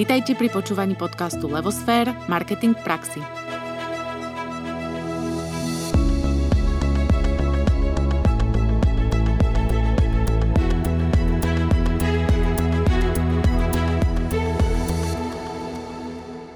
Vítajte 0.00 0.32
pri 0.32 0.48
počúvaní 0.48 0.96
podcastu 0.96 1.44
Levosfér– 1.44 2.08
Marketing 2.32 2.72
v 2.72 2.80
praxi. 2.80 3.20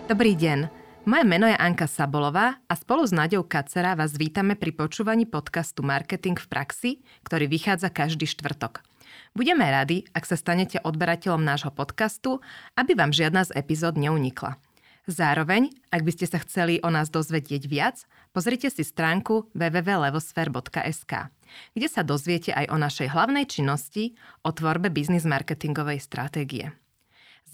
Dobrý 0.09 0.33
deň. 0.41 0.73
Moje 1.05 1.25
meno 1.29 1.45
je 1.45 1.53
Anka 1.53 1.85
Sabolová 1.85 2.65
a 2.65 2.73
spolu 2.73 3.05
s 3.05 3.13
Naďou 3.13 3.45
Kacera 3.45 3.93
vás 3.93 4.17
vítame 4.17 4.57
pri 4.57 4.73
počúvaní 4.73 5.29
podcastu 5.29 5.85
Marketing 5.85 6.41
v 6.41 6.49
praxi, 6.49 6.91
ktorý 7.29 7.53
vychádza 7.53 7.93
každý 7.93 8.25
štvrtok. 8.25 8.94
Budeme 9.33 9.67
radi, 9.67 10.07
ak 10.15 10.25
sa 10.25 10.39
stanete 10.39 10.79
odberateľom 10.83 11.43
nášho 11.43 11.71
podcastu, 11.75 12.39
aby 12.79 12.95
vám 12.95 13.11
žiadna 13.11 13.46
z 13.49 13.54
epizód 13.59 13.99
neunikla. 13.99 14.59
Zároveň, 15.04 15.68
ak 15.93 16.00
by 16.00 16.13
ste 16.17 16.25
sa 16.25 16.40
chceli 16.40 16.81
o 16.81 16.89
nás 16.89 17.13
dozvedieť 17.13 17.68
viac, 17.68 18.09
pozrite 18.32 18.73
si 18.73 18.81
stránku 18.81 19.53
www.levosfér.sk, 19.53 21.13
kde 21.77 21.89
sa 21.93 22.00
dozviete 22.00 22.57
aj 22.57 22.73
o 22.73 22.77
našej 22.81 23.13
hlavnej 23.13 23.45
činnosti, 23.45 24.17
o 24.40 24.49
tvorbe 24.49 24.89
biznis 24.89 25.29
marketingovej 25.29 26.01
stratégie. 26.01 26.73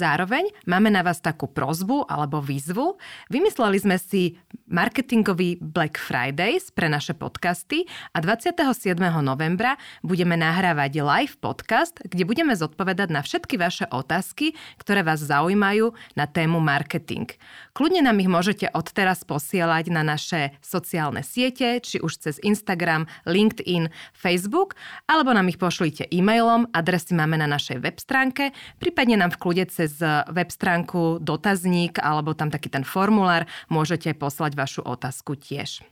Zároveň 0.00 0.48
máme 0.64 0.88
na 0.88 1.04
vás 1.04 1.20
takú 1.20 1.44
prozbu 1.44 2.08
alebo 2.08 2.40
výzvu. 2.40 2.96
Vymysleli 3.28 3.76
sme 3.84 4.00
si 4.00 4.40
marketingový 4.64 5.60
Black 5.60 6.00
Fridays 6.00 6.72
pre 6.72 6.88
naše 6.88 7.12
podcasty 7.12 7.84
a 8.16 8.24
27. 8.24 8.96
novembra 9.20 9.76
budeme 10.00 10.40
nahrávať 10.40 11.04
live 11.04 11.36
podcast, 11.36 12.00
kde 12.00 12.24
budeme 12.24 12.56
zodpovedať 12.56 13.12
na 13.12 13.20
všetky 13.20 13.60
vaše 13.60 13.84
otázky, 13.92 14.56
ktoré 14.80 15.04
vás 15.04 15.20
zaujímajú 15.20 15.92
na 16.16 16.24
tému 16.24 16.64
marketing. 16.64 17.28
Kľudne 17.76 18.00
nám 18.00 18.24
ich 18.24 18.32
môžete 18.32 18.72
odteraz 18.72 19.28
posielať 19.28 19.92
na 19.92 20.00
naše 20.00 20.56
sociálne 20.64 21.20
siete, 21.20 21.76
či 21.84 22.00
už 22.00 22.24
cez 22.24 22.40
Instagram, 22.40 23.04
LinkedIn, 23.28 23.92
Facebook, 24.16 24.80
alebo 25.04 25.36
nám 25.36 25.52
ich 25.52 25.60
pošlite 25.60 26.08
e-mailom, 26.08 26.72
adresy 26.72 27.12
máme 27.12 27.36
na 27.36 27.44
našej 27.44 27.84
web 27.84 28.00
stránke, 28.00 28.56
prípadne 28.80 29.20
nám 29.20 29.36
v 29.36 29.40
kľude 29.44 29.64
cez 29.68 29.89
cez 29.90 29.98
web 30.30 30.50
stránku 30.50 31.18
dotazník 31.18 31.98
alebo 31.98 32.38
tam 32.38 32.54
taký 32.54 32.70
ten 32.70 32.86
formulár 32.86 33.50
môžete 33.66 34.14
poslať 34.14 34.54
vašu 34.54 34.82
otázku 34.86 35.34
tiež. 35.34 35.82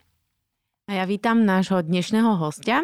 A 0.89 1.03
ja 1.03 1.05
vítam 1.05 1.45
nášho 1.45 1.85
dnešného 1.85 2.41
hostia, 2.41 2.81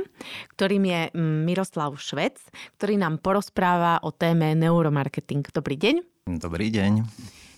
ktorým 0.52 0.84
je 0.84 1.00
mm, 1.16 1.48
Miroslav 1.48 1.96
Švec, 1.96 2.36
ktorý 2.76 3.00
nám 3.00 3.16
porozpráva 3.16 3.96
o 4.04 4.12
téme 4.12 4.52
neuromarketing. 4.52 5.40
Dobrý 5.48 5.80
deň. 5.80 5.94
Dobrý 6.36 6.68
deň. 6.68 7.00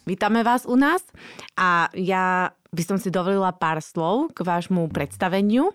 Vítame 0.06 0.46
vás 0.46 0.62
u 0.62 0.78
nás 0.78 1.02
a 1.58 1.90
ja 1.98 2.54
by 2.70 2.82
som 2.86 2.94
si 2.94 3.10
dovolila 3.10 3.50
pár 3.58 3.82
slov 3.82 4.30
k 4.38 4.46
vášmu 4.46 4.86
predstaveniu. 4.94 5.74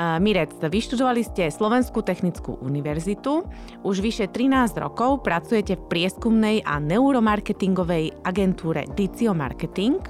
Mirec, 0.00 0.56
vyštudovali 0.56 1.20
ste 1.20 1.52
Slovenskú 1.52 2.00
technickú 2.00 2.56
univerzitu. 2.64 3.44
Už 3.84 4.00
vyše 4.00 4.32
13 4.32 4.80
rokov 4.80 5.20
pracujete 5.20 5.76
v 5.76 5.86
prieskumnej 5.92 6.56
a 6.64 6.80
neuromarketingovej 6.80 8.24
agentúre 8.24 8.88
Dicio 8.96 9.36
Marketing, 9.36 10.00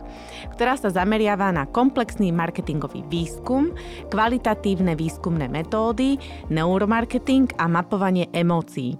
ktorá 0.54 0.78
sa 0.78 0.94
zameriava 0.94 1.50
na 1.50 1.66
komplexný 1.66 2.30
marketingový 2.30 3.02
výskum, 3.10 3.74
kvalitatívne 4.14 4.94
výskumné 4.94 5.50
metódy, 5.50 6.22
neuromarketing 6.54 7.50
a 7.58 7.66
mapovanie 7.66 8.30
emócií. 8.30 8.94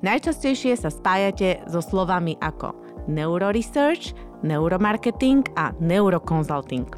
Najčastejšie 0.00 0.72
sa 0.80 0.88
spájate 0.88 1.60
so 1.68 1.84
slovami 1.84 2.40
ako 2.40 2.72
neuroresearch, 3.12 4.16
neuromarketing 4.40 5.44
a 5.60 5.76
neuroconsulting. 5.84 6.88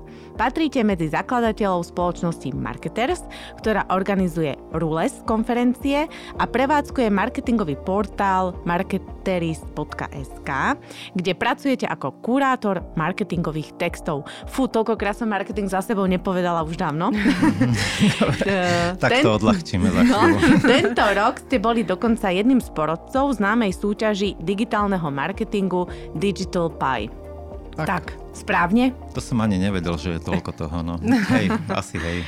Patríte 0.42 0.82
medzi 0.82 1.06
zakladateľov 1.06 1.94
spoločnosti 1.94 2.50
Marketers, 2.50 3.22
ktorá 3.62 3.86
organizuje 3.94 4.58
Rules 4.74 5.22
konferencie 5.22 6.10
a 6.34 6.44
prevádzkuje 6.50 7.14
marketingový 7.14 7.78
portál 7.78 8.50
marketeris.sk, 8.66 10.50
kde 11.14 11.32
pracujete 11.38 11.86
ako 11.86 12.18
kurátor 12.26 12.82
marketingových 12.98 13.78
textov. 13.78 14.26
Fú, 14.50 14.66
toľkokrát 14.66 15.14
som 15.14 15.30
marketing 15.30 15.70
za 15.70 15.78
sebou 15.78 16.10
nepovedala 16.10 16.66
už 16.66 16.74
dávno. 16.74 17.14
tak 18.98 19.22
to 19.22 19.38
odľahčíme 19.38 19.94
za 19.94 20.02
no, 20.02 20.42
Tento 20.74 21.06
rok 21.14 21.38
ste 21.38 21.62
boli 21.62 21.86
dokonca 21.86 22.34
jedným 22.34 22.58
z 22.58 22.66
porodcov 22.74 23.38
známej 23.38 23.78
súťaži 23.78 24.42
digitálneho 24.42 25.06
marketingu 25.06 25.86
Digital 26.18 26.66
Pie. 26.74 27.14
Tak. 27.72 27.86
tak, 27.88 28.04
správne? 28.32 28.96
To 29.12 29.20
som 29.20 29.38
ani 29.44 29.60
nevedel, 29.60 29.94
že 30.00 30.18
je 30.18 30.20
toľko 30.20 30.50
toho. 30.56 30.80
No. 30.80 30.96
hej, 31.36 31.52
asi 31.70 31.96
hej. 32.00 32.18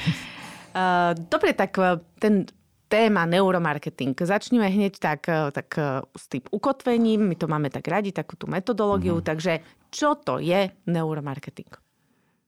Uh, 0.74 1.16
dobre, 1.28 1.56
tak 1.56 1.74
e, 1.80 2.02
ten 2.20 2.44
téma 2.92 3.26
neuromarketing. 3.26 4.14
Začneme 4.14 4.68
hneď 4.70 5.00
tak, 5.00 5.26
e, 5.26 5.50
tak 5.50 5.74
s 6.14 6.24
tým 6.30 6.44
ukotvením. 6.52 7.26
My 7.26 7.34
to 7.34 7.50
máme 7.50 7.72
tak 7.72 7.88
radi, 7.90 8.14
takú 8.14 8.36
tú 8.38 8.46
metodológiu. 8.46 9.18
Mm-hmm. 9.18 9.28
Takže 9.28 9.52
čo 9.90 10.14
to 10.14 10.38
je 10.38 10.70
neuromarketing? 10.86 11.70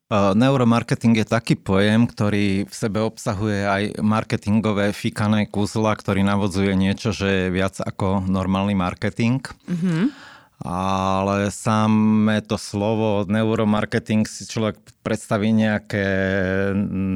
Uh, 0.07 0.39
neuromarketing 0.39 1.19
je 1.19 1.27
taký 1.27 1.59
pojem, 1.59 2.07
ktorý 2.07 2.63
v 2.71 2.75
sebe 2.75 3.03
obsahuje 3.03 3.67
aj 3.67 3.83
marketingové 4.07 4.95
fikané 4.95 5.51
kúzla, 5.51 5.99
ktorý 5.99 6.23
navodzuje 6.23 6.79
niečo, 6.79 7.11
že 7.11 7.27
je 7.27 7.47
viac 7.51 7.83
ako 7.83 8.23
normálny 8.23 8.79
marketing. 8.79 9.43
Mm-hmm 9.67 10.36
ale 10.65 11.53
samé 11.53 12.41
to 12.41 12.57
slovo 12.57 13.29
neuromarketing 13.29 14.25
si 14.25 14.49
človek 14.49 14.81
predstaví 15.05 15.53
nejaké 15.53 16.07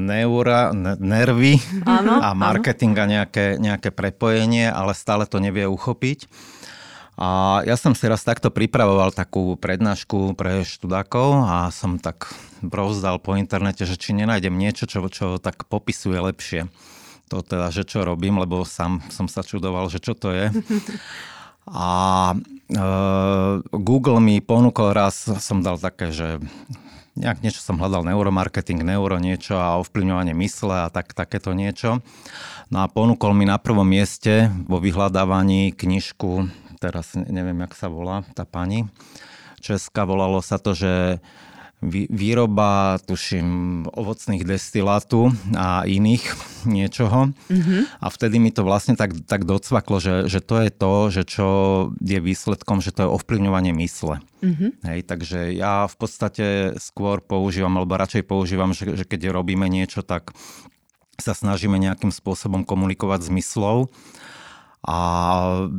neura, 0.06 0.76
nervy 1.00 1.56
áno, 1.88 2.20
a 2.20 2.36
marketing 2.36 2.92
áno. 2.94 3.02
a 3.02 3.06
nejaké, 3.08 3.44
nejaké 3.56 3.88
prepojenie, 3.90 4.68
ale 4.68 4.92
stále 4.92 5.24
to 5.24 5.40
nevie 5.40 5.64
uchopiť. 5.64 6.28
A 7.20 7.60
ja 7.68 7.76
som 7.76 7.92
si 7.92 8.08
raz 8.08 8.24
takto 8.24 8.48
pripravoval 8.48 9.12
takú 9.12 9.52
prednášku 9.60 10.32
pre 10.40 10.64
študákov 10.64 11.44
a 11.44 11.68
som 11.68 12.00
tak 12.00 12.32
brozdal 12.64 13.20
po 13.20 13.36
internete, 13.36 13.84
že 13.84 14.00
či 14.00 14.16
nenájdem 14.16 14.56
niečo, 14.56 14.88
čo, 14.88 15.04
čo 15.12 15.36
tak 15.36 15.68
popisuje 15.68 16.16
lepšie 16.16 16.68
to 17.30 17.46
teda, 17.46 17.70
že 17.70 17.86
čo 17.86 18.02
robím, 18.02 18.42
lebo 18.42 18.66
sám 18.66 18.98
som 19.06 19.30
sa 19.30 19.46
čudoval, 19.46 19.86
že 19.86 20.02
čo 20.02 20.18
to 20.18 20.34
je. 20.34 20.50
A 21.70 22.34
Google 23.74 24.18
mi 24.22 24.38
ponúkol 24.38 24.94
raz, 24.94 25.26
som 25.42 25.58
dal 25.58 25.74
také, 25.76 26.14
že 26.14 26.38
nejak 27.18 27.42
niečo 27.42 27.60
som 27.60 27.82
hľadal, 27.82 28.06
neuromarketing, 28.06 28.86
neuro 28.86 29.18
niečo 29.18 29.58
a 29.58 29.82
ovplyvňovanie 29.82 30.32
mysle 30.38 30.86
a 30.86 30.88
tak, 30.88 31.10
takéto 31.10 31.50
niečo. 31.50 31.98
No 32.70 32.82
a 32.82 32.86
ponúkol 32.86 33.34
mi 33.34 33.42
na 33.44 33.58
prvom 33.58 33.82
mieste 33.82 34.54
vo 34.70 34.78
vyhľadávaní 34.78 35.74
knižku, 35.74 36.46
teraz 36.78 37.18
neviem, 37.18 37.58
jak 37.66 37.74
sa 37.74 37.90
volá 37.90 38.22
tá 38.38 38.46
pani, 38.46 38.86
Česka, 39.60 40.08
volalo 40.08 40.40
sa 40.40 40.56
to, 40.56 40.72
že 40.72 41.20
výroba, 41.82 43.00
tuším, 43.08 43.88
ovocných 43.88 44.44
destilátu 44.44 45.32
a 45.56 45.88
iných 45.88 46.24
niečoho. 46.68 47.32
Mm-hmm. 47.48 47.80
A 48.04 48.06
vtedy 48.12 48.36
mi 48.36 48.52
to 48.52 48.68
vlastne 48.68 49.00
tak, 49.00 49.16
tak 49.24 49.48
docvaklo, 49.48 49.96
že, 49.96 50.28
že 50.28 50.44
to 50.44 50.60
je 50.60 50.70
to, 50.70 50.92
že 51.08 51.22
čo 51.24 51.48
je 52.04 52.20
výsledkom, 52.20 52.84
že 52.84 52.92
to 52.92 53.08
je 53.08 53.12
ovplyvňovanie 53.16 53.72
mysle. 53.80 54.20
Mm-hmm. 54.44 54.70
Hej, 54.84 55.00
takže 55.08 55.56
ja 55.56 55.88
v 55.88 55.96
podstate 55.96 56.46
skôr 56.76 57.24
používam, 57.24 57.72
alebo 57.80 57.96
radšej 57.96 58.28
používam, 58.28 58.76
že, 58.76 58.92
že 58.92 59.08
keď 59.08 59.32
robíme 59.32 59.64
niečo, 59.64 60.04
tak 60.04 60.36
sa 61.16 61.36
snažíme 61.36 61.76
nejakým 61.76 62.12
spôsobom 62.12 62.64
komunikovať 62.64 63.28
s 63.28 63.30
myslou 63.32 63.92
a 64.80 64.98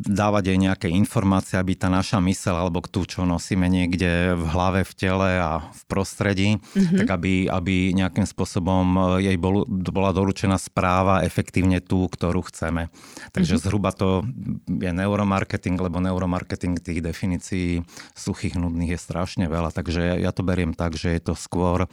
dávať 0.05 0.53
jej 0.53 0.59
nejaké 0.61 0.87
informácie, 0.93 1.57
aby 1.57 1.73
tá 1.73 1.89
naša 1.89 2.21
mysel 2.21 2.53
alebo 2.53 2.85
tú, 2.85 3.01
čo 3.09 3.25
nosíme 3.25 3.65
niekde 3.65 4.37
v 4.37 4.45
hlave, 4.45 4.85
v 4.85 4.93
tele 4.93 5.41
a 5.41 5.73
v 5.73 5.81
prostredí, 5.89 6.49
mm-hmm. 6.61 7.01
tak 7.01 7.09
aby, 7.17 7.49
aby 7.49 7.97
nejakým 7.97 8.29
spôsobom 8.29 9.17
jej 9.17 9.33
bol, 9.41 9.65
bola 9.65 10.13
doručená 10.13 10.61
správa 10.61 11.25
efektívne 11.25 11.81
tú, 11.81 12.05
ktorú 12.05 12.45
chceme. 12.53 12.93
Takže 13.33 13.57
mm-hmm. 13.57 13.65
zhruba 13.65 13.89
to 13.89 14.21
je 14.69 14.93
neuromarketing, 14.93 15.81
lebo 15.81 15.97
neuromarketing 15.97 16.77
tých 16.77 17.01
definícií 17.01 17.81
suchých, 18.13 18.53
nudných 18.53 18.93
je 18.93 18.99
strašne 19.01 19.49
veľa. 19.49 19.73
Takže 19.73 20.21
ja 20.21 20.29
to 20.29 20.45
beriem 20.45 20.77
tak, 20.77 20.93
že 20.93 21.09
je 21.17 21.21
to 21.25 21.33
skôr 21.33 21.89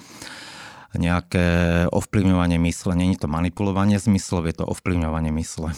nejaké 0.93 1.89
ovplyvňovanie 1.89 2.61
mysle. 2.69 2.93
Není 2.93 3.17
to 3.17 3.33
manipulovanie 3.33 3.97
zmyslov, 3.97 4.45
je 4.45 4.61
to 4.61 4.69
ovplyvňovanie 4.69 5.33
mysle. 5.41 5.73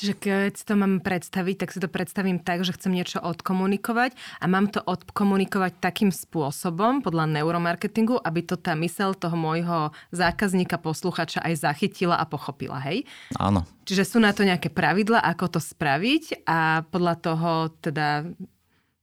Čiže 0.00 0.16
keď 0.16 0.52
si 0.56 0.64
to 0.64 0.80
mám 0.80 1.04
predstaviť, 1.04 1.56
tak 1.60 1.76
si 1.76 1.78
to 1.84 1.84
predstavím 1.84 2.40
tak, 2.40 2.64
že 2.64 2.72
chcem 2.72 2.96
niečo 2.96 3.20
odkomunikovať 3.20 4.16
a 4.40 4.48
mám 4.48 4.72
to 4.72 4.80
odkomunikovať 4.80 5.76
takým 5.76 6.08
spôsobom, 6.08 7.04
podľa 7.04 7.28
neuromarketingu, 7.28 8.16
aby 8.16 8.40
to 8.40 8.56
tá 8.56 8.72
mysel 8.80 9.12
toho 9.12 9.36
môjho 9.36 9.92
zákazníka, 10.08 10.80
posluchača 10.80 11.44
aj 11.44 11.68
zachytila 11.68 12.16
a 12.16 12.24
pochopila, 12.24 12.80
hej? 12.80 13.04
Áno. 13.36 13.68
Čiže 13.84 14.16
sú 14.16 14.24
na 14.24 14.32
to 14.32 14.40
nejaké 14.40 14.72
pravidla, 14.72 15.20
ako 15.20 15.52
to 15.52 15.60
spraviť 15.60 16.48
a 16.48 16.80
podľa 16.88 17.14
toho 17.20 17.50
teda 17.84 18.24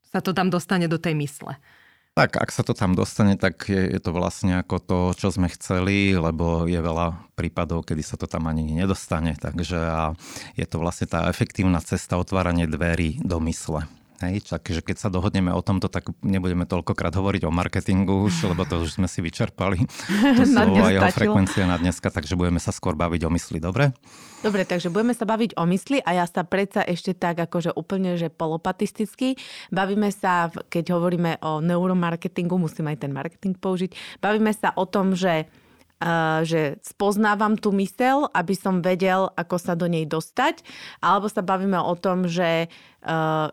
sa 0.10 0.20
to 0.26 0.34
tam 0.34 0.50
dostane 0.50 0.90
do 0.90 0.98
tej 0.98 1.14
mysle. 1.14 1.62
Tak, 2.18 2.34
ak 2.42 2.50
sa 2.50 2.66
to 2.66 2.74
tam 2.74 2.98
dostane, 2.98 3.38
tak 3.38 3.70
je, 3.70 3.94
je 3.94 4.02
to 4.02 4.10
vlastne 4.10 4.58
ako 4.58 4.82
to, 4.82 5.00
čo 5.14 5.30
sme 5.30 5.54
chceli, 5.54 6.18
lebo 6.18 6.66
je 6.66 6.82
veľa 6.82 7.30
prípadov, 7.38 7.86
kedy 7.86 8.02
sa 8.02 8.18
to 8.18 8.26
tam 8.26 8.50
ani 8.50 8.74
nedostane. 8.74 9.38
Takže 9.38 9.78
a 9.78 10.18
je 10.58 10.66
to 10.66 10.82
vlastne 10.82 11.06
tá 11.06 11.30
efektívna 11.30 11.78
cesta 11.78 12.18
otváranie 12.18 12.66
dverí 12.66 13.22
do 13.22 13.38
mysle. 13.46 13.86
Hej, 14.18 14.50
takže 14.50 14.82
keď 14.82 14.98
sa 14.98 15.10
dohodneme 15.14 15.54
o 15.54 15.62
tomto, 15.62 15.94
tak 15.94 16.10
nebudeme 16.26 16.66
toľkokrát 16.66 17.14
hovoriť 17.14 17.46
o 17.46 17.54
marketingu 17.54 18.26
už, 18.26 18.50
lebo 18.50 18.66
to 18.66 18.82
už 18.82 18.98
sme 18.98 19.06
si 19.06 19.22
vyčerpali. 19.22 19.86
To 20.34 20.42
slovo 20.50 20.82
a 20.82 20.90
jeho 20.90 21.06
frekvencia 21.14 21.70
na 21.70 21.78
dneska, 21.78 22.10
takže 22.10 22.34
budeme 22.34 22.58
sa 22.58 22.74
skôr 22.74 22.98
baviť 22.98 23.22
o 23.26 23.34
mysli, 23.38 23.62
dobre? 23.62 23.94
Dobre, 24.42 24.66
takže 24.66 24.90
budeme 24.90 25.14
sa 25.14 25.30
baviť 25.30 25.54
o 25.54 25.70
mysli 25.70 26.02
a 26.02 26.18
ja 26.18 26.26
sa 26.26 26.42
predsa 26.42 26.82
ešte 26.82 27.14
tak 27.14 27.38
akože 27.38 27.78
úplne, 27.78 28.18
že 28.18 28.34
polopatisticky. 28.34 29.38
Bavíme 29.70 30.10
sa, 30.10 30.50
keď 30.50 30.98
hovoríme 30.98 31.38
o 31.46 31.62
neuromarketingu, 31.62 32.58
musím 32.58 32.90
aj 32.90 33.06
ten 33.06 33.14
marketing 33.14 33.54
použiť, 33.54 34.18
bavíme 34.18 34.50
sa 34.50 34.74
o 34.74 34.90
tom, 34.90 35.14
že 35.14 35.46
že 36.46 36.78
spoznávam 36.86 37.58
tú 37.58 37.74
mysel, 37.74 38.30
aby 38.34 38.54
som 38.54 38.86
vedel, 38.86 39.34
ako 39.34 39.58
sa 39.58 39.74
do 39.74 39.90
nej 39.90 40.06
dostať, 40.06 40.62
alebo 41.02 41.26
sa 41.26 41.42
bavíme 41.42 41.78
o 41.82 41.94
tom, 41.98 42.30
že 42.30 42.70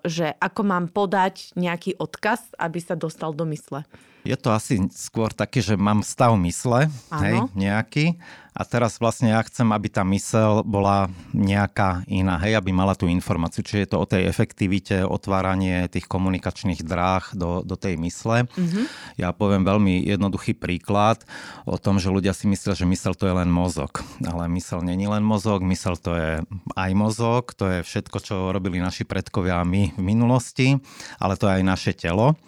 že 0.02 0.34
ako 0.42 0.62
mám 0.66 0.90
podať 0.90 1.54
nejaký 1.54 1.94
odkaz, 2.02 2.58
aby 2.58 2.82
sa 2.82 2.98
dostal 2.98 3.30
do 3.30 3.46
mysle. 3.46 3.86
Je 4.24 4.36
to 4.40 4.56
asi 4.56 4.80
skôr 4.96 5.28
také, 5.36 5.60
že 5.60 5.76
mám 5.76 6.00
stav 6.00 6.32
mysle, 6.40 6.88
hej, 7.20 7.44
nejaký. 7.52 8.16
A 8.54 8.62
teraz 8.62 9.02
vlastne 9.02 9.34
ja 9.34 9.42
chcem, 9.42 9.66
aby 9.74 9.90
tá 9.90 10.06
mysel 10.06 10.62
bola 10.62 11.10
nejaká 11.34 12.06
iná, 12.06 12.38
hej, 12.38 12.54
aby 12.54 12.70
mala 12.70 12.94
tú 12.94 13.10
informáciu. 13.10 13.66
Čiže 13.66 13.82
je 13.82 13.90
to 13.90 13.98
o 13.98 14.06
tej 14.06 14.30
efektivite, 14.30 15.02
otváranie 15.02 15.90
tých 15.90 16.06
komunikačných 16.06 16.86
dráh 16.86 17.34
do, 17.34 17.66
do 17.66 17.74
tej 17.74 17.98
mysle. 17.98 18.46
Mm-hmm. 18.46 18.84
Ja 19.18 19.34
poviem 19.34 19.66
veľmi 19.66 20.06
jednoduchý 20.06 20.54
príklad 20.54 21.26
o 21.66 21.74
tom, 21.82 21.98
že 21.98 22.14
ľudia 22.14 22.30
si 22.30 22.46
myslia, 22.46 22.78
že 22.78 22.86
mysel 22.86 23.18
to 23.18 23.26
je 23.26 23.34
len 23.34 23.50
mozog. 23.50 24.06
Ale 24.22 24.46
mysel 24.54 24.86
není 24.86 25.10
len 25.10 25.26
mozog, 25.26 25.66
mysel 25.66 25.98
to 25.98 26.14
je 26.14 26.30
aj 26.78 26.90
mozog, 26.94 27.58
to 27.58 27.66
je 27.66 27.78
všetko, 27.82 28.18
čo 28.22 28.54
robili 28.54 28.78
naši 28.78 29.02
predkovia 29.02 29.66
my 29.66 29.98
v 29.98 30.02
minulosti, 30.02 30.78
ale 31.18 31.34
to 31.34 31.50
je 31.50 31.58
aj 31.58 31.64
naše 31.66 31.92
telo 31.98 32.38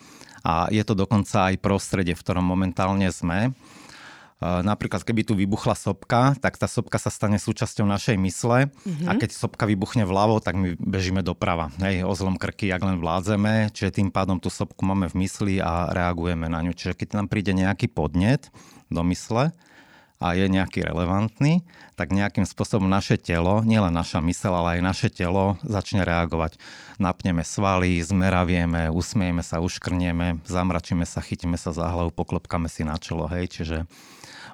a 0.47 0.71
je 0.71 0.87
to 0.87 0.95
dokonca 0.95 1.51
aj 1.51 1.59
prostredie, 1.59 2.15
v 2.15 2.23
ktorom 2.23 2.47
momentálne 2.47 3.11
sme. 3.11 3.51
Napríklad, 4.37 5.01
keby 5.01 5.25
tu 5.25 5.33
vybuchla 5.33 5.73
sopka, 5.73 6.37
tak 6.45 6.61
tá 6.61 6.69
sopka 6.69 7.01
sa 7.01 7.09
stane 7.09 7.41
súčasťou 7.41 7.89
našej 7.89 8.21
mysle 8.21 8.69
mm-hmm. 8.69 9.09
a 9.09 9.17
keď 9.17 9.33
sopka 9.33 9.65
vybuchne 9.65 10.05
vľavo, 10.05 10.45
tak 10.45 10.61
my 10.61 10.77
bežíme 10.77 11.25
doprava. 11.25 11.73
Hej, 11.81 12.05
ozlom 12.05 12.37
krky, 12.37 12.69
jak 12.69 12.85
len 12.85 13.01
vládzeme, 13.01 13.73
čiže 13.73 13.97
tým 13.99 14.13
pádom 14.13 14.37
tú 14.37 14.53
sopku 14.53 14.85
máme 14.85 15.09
v 15.09 15.25
mysli 15.25 15.57
a 15.57 15.89
reagujeme 15.89 16.53
na 16.53 16.61
ňu. 16.61 16.77
Čiže 16.77 17.01
keď 17.01 17.09
nám 17.17 17.33
príde 17.33 17.57
nejaký 17.57 17.89
podnet 17.89 18.53
do 18.93 19.01
mysle, 19.09 19.57
a 20.17 20.33
je 20.33 20.49
nejaký 20.49 20.81
relevantný, 20.81 21.61
tak 21.93 22.13
nejakým 22.13 22.49
spôsobom 22.49 22.89
naše 22.89 23.21
telo, 23.21 23.61
nielen 23.61 23.93
naša 23.93 24.25
mysel, 24.25 24.57
ale 24.57 24.81
aj 24.81 24.83
naše 24.85 25.09
telo 25.13 25.61
začne 25.61 26.05
reagovať. 26.09 26.57
Napneme 26.97 27.45
svaly, 27.45 28.01
zmeravieme, 28.01 28.89
usmiejeme 28.89 29.45
sa, 29.45 29.61
uškrnieme, 29.61 30.41
zamračíme 30.49 31.05
sa, 31.05 31.21
chytíme 31.21 31.61
sa 31.61 31.77
za 31.77 31.89
hlavu, 31.93 32.13
poklopkame 32.17 32.69
si 32.73 32.85
na 32.85 32.97
čelo, 32.97 33.29
hej, 33.29 33.53
čiže 33.53 33.85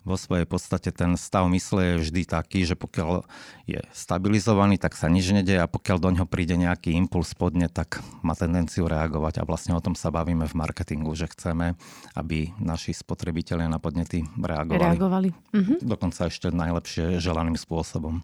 vo 0.03 0.19
svojej 0.19 0.47
podstate 0.47 0.91
ten 0.91 1.15
stav 1.15 1.47
mysle 1.51 1.81
je 1.83 1.95
vždy 2.07 2.23
taký, 2.27 2.67
že 2.67 2.75
pokiaľ 2.75 3.23
je 3.67 3.81
stabilizovaný, 3.95 4.79
tak 4.79 4.99
sa 4.99 5.07
nič 5.07 5.31
nedeje 5.31 5.63
a 5.63 5.71
pokiaľ 5.71 5.99
do 6.03 6.11
ňoho 6.15 6.29
príde 6.29 6.59
nejaký 6.59 6.95
impuls 6.95 7.35
spodne, 7.35 7.71
tak 7.71 8.03
má 8.27 8.35
tendenciu 8.35 8.91
reagovať 8.91 9.43
a 9.43 9.47
vlastne 9.47 9.79
o 9.79 9.85
tom 9.85 9.95
sa 9.95 10.11
bavíme 10.11 10.47
v 10.47 10.55
marketingu, 10.59 11.15
že 11.15 11.31
chceme, 11.31 11.79
aby 12.19 12.51
naši 12.59 12.95
spotrebitelia 12.95 13.71
na 13.71 13.79
podnety 13.79 14.27
reagovali. 14.39 14.83
reagovali. 14.83 15.29
Mhm. 15.55 15.75
Dokonca 15.87 16.31
ešte 16.31 16.51
najlepšie 16.51 17.23
želaným 17.23 17.59
spôsobom. 17.59 18.23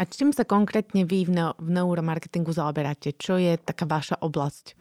A 0.00 0.08
čím 0.08 0.32
sa 0.32 0.48
konkrétne 0.48 1.04
vy 1.04 1.28
v 1.28 1.36
neuromarketingu 1.60 2.56
zaoberáte? 2.56 3.12
Čo 3.20 3.36
je 3.36 3.60
taká 3.60 3.84
vaša 3.84 4.16
oblasť? 4.24 4.79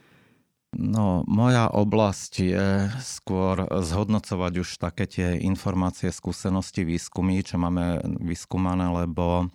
No, 0.70 1.26
moja 1.26 1.66
oblasť 1.66 2.34
je 2.46 2.68
skôr 3.02 3.66
zhodnocovať 3.66 4.54
už 4.62 4.70
také 4.78 5.10
tie 5.10 5.42
informácie, 5.42 6.14
skúsenosti, 6.14 6.86
výskumy, 6.86 7.42
čo 7.42 7.58
máme 7.58 8.06
vyskúmané, 8.22 8.86
lebo 8.86 9.50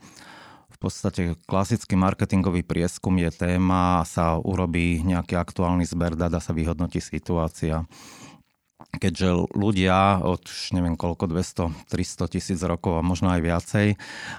v 0.75 0.79
podstate 0.83 1.39
klasický 1.47 1.95
marketingový 1.95 2.67
prieskum 2.67 3.15
je 3.23 3.31
téma, 3.31 4.03
sa 4.03 4.43
urobí 4.43 5.07
nejaký 5.07 5.39
aktuálny 5.39 5.87
zber 5.87 6.19
dá 6.19 6.27
sa 6.43 6.51
vyhodnotí 6.51 6.99
situácia 6.99 7.87
keďže 8.93 9.55
ľudia 9.55 10.23
od 10.23 10.45
neviem 10.73 10.95
koľko, 10.95 11.27
200, 11.31 11.91
300 11.91 12.33
tisíc 12.33 12.61
rokov 12.63 13.01
a 13.01 13.07
možno 13.07 13.33
aj 13.33 13.41
viacej, 13.43 13.87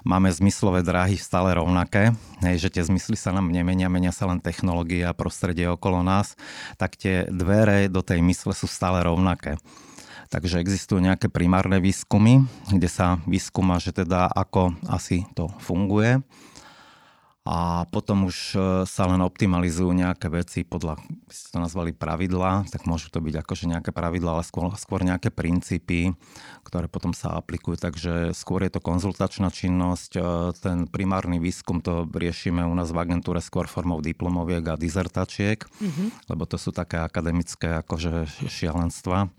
máme 0.08 0.30
zmyslové 0.32 0.86
dráhy 0.86 1.18
stále 1.20 1.54
rovnaké, 1.56 2.14
hej, 2.46 2.58
že 2.62 2.70
tie 2.74 2.84
zmysly 2.86 3.18
sa 3.20 3.34
nám 3.34 3.50
nemenia, 3.52 3.92
menia 3.92 4.14
sa 4.16 4.30
len 4.30 4.40
technológie 4.40 5.04
a 5.04 5.18
prostredie 5.18 5.68
okolo 5.70 6.06
nás, 6.06 6.40
tak 6.80 6.96
tie 6.96 7.28
dvere 7.28 7.88
do 7.92 8.06
tej 8.06 8.22
mysle 8.24 8.54
sú 8.56 8.70
stále 8.70 9.04
rovnaké. 9.04 9.58
Takže 10.34 10.58
existujú 10.58 11.00
nejaké 11.00 11.30
primárne 11.30 11.78
výskumy, 11.78 12.42
kde 12.74 12.90
sa 12.90 13.22
vyskúma, 13.30 13.78
že 13.78 13.94
teda 13.94 14.26
ako 14.34 14.74
asi 14.90 15.24
to 15.38 15.54
funguje 15.62 16.20
a 17.46 17.86
potom 17.94 18.26
už 18.26 18.58
e, 18.58 18.60
sa 18.90 19.06
len 19.06 19.22
optimalizujú 19.22 19.94
nejaké 19.94 20.34
veci 20.34 20.66
podľa, 20.66 20.98
ste 21.30 21.54
to 21.54 21.62
nazvali 21.62 21.94
pravidla, 21.94 22.66
tak 22.74 22.90
môžu 22.90 23.14
to 23.14 23.22
byť 23.22 23.46
akože 23.46 23.70
nejaké 23.70 23.94
pravidla, 23.94 24.42
ale 24.42 24.44
skôr, 24.44 24.74
skôr 24.82 25.06
nejaké 25.06 25.30
princípy, 25.30 26.18
ktoré 26.66 26.90
potom 26.90 27.14
sa 27.14 27.38
aplikujú. 27.38 27.78
Takže 27.78 28.34
skôr 28.34 28.66
je 28.66 28.74
to 28.74 28.82
konzultačná 28.82 29.54
činnosť. 29.54 30.12
E, 30.18 30.22
ten 30.58 30.90
primárny 30.90 31.38
výskum 31.38 31.86
to 31.86 32.10
riešime 32.10 32.66
u 32.66 32.74
nás 32.74 32.90
v 32.90 32.98
agentúre 32.98 33.38
skôr 33.46 33.70
formou 33.70 34.02
diplomoviek 34.02 34.66
a 34.66 34.82
dizertačiek, 34.82 35.62
mm-hmm. 35.62 36.34
lebo 36.34 36.50
to 36.50 36.58
sú 36.58 36.74
také 36.74 36.98
akademické 36.98 37.78
akože 37.86 38.26
šialenstva. 38.50 39.30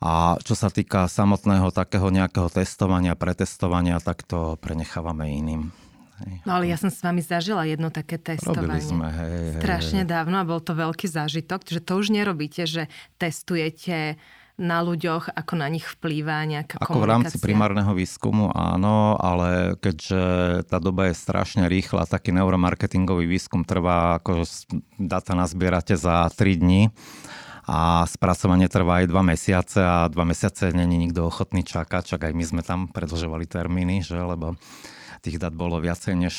A 0.00 0.40
čo 0.40 0.56
sa 0.56 0.72
týka 0.72 1.04
samotného 1.12 1.76
takého 1.76 2.08
nejakého 2.08 2.48
testovania, 2.48 3.20
pretestovania, 3.20 4.00
tak 4.00 4.24
to 4.24 4.56
prenechávame 4.64 5.28
iným. 5.28 5.81
No 6.42 6.58
ale 6.58 6.70
ja 6.70 6.76
som 6.80 6.88
s 6.88 7.00
vami 7.02 7.22
zažila 7.22 7.66
jedno 7.68 7.92
také 7.92 8.18
testovanie. 8.18 8.78
Robili 8.78 8.82
sme, 8.82 9.08
hej, 9.10 9.62
Strašne 9.62 10.02
hej. 10.04 10.10
dávno 10.10 10.36
a 10.40 10.44
bol 10.44 10.60
to 10.62 10.72
veľký 10.74 11.06
zážitok, 11.06 11.66
že 11.68 11.80
to 11.82 11.98
už 11.98 12.10
nerobíte, 12.10 12.66
že 12.66 12.90
testujete 13.16 14.20
na 14.60 14.84
ľuďoch, 14.84 15.32
ako 15.32 15.52
na 15.56 15.68
nich 15.72 15.88
vplýva 15.88 16.44
nejaká 16.44 16.76
Ako 16.76 17.00
v 17.00 17.08
rámci 17.08 17.40
primárneho 17.40 17.96
výskumu 17.96 18.52
áno, 18.52 19.16
ale 19.16 19.80
keďže 19.80 20.22
tá 20.68 20.76
doba 20.76 21.08
je 21.08 21.16
strašne 21.16 21.66
rýchla, 21.66 22.04
taký 22.04 22.36
neuromarketingový 22.36 23.24
výskum 23.24 23.64
trvá, 23.64 24.20
ako 24.20 24.44
data 25.00 25.32
nazbierate 25.32 25.96
za 25.96 26.28
3 26.28 26.62
dní 26.62 26.92
a 27.66 28.04
spracovanie 28.10 28.66
trvá 28.66 29.02
aj 29.02 29.06
2 29.08 29.30
mesiace 29.32 29.80
a 29.80 30.10
2 30.10 30.14
mesiace 30.26 30.74
není 30.74 30.98
nikto 30.98 31.24
ochotný 31.26 31.64
čakať, 31.64 32.14
čak 32.14 32.20
aj 32.28 32.32
my 32.34 32.44
sme 32.44 32.62
tam 32.66 32.90
predlžovali 32.90 33.46
termíny, 33.46 34.02
že, 34.02 34.18
lebo 34.18 34.58
tých 35.22 35.38
dát 35.38 35.54
bolo 35.54 35.78
viacej 35.78 36.14
než 36.18 36.34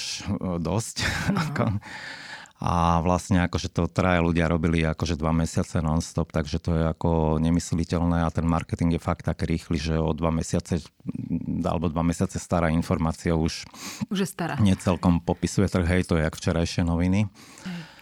dosť. 0.59 0.97
No. 1.33 1.79
A 2.63 3.03
vlastne 3.03 3.43
akože 3.43 3.67
to 3.67 3.91
traja 3.91 4.23
ľudia 4.23 4.47
robili 4.47 4.87
akože 4.87 5.19
dva 5.19 5.35
mesiace 5.35 5.83
non-stop, 5.83 6.31
takže 6.31 6.63
to 6.63 6.71
je 6.71 6.83
ako 6.95 7.35
nemysliteľné 7.43 8.23
a 8.23 8.31
ten 8.31 8.47
marketing 8.47 8.95
je 8.95 9.03
fakt 9.03 9.27
tak 9.27 9.43
rýchly, 9.43 9.75
že 9.75 9.99
o 9.99 10.15
dva 10.15 10.31
mesiace 10.31 10.79
alebo 11.67 11.91
dva 11.91 12.07
mesiace 12.07 12.39
stará 12.39 12.71
informácia 12.71 13.35
už, 13.35 13.67
už 14.07 14.17
je 14.23 14.29
stará. 14.29 14.55
necelkom 14.63 15.19
popisuje 15.19 15.67
trh, 15.67 15.83
hej, 15.83 16.07
to 16.07 16.15
je 16.15 16.23
jak 16.23 16.39
včerajšie 16.39 16.87
noviny. 16.87 17.27
Hej. 17.67 17.92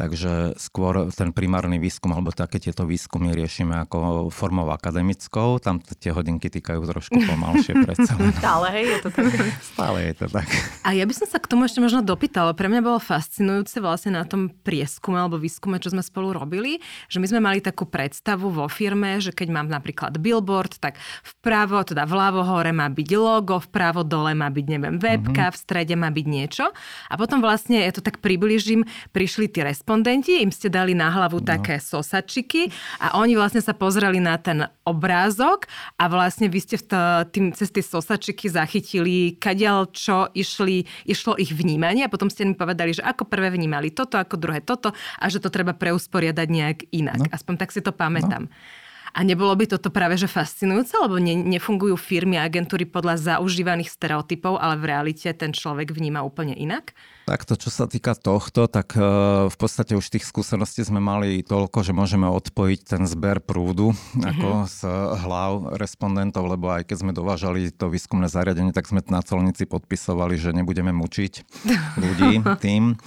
Takže 0.00 0.56
skôr 0.56 1.12
ten 1.12 1.28
primárny 1.28 1.76
výskum 1.76 2.16
alebo 2.16 2.32
také 2.32 2.56
tieto 2.56 2.88
výskumy 2.88 3.36
riešime 3.36 3.84
ako 3.84 4.32
formou 4.32 4.64
akademickou. 4.72 5.60
Tam 5.60 5.76
tie 5.76 6.08
hodinky 6.08 6.48
týkajú 6.48 6.80
trošku 6.88 7.20
pomalšie 7.20 7.84
predsa. 7.84 8.16
Stále, 8.40 8.72
hej, 8.80 8.96
je 8.96 8.98
to 9.04 9.10
tak. 9.12 9.28
Stále 9.60 9.98
je 10.08 10.14
to 10.16 10.26
tak. 10.32 10.48
A 10.88 10.96
ja 10.96 11.04
by 11.04 11.12
som 11.12 11.28
sa 11.28 11.36
k 11.36 11.52
tomu 11.52 11.68
ešte 11.68 11.84
možno 11.84 12.00
dopýtala. 12.00 12.56
Pre 12.56 12.72
mňa 12.72 12.80
bolo 12.80 12.96
fascinujúce 12.96 13.76
vlastne 13.84 14.16
na 14.16 14.24
tom 14.24 14.48
prieskume 14.48 15.20
alebo 15.20 15.36
výskume, 15.36 15.76
čo 15.76 15.92
sme 15.92 16.00
spolu 16.00 16.32
robili, 16.32 16.80
že 17.12 17.20
my 17.20 17.28
sme 17.28 17.44
mali 17.44 17.60
takú 17.60 17.84
predstavu 17.84 18.48
vo 18.48 18.72
firme, 18.72 19.20
že 19.20 19.36
keď 19.36 19.52
mám 19.52 19.68
napríklad 19.68 20.16
billboard, 20.16 20.80
tak 20.80 20.96
vpravo, 21.20 21.84
teda 21.84 22.08
vľavo 22.08 22.40
hore 22.48 22.72
má 22.72 22.88
byť 22.88 23.08
logo, 23.20 23.60
vpravo 23.60 24.00
dole 24.00 24.32
má 24.32 24.48
byť, 24.48 24.64
neviem, 24.64 24.96
webka, 24.96 25.52
mm-hmm. 25.52 25.54
v 25.54 25.60
strede 25.60 25.92
má 25.92 26.08
byť 26.08 26.24
niečo. 26.24 26.72
A 27.12 27.20
potom 27.20 27.44
vlastne, 27.44 27.84
ja 27.84 27.92
to 27.92 28.00
tak 28.00 28.24
približím, 28.24 28.88
prišli 29.12 29.52
tie 29.52 29.68
resp- 29.68 29.89
respondenti, 29.90 30.38
im 30.38 30.54
ste 30.54 30.70
dali 30.70 30.94
na 30.94 31.10
hlavu 31.10 31.42
no. 31.42 31.46
také 31.50 31.82
sosačiky 31.82 32.70
a 33.02 33.18
oni 33.18 33.34
vlastne 33.34 33.58
sa 33.58 33.74
pozreli 33.74 34.22
na 34.22 34.38
ten 34.38 34.62
obrázok 34.86 35.66
a 35.98 36.06
vlastne 36.06 36.46
vy 36.46 36.62
ste 36.62 36.78
v 36.78 36.86
tým, 37.34 37.50
cez 37.50 37.74
tie 37.74 37.82
sosačiky 37.82 38.46
zachytili, 38.46 39.34
kadiaľ 39.34 39.90
čo 39.90 40.30
išli, 40.30 40.86
išlo 41.10 41.34
ich 41.42 41.50
vnímanie 41.50 42.06
a 42.06 42.12
potom 42.12 42.30
ste 42.30 42.46
mi 42.46 42.54
povedali, 42.54 42.94
že 42.94 43.02
ako 43.02 43.26
prvé 43.26 43.50
vnímali 43.50 43.90
toto, 43.90 44.14
ako 44.14 44.38
druhé 44.38 44.62
toto 44.62 44.94
a 44.94 45.26
že 45.26 45.42
to 45.42 45.50
treba 45.50 45.74
preusporiadať 45.74 46.46
nejak 46.46 46.78
inak. 46.94 47.26
No. 47.26 47.34
Aspoň 47.34 47.54
tak 47.58 47.74
si 47.74 47.82
to 47.82 47.90
pamätám. 47.90 48.46
No. 48.46 48.78
A 49.10 49.26
nebolo 49.26 49.50
by 49.58 49.66
toto 49.66 49.90
práve 49.90 50.14
že 50.14 50.30
fascinujúce, 50.30 50.94
lebo 50.98 51.18
ne, 51.18 51.34
nefungujú 51.34 51.98
firmy 51.98 52.38
a 52.38 52.46
agentúry 52.46 52.86
podľa 52.86 53.38
zaužívaných 53.38 53.90
stereotypov, 53.90 54.58
ale 54.58 54.78
v 54.78 54.84
realite 54.90 55.28
ten 55.34 55.50
človek 55.50 55.90
vníma 55.90 56.22
úplne 56.22 56.54
inak? 56.54 56.94
Tak 57.30 57.46
to, 57.46 57.54
čo 57.54 57.70
sa 57.70 57.86
týka 57.86 58.18
tohto, 58.18 58.66
tak 58.66 58.98
e, 58.98 59.02
v 59.46 59.56
podstate 59.58 59.94
už 59.94 60.02
tých 60.10 60.26
skúseností 60.26 60.82
sme 60.82 60.98
mali 60.98 61.46
toľko, 61.46 61.86
že 61.86 61.94
môžeme 61.94 62.26
odpojiť 62.26 62.80
ten 62.82 63.02
zber 63.06 63.38
prúdu 63.38 63.94
mm-hmm. 63.94 64.26
ako 64.26 64.48
z 64.66 64.78
hlav 65.26 65.52
respondentov, 65.78 66.50
lebo 66.50 66.74
aj 66.74 66.90
keď 66.90 66.96
sme 67.06 67.12
dovážali 67.14 67.70
to 67.70 67.86
výskumné 67.86 68.26
zariadenie, 68.26 68.74
tak 68.74 68.90
sme 68.90 68.98
na 69.06 69.22
colnici 69.22 69.62
podpisovali, 69.62 70.38
že 70.38 70.50
nebudeme 70.50 70.90
mučiť 70.90 71.32
ľudí 72.02 72.42
tým. 72.58 72.98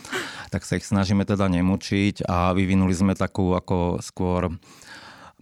Tak 0.56 0.64
sa 0.64 0.80
ich 0.80 0.88
snažíme 0.88 1.28
teda 1.28 1.52
nemučiť 1.52 2.24
a 2.24 2.56
vyvinuli 2.56 2.96
sme 2.96 3.20
takú 3.20 3.52
ako 3.58 4.00
skôr 4.00 4.56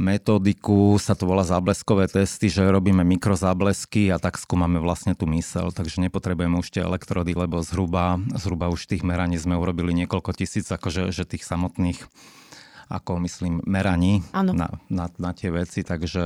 metodiku, 0.02 0.98
sa 0.98 1.14
to 1.14 1.30
volá 1.30 1.46
zábleskové 1.46 2.10
testy, 2.10 2.50
že 2.50 2.66
robíme 2.66 3.06
mikrozáblesky 3.06 4.10
a 4.10 4.18
tak 4.18 4.42
skúmame 4.42 4.82
vlastne 4.82 5.14
tú 5.14 5.30
mysel, 5.30 5.70
takže 5.70 6.02
nepotrebujeme 6.02 6.58
už 6.58 6.74
tie 6.74 6.82
elektrody, 6.82 7.38
lebo 7.38 7.62
zhruba, 7.62 8.18
zhruba 8.34 8.74
už 8.74 8.90
tých 8.90 9.06
meraní 9.06 9.38
sme 9.38 9.54
urobili 9.54 9.94
niekoľko 9.94 10.34
tisíc, 10.34 10.66
akože 10.66 11.14
že 11.14 11.30
tých 11.30 11.46
samotných 11.46 12.02
ako 12.92 13.24
myslím, 13.24 13.64
meraní 13.64 14.20
na, 14.36 14.68
na, 14.92 15.06
na 15.08 15.32
tie 15.32 15.48
veci, 15.48 15.88
takže 15.88 16.24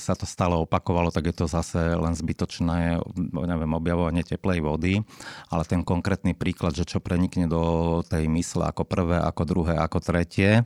sa 0.00 0.16
to 0.16 0.24
stále 0.24 0.56
opakovalo, 0.56 1.12
tak 1.12 1.28
je 1.28 1.34
to 1.36 1.46
zase 1.46 1.76
len 1.76 2.16
zbytočné, 2.16 3.04
neviem, 3.28 3.72
objavovanie 3.76 4.24
teplej 4.24 4.64
vody, 4.64 5.04
ale 5.52 5.62
ten 5.68 5.84
konkrétny 5.84 6.32
príklad, 6.32 6.72
že 6.72 6.88
čo 6.88 7.04
prenikne 7.04 7.44
do 7.44 8.00
tej 8.08 8.24
mysle 8.32 8.64
ako 8.72 8.88
prvé, 8.88 9.20
ako 9.20 9.42
druhé, 9.44 9.74
ako 9.76 9.98
tretie 10.00 10.64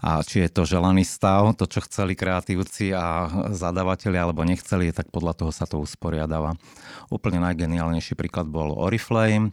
a 0.00 0.24
či 0.24 0.48
je 0.48 0.50
to 0.50 0.64
želaný 0.64 1.04
stav, 1.04 1.52
to, 1.60 1.68
čo 1.68 1.84
chceli 1.84 2.16
kreatívci 2.16 2.96
a 2.96 3.28
zadávateľi 3.52 4.16
alebo 4.16 4.48
nechceli, 4.48 4.96
tak 4.96 5.12
podľa 5.12 5.36
toho 5.36 5.52
sa 5.52 5.68
to 5.68 5.76
usporiadáva. 5.76 6.56
Úplne 7.12 7.44
najgeniálnejší 7.44 8.16
príklad 8.16 8.48
bol 8.48 8.72
Oriflame, 8.72 9.52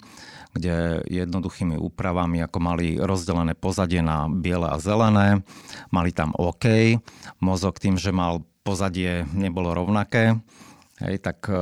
kde 0.53 1.03
jednoduchými 1.07 1.75
úpravami, 1.75 2.43
ako 2.43 2.57
mali 2.59 2.87
rozdelené 2.99 3.53
pozadie 3.57 3.99
na 3.99 4.29
biele 4.31 4.67
a 4.67 4.77
zelené, 4.79 5.43
mali 5.91 6.11
tam 6.15 6.31
OK, 6.37 6.97
mozog 7.41 7.79
tým, 7.81 7.99
že 7.99 8.15
mal 8.15 8.43
pozadie 8.67 9.23
nebolo 9.31 9.71
rovnaké, 9.71 10.39
Hej, 10.97 11.21
tak 11.21 11.45
e, 11.45 11.61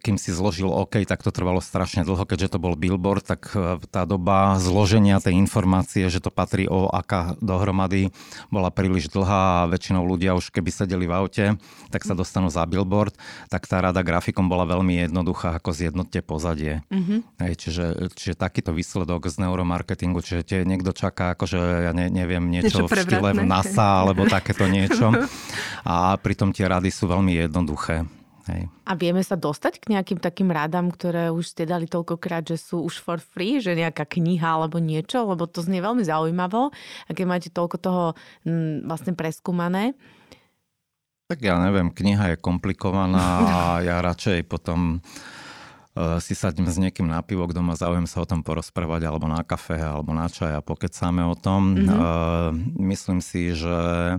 kým 0.00 0.16
si 0.16 0.32
zložil 0.32 0.72
OK, 0.72 1.04
tak 1.04 1.20
to 1.20 1.28
trvalo 1.28 1.60
strašne 1.60 2.08
dlho, 2.08 2.24
keďže 2.24 2.56
to 2.56 2.58
bol 2.58 2.72
billboard, 2.72 3.20
tak 3.20 3.52
e, 3.52 3.76
tá 3.92 4.08
doba 4.08 4.56
zloženia 4.56 5.20
tej 5.20 5.36
informácie, 5.36 6.08
že 6.08 6.24
to 6.24 6.32
patrí 6.32 6.64
o 6.64 6.88
aká 6.88 7.36
dohromady, 7.44 8.16
bola 8.48 8.72
príliš 8.72 9.12
dlhá 9.12 9.68
a 9.68 9.68
väčšinou 9.68 10.08
ľudia 10.08 10.32
už 10.32 10.48
keby 10.48 10.72
sedeli 10.72 11.04
v 11.04 11.12
aute, 11.12 11.44
tak 11.92 12.08
sa 12.08 12.16
dostanú 12.16 12.48
za 12.48 12.64
billboard, 12.64 13.12
tak 13.52 13.68
tá 13.68 13.84
rada 13.84 14.00
grafikom 14.00 14.48
bola 14.48 14.64
veľmi 14.64 15.04
jednoduchá, 15.04 15.60
ako 15.60 15.76
zjednotte 15.76 16.24
pozadie. 16.24 16.80
Mm-hmm. 16.88 17.44
Hej, 17.44 17.52
čiže, 17.60 17.84
čiže 18.16 18.40
takýto 18.40 18.72
výsledok 18.72 19.28
z 19.28 19.36
neuromarketingu, 19.36 20.24
čiže 20.24 20.48
tie 20.48 20.58
niekto 20.64 20.96
čaká, 20.96 21.36
akože 21.36 21.60
ja 21.60 21.92
ne, 21.92 22.08
neviem, 22.08 22.48
niečo, 22.48 22.88
niečo 22.88 22.88
v 22.88 23.04
štýle 23.04 23.36
NASA 23.44 24.00
alebo 24.00 24.24
takéto 24.24 24.64
niečo. 24.64 25.12
A 25.84 26.16
pritom 26.16 26.56
tie 26.56 26.64
rady 26.64 26.88
sú 26.88 27.04
veľmi 27.04 27.36
jednoduché. 27.36 28.21
Hej. 28.50 28.66
A 28.82 28.92
vieme 28.98 29.22
sa 29.22 29.38
dostať 29.38 29.78
k 29.78 29.94
nejakým 29.94 30.18
takým 30.18 30.50
rádam, 30.50 30.90
ktoré 30.90 31.30
už 31.30 31.54
ste 31.54 31.62
dali 31.62 31.86
toľkokrát, 31.86 32.42
že 32.42 32.58
sú 32.58 32.82
už 32.82 32.98
for 32.98 33.22
free, 33.22 33.62
že 33.62 33.78
nejaká 33.78 34.02
kniha 34.02 34.58
alebo 34.58 34.82
niečo, 34.82 35.22
lebo 35.22 35.46
to 35.46 35.62
znie 35.62 35.78
veľmi 35.78 36.02
zaujímavo. 36.02 36.74
A 37.06 37.10
keď 37.14 37.24
máte 37.26 37.48
toľko 37.54 37.76
toho 37.78 38.04
m, 38.42 38.82
vlastne 38.82 39.14
preskúmané. 39.14 39.94
Tak 41.30 41.38
ja 41.38 41.62
neviem, 41.62 41.94
kniha 41.94 42.34
je 42.34 42.42
komplikovaná 42.42 43.26
a 43.46 43.58
ja 43.88 44.02
radšej 44.02 44.42
potom 44.50 44.98
uh, 44.98 46.18
si 46.18 46.34
sadím 46.34 46.66
s 46.66 46.82
niekým 46.82 47.06
na 47.06 47.22
pivo, 47.22 47.46
kto 47.46 47.62
má 47.62 47.78
záujem 47.78 48.10
sa 48.10 48.26
o 48.26 48.28
tom 48.28 48.42
porozprávať, 48.42 49.06
alebo 49.06 49.30
na 49.30 49.46
kafe, 49.46 49.78
alebo 49.78 50.10
na 50.10 50.26
čaj 50.26 50.58
a 50.58 50.66
pokecáme 50.66 51.22
o 51.22 51.38
tom. 51.38 51.78
Mm-hmm. 51.78 52.82
Myslím 52.82 53.22
si, 53.22 53.54
že 53.54 54.18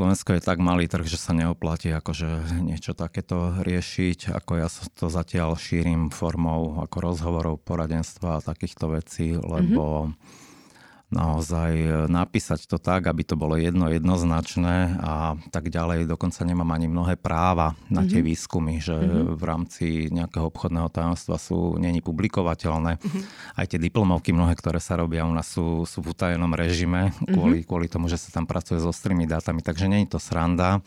Slovensko 0.00 0.32
je 0.32 0.40
tak 0.40 0.64
malý 0.64 0.88
trh, 0.88 1.04
že 1.04 1.20
sa 1.20 1.36
neoplatí 1.36 1.92
akože 1.92 2.56
niečo 2.64 2.96
takéto 2.96 3.52
riešiť, 3.60 4.32
ako 4.32 4.52
ja 4.56 4.72
to 4.96 5.12
zatiaľ 5.12 5.60
šírim 5.60 6.08
formou 6.08 6.80
ako 6.80 6.96
rozhovorov, 7.04 7.60
poradenstva 7.60 8.40
a 8.40 8.44
takýchto 8.44 8.96
vecí, 8.96 9.36
lebo 9.36 10.08
mm-hmm 10.08 10.48
naozaj 11.10 11.70
e, 11.74 11.90
napísať 12.06 12.70
to 12.70 12.78
tak, 12.78 13.10
aby 13.10 13.26
to 13.26 13.34
bolo 13.34 13.58
jedno 13.58 13.90
jednoznačné 13.90 14.96
a 15.02 15.34
tak 15.50 15.68
ďalej. 15.68 16.06
Dokonca 16.06 16.46
nemám 16.46 16.70
ani 16.70 16.86
mnohé 16.86 17.18
práva 17.18 17.74
na 17.90 18.06
tie 18.06 18.22
mm-hmm. 18.22 18.30
výskumy, 18.30 18.74
že 18.78 18.94
mm-hmm. 18.94 19.34
v 19.34 19.42
rámci 19.42 19.86
nejakého 20.14 20.46
obchodného 20.46 20.86
tajomstva 20.88 21.36
sú 21.36 21.76
není 21.82 21.98
publikovateľné. 21.98 23.02
Mm-hmm. 23.02 23.22
Aj 23.58 23.66
tie 23.66 23.82
diplomovky 23.82 24.30
mnohé, 24.30 24.54
ktoré 24.54 24.78
sa 24.78 24.96
robia 24.96 25.26
u 25.26 25.34
nás 25.34 25.50
sú, 25.50 25.82
sú 25.82 25.98
v 25.98 26.14
utajenom 26.14 26.54
režime 26.54 27.10
kvôli, 27.26 27.60
mm-hmm. 27.60 27.68
kvôli 27.68 27.86
tomu, 27.90 28.06
že 28.06 28.16
sa 28.16 28.30
tam 28.30 28.46
pracuje 28.46 28.78
s 28.78 28.86
ostrými 28.86 29.26
dátami. 29.26 29.66
Takže 29.66 29.90
není 29.90 30.06
to 30.06 30.22
sranda, 30.22 30.78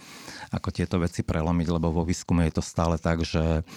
ako 0.56 0.72
tieto 0.72 1.04
veci 1.04 1.22
prelomiť, 1.22 1.68
lebo 1.68 1.92
vo 1.92 2.08
výskume 2.08 2.48
je 2.48 2.58
to 2.58 2.64
stále 2.64 2.96
tak, 2.96 3.28
že 3.28 3.68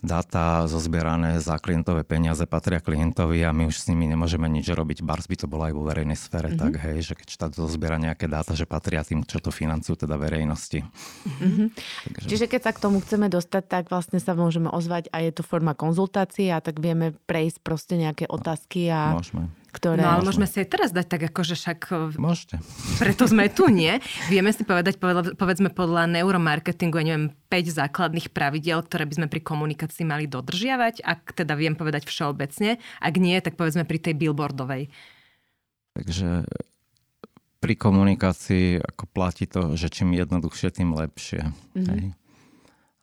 dáta 0.00 0.64
zozbierané 0.64 1.42
za 1.42 1.60
klientové 1.60 2.06
peniaze 2.08 2.46
patria 2.48 2.80
klientovi 2.80 3.44
a 3.44 3.52
my 3.52 3.68
už 3.68 3.76
s 3.84 3.88
nimi 3.92 4.08
nemôžeme 4.08 4.48
nič 4.48 4.72
robiť. 4.72 5.04
Bars 5.04 5.28
by 5.28 5.36
to 5.36 5.50
bolo 5.50 5.68
aj 5.68 5.74
vo 5.80 5.88
verejnej 5.88 6.20
sfére, 6.20 6.52
mm-hmm. 6.52 6.60
tak 6.60 6.72
hej, 6.84 6.98
že 7.00 7.14
keď 7.16 7.26
štát 7.32 7.52
zozbiera 7.56 7.96
nejaké 7.96 8.28
dáta, 8.28 8.52
že 8.52 8.68
patria 8.68 9.00
tým, 9.00 9.24
čo 9.24 9.40
to 9.40 9.48
financujú, 9.48 10.04
teda 10.04 10.20
verejnosti. 10.20 10.84
Mm-hmm. 10.84 11.66
Takže... 12.20 12.28
Čiže 12.28 12.46
keď 12.52 12.60
sa 12.68 12.72
k 12.76 12.82
tomu 12.84 13.00
chceme 13.00 13.32
dostať, 13.32 13.64
tak 13.64 13.84
vlastne 13.88 14.20
sa 14.20 14.36
môžeme 14.36 14.68
ozvať 14.68 15.08
a 15.16 15.24
je 15.24 15.32
to 15.32 15.40
forma 15.40 15.72
konzultácie 15.72 16.52
a 16.52 16.60
tak 16.60 16.84
vieme 16.84 17.16
prejsť 17.24 17.64
proste 17.64 17.96
nejaké 17.96 18.28
otázky 18.28 18.92
a... 18.92 19.16
Môžeme 19.16 19.48
ktoré... 19.70 20.02
No 20.02 20.18
ale 20.18 20.26
môžeme 20.26 20.50
si 20.50 20.58
aj 20.60 20.68
teraz 20.68 20.90
dať 20.90 21.06
tak, 21.06 21.22
ako 21.30 21.40
že 21.46 21.54
však... 21.54 21.80
E, 21.94 22.18
Môžete. 22.18 22.58
Preto 22.98 23.24
sme 23.30 23.46
tu, 23.48 23.70
nie? 23.70 24.02
Vieme 24.26 24.50
si 24.50 24.66
povedať, 24.66 24.98
povedzme 25.38 25.70
podľa 25.70 26.10
neuromarketingu, 26.10 26.98
ja 27.00 27.06
neviem, 27.06 27.30
5 27.48 27.78
základných 27.86 28.34
pravidel, 28.34 28.82
ktoré 28.82 29.06
by 29.06 29.14
sme 29.22 29.26
pri 29.30 29.40
komunikácii 29.42 30.04
mali 30.06 30.26
dodržiavať, 30.26 31.06
ak 31.06 31.34
teda 31.38 31.54
viem 31.54 31.78
povedať 31.78 32.06
všeobecne. 32.06 32.82
Ak 32.98 33.14
nie, 33.16 33.38
tak 33.38 33.54
povedzme 33.54 33.86
pri 33.86 33.98
tej 34.02 34.14
billboardovej. 34.18 34.90
Takže 35.94 36.46
pri 37.60 37.74
komunikácii 37.76 38.80
ako 38.80 39.04
platí 39.10 39.44
to, 39.44 39.76
že 39.76 39.92
čím 39.92 40.16
jednoduchšie, 40.16 40.72
tým 40.72 40.96
lepšie. 40.96 41.52
Mm-hmm. 41.76 41.86
Hej? 41.92 42.02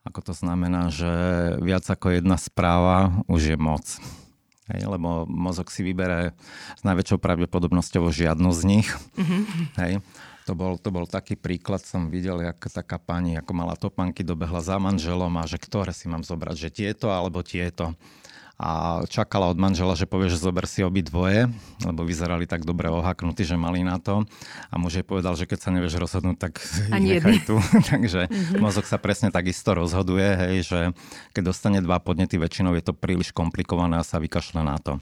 Ako 0.07 0.19
to 0.25 0.33
znamená, 0.33 0.89
že 0.89 1.11
viac 1.61 1.85
ako 1.85 2.17
jedna 2.17 2.39
správa 2.41 3.21
už 3.29 3.53
je 3.53 3.57
moc. 3.59 3.85
Hej, 4.67 4.83
lebo 4.83 5.23
mozog 5.29 5.71
si 5.71 5.79
vybere 5.79 6.35
s 6.75 6.83
najväčšou 6.83 7.23
pravdepodobnosťou 7.23 8.11
žiadnu 8.11 8.49
z 8.51 8.61
nich. 8.67 8.87
Mm-hmm. 9.15 9.63
Hej. 9.79 9.93
To 10.47 10.55
bol, 10.55 10.79
to 10.79 10.95
bol 10.95 11.03
taký 11.03 11.35
príklad, 11.35 11.83
som 11.83 12.07
videl, 12.07 12.39
jak 12.39 12.71
taká 12.71 12.95
pani, 12.99 13.35
ako 13.35 13.51
mala 13.51 13.75
topanky, 13.75 14.23
dobehla 14.23 14.63
za 14.63 14.79
manželom 14.79 15.31
a 15.35 15.43
že 15.43 15.59
ktoré 15.59 15.91
si 15.91 16.07
mám 16.07 16.23
zobrať, 16.23 16.55
že 16.55 16.69
tieto 16.71 17.11
alebo 17.11 17.43
tieto 17.43 17.99
a 18.57 19.01
čakala 19.05 19.53
od 19.53 19.57
manžela, 19.61 19.93
že 19.93 20.09
povie, 20.09 20.33
že 20.33 20.41
zober 20.41 20.65
si 20.65 20.81
obi 20.81 21.05
dvoje, 21.05 21.45
lebo 21.85 22.01
vyzerali 22.01 22.49
tak 22.49 22.65
dobre 22.65 22.89
ohaknutí, 22.89 23.45
že 23.45 23.53
mali 23.53 23.85
na 23.85 24.01
to. 24.01 24.25
A 24.73 24.81
muž 24.81 24.97
jej 24.97 25.05
povedal, 25.05 25.37
že 25.37 25.45
keď 25.45 25.59
sa 25.61 25.69
nevieš 25.69 26.01
rozhodnúť, 26.01 26.37
tak 26.41 26.53
Ani 26.89 27.21
nechaj 27.21 27.45
tu. 27.45 27.61
Takže 27.93 28.25
mm-hmm. 28.25 28.57
mozog 28.57 28.89
sa 28.89 28.97
presne 28.97 29.29
takisto 29.29 29.77
rozhoduje, 29.77 30.25
hej, 30.25 30.55
že 30.65 30.79
keď 31.37 31.53
dostane 31.53 31.79
dva 31.85 32.01
podnety, 32.01 32.41
väčšinou 32.41 32.73
je 32.73 32.81
to 32.81 32.97
príliš 32.97 33.29
komplikované 33.29 34.01
a 34.01 34.07
sa 34.07 34.17
vykašle 34.17 34.65
na 34.65 34.81
to. 34.81 34.97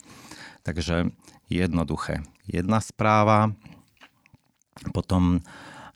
Takže 0.67 1.15
jednoduché. 1.47 2.27
Jedna 2.51 2.83
správa, 2.83 3.55
potom 4.91 5.39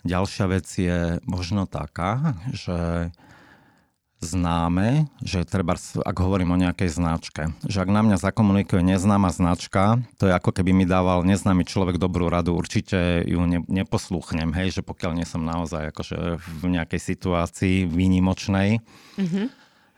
ďalšia 0.08 0.46
vec 0.48 0.68
je 0.80 1.20
možno 1.28 1.68
taká, 1.68 2.40
že 2.56 3.12
známe, 4.20 5.08
že 5.24 5.48
treba, 5.48 5.80
ak 5.80 6.18
hovorím 6.20 6.56
o 6.56 6.62
nejakej 6.62 6.92
značke, 6.92 7.42
že 7.64 7.80
ak 7.80 7.90
na 7.90 8.04
mňa 8.04 8.20
zakomunikuje 8.20 8.84
neznáma 8.84 9.32
značka, 9.32 10.04
to 10.20 10.28
je 10.28 10.36
ako 10.36 10.52
keby 10.52 10.76
mi 10.76 10.84
dával 10.84 11.24
neznámy 11.24 11.64
človek 11.64 11.96
dobrú 11.96 12.28
radu, 12.28 12.52
určite 12.52 13.24
ju 13.24 13.40
ne, 13.48 13.64
neposlúchnem, 13.66 14.52
hej, 14.52 14.80
že 14.80 14.82
pokiaľ 14.84 15.12
nie 15.16 15.28
som 15.28 15.48
naozaj 15.48 15.96
akože 15.96 16.44
v 16.44 16.64
nejakej 16.68 17.00
situácii 17.00 17.88
výnimočnej, 17.88 18.84
mm-hmm. 19.16 19.48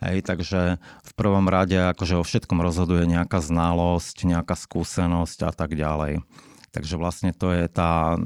Hej, 0.02 0.26
takže 0.26 0.82
v 0.82 1.12
prvom 1.14 1.46
rade 1.46 1.78
akože 1.78 2.18
o 2.18 2.26
všetkom 2.26 2.58
rozhoduje 2.58 3.06
nejaká 3.06 3.38
znalosť, 3.38 4.26
nejaká 4.26 4.58
skúsenosť 4.58 5.46
a 5.46 5.52
tak 5.54 5.78
ďalej. 5.78 6.26
Takže 6.74 6.98
vlastne 6.98 7.38
to 7.38 7.54
je 7.54 7.70
tá 7.70 8.18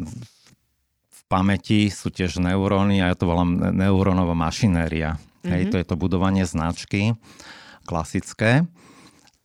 v 1.11 1.21
pamäti 1.27 1.91
sú 1.91 2.15
tiež 2.15 2.39
neuróny 2.39 3.03
a 3.03 3.11
ja 3.11 3.15
to 3.19 3.27
volám 3.27 3.75
neurónová 3.75 4.31
mašinéria. 4.31 5.19
Mm-hmm. 5.45 5.53
Hej, 5.53 5.61
mhm. 5.65 5.71
to 5.71 5.75
je 5.77 5.85
to 5.85 5.95
budovanie 5.95 6.43
značky 6.49 7.13
klasické. 7.85 8.65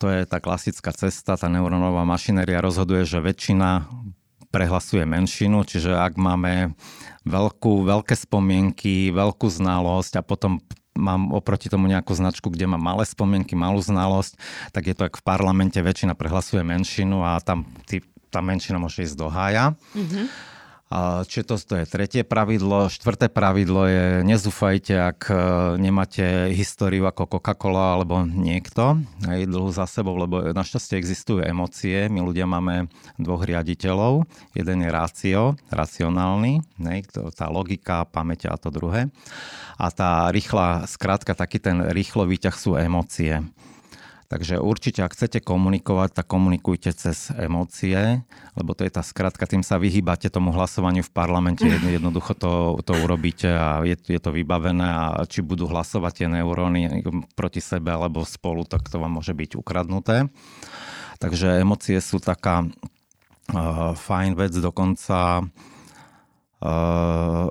To 0.00 0.08
je 0.08 0.24
tá 0.24 0.40
klasická 0.40 0.96
cesta, 0.96 1.36
tá 1.36 1.48
neurónová 1.52 2.08
mašinéria 2.08 2.64
rozhoduje, 2.64 3.04
že 3.04 3.20
väčšina 3.20 3.84
prehlasuje 4.48 5.04
menšinu, 5.04 5.62
čiže 5.62 5.92
ak 5.92 6.16
máme 6.16 6.72
veľkú, 7.28 7.84
veľké 7.84 8.16
spomienky, 8.16 9.12
veľkú 9.12 9.46
znalosť 9.46 10.18
a 10.18 10.26
potom 10.26 10.58
mám 10.96 11.30
oproti 11.36 11.70
tomu 11.70 11.86
nejakú 11.86 12.16
značku, 12.16 12.50
kde 12.50 12.66
mám 12.66 12.82
malé 12.82 13.06
spomienky, 13.06 13.54
malú 13.54 13.78
znalosť, 13.78 14.40
tak 14.74 14.90
je 14.90 14.94
to 14.96 15.06
ako 15.06 15.22
v 15.22 15.28
parlamente, 15.28 15.78
väčšina 15.78 16.18
prehlasuje 16.18 16.64
menšinu 16.64 17.22
a 17.22 17.38
tam 17.38 17.68
ty, 17.86 18.02
tá 18.32 18.42
menšina 18.42 18.80
môže 18.80 19.06
ísť 19.06 19.16
do 19.20 19.28
hája. 19.30 19.76
Mm-hmm. 19.94 20.24
Čiže 20.90 21.46
to, 21.46 21.54
to 21.54 21.74
je 21.78 21.86
tretie 21.86 22.22
pravidlo. 22.26 22.90
Štvrté 22.90 23.30
pravidlo 23.30 23.86
je 23.86 24.06
nezúfajte, 24.26 24.94
ak 24.98 25.20
e, 25.30 25.34
nemáte 25.78 26.50
históriu 26.50 27.06
ako 27.06 27.30
Coca-Cola 27.38 27.94
alebo 27.94 28.26
niekto 28.26 28.98
aj 29.22 29.46
dlhu 29.46 29.70
za 29.70 29.86
sebou, 29.86 30.18
lebo 30.18 30.50
našťastie 30.50 30.98
existujú 30.98 31.46
emócie. 31.46 32.10
My 32.10 32.26
ľudia 32.26 32.50
máme 32.50 32.90
dvoch 33.22 33.46
riaditeľov. 33.46 34.26
Jeden 34.58 34.82
je 34.82 34.90
rácio, 34.90 35.54
racionálny, 35.70 36.58
ne, 36.82 37.06
tá 37.38 37.46
logika, 37.46 38.02
pamäť 38.02 38.50
a 38.50 38.58
to 38.58 38.74
druhé. 38.74 39.14
A 39.78 39.94
tá 39.94 40.26
rýchla, 40.34 40.90
skrátka 40.90 41.38
taký 41.38 41.62
ten 41.62 41.86
rýchlo 41.94 42.26
výťah 42.26 42.56
sú 42.58 42.74
emócie. 42.74 43.38
Takže 44.30 44.62
určite, 44.62 45.02
ak 45.02 45.18
chcete 45.18 45.42
komunikovať, 45.42 46.22
tak 46.22 46.30
komunikujte 46.30 46.94
cez 46.94 47.34
emócie, 47.34 48.22
lebo 48.54 48.78
to 48.78 48.86
je 48.86 48.94
tá 48.94 49.02
skratka, 49.02 49.42
tým 49.42 49.66
sa 49.66 49.74
vyhýbate 49.74 50.30
tomu 50.30 50.54
hlasovaniu 50.54 51.02
v 51.02 51.10
parlamente, 51.10 51.66
jednoducho 51.98 52.38
to, 52.38 52.78
to 52.86 52.94
urobíte 52.94 53.50
a 53.50 53.82
je, 53.82 53.98
je 53.98 54.20
to 54.22 54.30
vybavené 54.30 54.86
a 54.86 55.26
či 55.26 55.42
budú 55.42 55.66
hlasovať 55.66 56.12
tie 56.14 56.30
neuróny 56.30 57.02
proti 57.34 57.58
sebe 57.58 57.90
alebo 57.90 58.22
spolu, 58.22 58.62
tak 58.62 58.86
to 58.86 59.02
vám 59.02 59.18
môže 59.18 59.34
byť 59.34 59.58
ukradnuté. 59.58 60.30
Takže 61.18 61.58
emócie 61.58 61.98
sú 61.98 62.22
taká 62.22 62.62
uh, 62.62 63.98
fajn 63.98 64.38
vec, 64.38 64.54
dokonca 64.54 65.42
uh, 65.42 67.50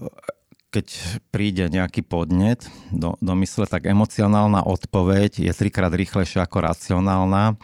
keď 0.69 0.87
príde 1.33 1.65
nejaký 1.65 2.05
podnet 2.05 2.69
do, 2.93 3.17
do 3.17 3.33
mysle, 3.41 3.65
tak 3.65 3.89
emocionálna 3.89 4.61
odpoveď 4.61 5.41
je 5.41 5.51
trikrát 5.51 5.89
rýchlejšia 5.89 6.45
ako 6.45 6.61
racionálna. 6.61 7.57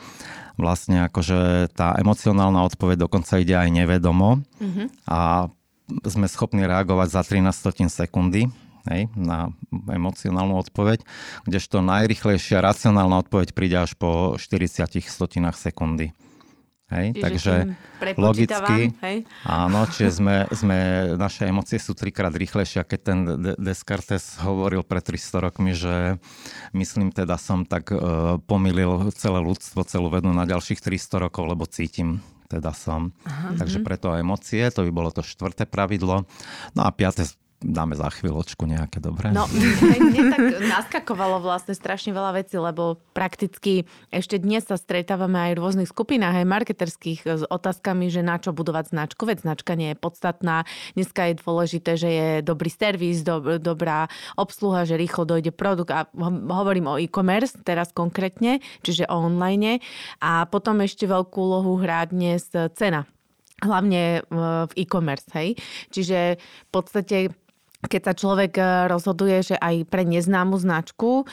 Vlastne 0.57 1.05
akože 1.05 1.69
tá 1.75 1.93
emocionálna 2.01 2.65
odpoveď 2.65 3.05
dokonca 3.05 3.38
ide 3.38 3.53
aj 3.53 3.69
nevedomo 3.69 4.41
mm-hmm. 4.57 4.88
a 5.05 5.51
sme 6.07 6.25
schopní 6.25 6.65
reagovať 6.65 7.07
za 7.13 7.21
13 7.21 7.93
sekundy 7.93 8.50
hej, 8.89 9.09
na 9.13 9.53
emocionálnu 9.89 10.57
odpoveď, 10.62 11.05
kdežto 11.45 11.81
najrychlejšia 11.85 12.62
racionálna 12.62 13.21
odpoveď 13.25 13.53
príde 13.53 13.77
až 13.77 13.93
po 13.97 14.38
40 14.38 15.01
stotinách 15.05 15.57
sekundy. 15.57 16.13
Hej, 16.85 17.17
čiže 17.17 17.25
takže 17.25 17.53
logicky, 18.13 18.93
hej? 19.01 19.25
áno, 19.41 19.89
čiže 19.89 20.21
sme, 20.21 20.45
sme, 20.53 20.77
naše 21.17 21.49
emócie 21.49 21.81
sú 21.81 21.97
trikrát 21.97 22.29
rýchlejšie, 22.29 22.85
keď 22.85 22.99
ten 23.01 23.19
Descartes 23.57 24.37
hovoril 24.45 24.85
pred 24.85 25.01
300 25.01 25.45
rokmi, 25.49 25.73
že 25.73 26.21
myslím 26.77 27.09
teda 27.09 27.41
som 27.41 27.65
tak 27.65 27.89
uh, 27.89 28.37
pomýlil 28.45 29.09
celé 29.17 29.41
ľudstvo, 29.41 29.81
celú 29.89 30.13
vedu 30.13 30.29
na 30.29 30.45
ďalších 30.45 30.77
300 30.77 31.25
rokov, 31.25 31.49
lebo 31.49 31.65
cítim 31.65 32.21
teda 32.45 32.69
som. 32.77 33.09
Aha, 33.25 33.57
Takže 33.57 33.81
mhm. 33.81 33.85
preto 33.85 34.13
emócie, 34.13 34.61
to 34.69 34.85
by 34.85 34.91
bolo 34.93 35.09
to 35.09 35.25
štvrté 35.25 35.65
pravidlo. 35.65 36.29
No 36.77 36.81
a 36.85 36.93
piaté 36.93 37.25
dáme 37.65 37.98
za 37.98 38.13
chvíľočku 38.13 38.69
nejaké 38.69 39.01
dobré. 39.01 39.34
No, 39.34 39.50
mne 40.05 40.22
tak 40.29 40.41
naskakovalo 40.62 41.41
vlastne 41.41 41.74
strašne 41.74 42.13
veľa 42.13 42.38
vecí, 42.38 42.55
lebo 42.62 43.01
prakticky 43.17 43.89
ešte 44.13 44.38
dnes 44.38 44.69
sa 44.69 44.77
stretávame 44.77 45.51
aj 45.51 45.51
v 45.57 45.62
rôznych 45.62 45.89
skupinách, 45.89 46.45
aj 46.45 46.48
marketerských 46.48 47.19
s 47.25 47.43
otázkami, 47.50 48.13
že 48.13 48.22
na 48.22 48.38
čo 48.38 48.53
budovať 48.53 48.93
značku, 48.93 49.25
veď 49.25 49.41
značka 49.41 49.74
nie 49.74 49.93
je 49.93 49.98
podstatná. 49.98 50.69
Dneska 50.93 51.33
je 51.33 51.42
dôležité, 51.42 51.92
že 51.98 52.09
je 52.09 52.29
dobrý 52.46 52.70
servis, 52.70 53.25
do, 53.25 53.57
dobrá 53.57 54.05
obsluha, 54.37 54.85
že 54.85 55.00
rýchlo 55.00 55.25
dojde 55.25 55.50
produkt 55.50 55.89
a 55.89 56.05
hovorím 56.53 56.94
o 56.94 57.00
e-commerce 57.01 57.57
teraz 57.66 57.89
konkrétne, 57.89 58.61
čiže 58.85 59.09
o 59.09 59.25
online 59.25 59.81
a 60.22 60.46
potom 60.46 60.85
ešte 60.85 61.09
veľkú 61.09 61.37
úlohu 61.42 61.81
hrá 61.81 62.05
dnes 62.05 62.46
cena 62.77 63.09
hlavne 63.63 64.27
v 64.27 64.72
e-commerce, 64.75 65.31
hej. 65.31 65.55
Čiže 65.94 66.35
v 66.35 66.70
podstate 66.75 67.31
keď 67.87 68.01
sa 68.01 68.13
človek 68.13 68.53
e, 68.57 68.63
rozhoduje, 68.91 69.53
že 69.53 69.55
aj 69.55 69.87
pre 69.87 70.03
neznámu 70.03 70.57
značku, 70.57 71.24
e, 71.24 71.25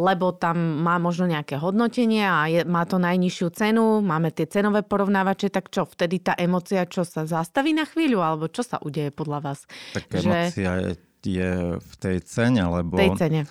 lebo 0.00 0.34
tam 0.34 0.82
má 0.82 0.96
možno 0.98 1.28
nejaké 1.30 1.60
hodnotenie 1.60 2.24
a 2.24 2.48
je, 2.50 2.60
má 2.64 2.88
to 2.88 2.96
najnižšiu 2.96 3.48
cenu, 3.54 4.00
máme 4.02 4.32
tie 4.32 4.48
cenové 4.48 4.82
porovnávače, 4.82 5.52
tak 5.52 5.68
čo, 5.70 5.86
vtedy 5.86 6.20
tá 6.24 6.34
emocia, 6.34 6.88
čo 6.88 7.04
sa 7.04 7.28
zastaví 7.28 7.76
na 7.76 7.84
chvíľu, 7.84 8.20
alebo 8.20 8.48
čo 8.50 8.64
sa 8.64 8.80
udeje 8.82 9.12
podľa 9.12 9.38
vás? 9.52 9.58
Tak 9.94 10.10
že... 10.10 10.28
emocia 10.28 10.72
je, 10.80 10.92
je 11.26 11.52
v 11.78 11.94
tej 12.02 12.16
cene, 12.26 12.62
lebo... 12.66 12.96
tej 12.96 13.12
cene 13.16 13.42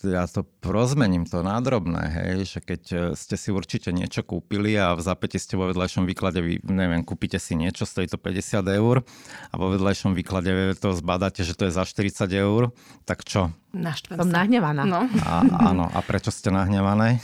ja 0.00 0.24
to 0.24 0.48
rozmením 0.64 1.28
to 1.28 1.44
nádrobné, 1.44 2.08
hej, 2.08 2.56
že 2.56 2.58
keď 2.64 2.82
e, 2.88 2.96
ste 3.12 3.36
si 3.36 3.52
určite 3.52 3.92
niečo 3.92 4.24
kúpili 4.24 4.72
a 4.80 4.96
v 4.96 5.04
zapäti 5.04 5.36
ste 5.36 5.60
vo 5.60 5.68
vedľajšom 5.68 6.08
výklade, 6.08 6.40
vy, 6.40 6.64
neviem, 6.64 7.04
kúpite 7.04 7.36
si 7.36 7.52
niečo, 7.52 7.84
stojí 7.84 8.08
to 8.08 8.16
50 8.16 8.64
eur 8.64 9.04
a 9.52 9.54
vo 9.60 9.66
vedľajšom 9.72 10.16
výklade 10.16 10.76
to 10.80 10.96
zbadáte, 10.96 11.44
že 11.44 11.52
to 11.52 11.68
je 11.68 11.72
za 11.76 11.84
40 11.84 12.32
eur, 12.32 12.72
tak 13.04 13.28
čo? 13.28 13.52
Naštvem 13.76 14.16
Som 14.16 14.32
nahnevaná. 14.32 14.88
No. 14.88 15.04
A, 15.22 15.44
áno, 15.68 15.86
a 15.92 15.98
prečo 16.00 16.32
ste 16.32 16.48
nahnevané? 16.48 17.20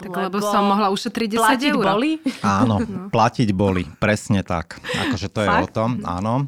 Tak 0.00 0.06
lebo, 0.06 0.38
lebo 0.38 0.38
som 0.38 0.62
mohla 0.62 0.88
ušetriť 0.94 1.28
10 1.34 1.42
platiť 1.42 1.72
eur. 1.74 1.84
boli? 1.84 2.10
Áno, 2.46 2.76
no. 2.78 3.10
platiť 3.10 3.48
boli, 3.50 3.82
presne 3.98 4.46
tak. 4.46 4.78
Akože 4.80 5.26
to 5.26 5.42
Fakt? 5.42 5.50
je 5.50 5.56
o 5.66 5.68
tom, 5.68 5.90
áno 6.06 6.46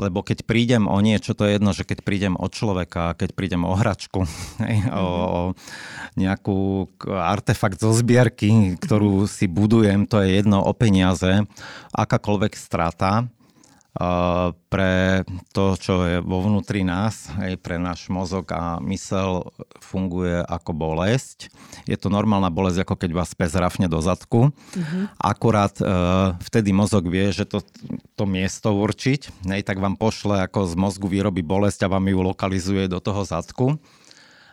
lebo 0.00 0.24
keď 0.24 0.44
prídem 0.46 0.84
o 0.88 0.98
niečo, 1.00 1.36
to 1.36 1.48
je 1.48 1.56
jedno, 1.58 1.70
že 1.76 1.84
keď 1.84 1.98
prídem 2.04 2.34
o 2.38 2.46
človeka, 2.48 3.16
keď 3.16 3.34
prídem 3.36 3.62
o 3.66 3.74
hračku, 3.76 4.24
mm-hmm. 4.28 4.92
o, 4.92 5.04
o 5.04 5.40
nejakú 6.16 6.88
artefakt 7.08 7.80
zo 7.80 7.92
zbierky, 7.96 8.76
ktorú 8.80 9.24
si 9.26 9.48
budujem, 9.48 10.04
to 10.04 10.20
je 10.22 10.40
jedno 10.40 10.60
o 10.62 10.72
peniaze, 10.76 11.44
akákoľvek 11.92 12.52
strata, 12.56 13.28
pre 14.72 15.20
to, 15.52 15.76
čo 15.76 15.94
je 16.08 16.16
vo 16.24 16.40
vnútri 16.40 16.80
nás, 16.80 17.28
aj 17.36 17.60
pre 17.60 17.76
náš 17.76 18.08
mozog 18.08 18.48
a 18.48 18.80
mysel 18.88 19.52
funguje 19.84 20.40
ako 20.48 20.72
bolesť. 20.72 21.52
Je 21.84 22.00
to 22.00 22.08
normálna 22.08 22.48
bolesť, 22.48 22.88
ako 22.88 22.94
keď 22.96 23.10
vás 23.12 23.36
pes 23.36 23.52
rafne 23.52 23.92
do 23.92 24.00
zadku. 24.00 24.48
Mm-hmm. 24.48 25.04
Akurát 25.20 25.76
e, 25.76 25.84
vtedy 26.40 26.72
mozog 26.72 27.04
vie, 27.04 27.36
že 27.36 27.44
to, 27.44 27.60
to 28.16 28.24
miesto 28.24 28.72
určiť, 28.72 29.44
nej, 29.44 29.60
tak 29.60 29.76
vám 29.76 30.00
pošle, 30.00 30.40
ako 30.40 30.72
z 30.72 30.74
mozgu 30.80 31.12
vyrobí 31.12 31.44
bolesť 31.44 31.84
a 31.84 31.92
vám 31.92 32.08
ju 32.08 32.24
lokalizuje 32.24 32.88
do 32.88 32.96
toho 32.96 33.28
zadku 33.28 33.76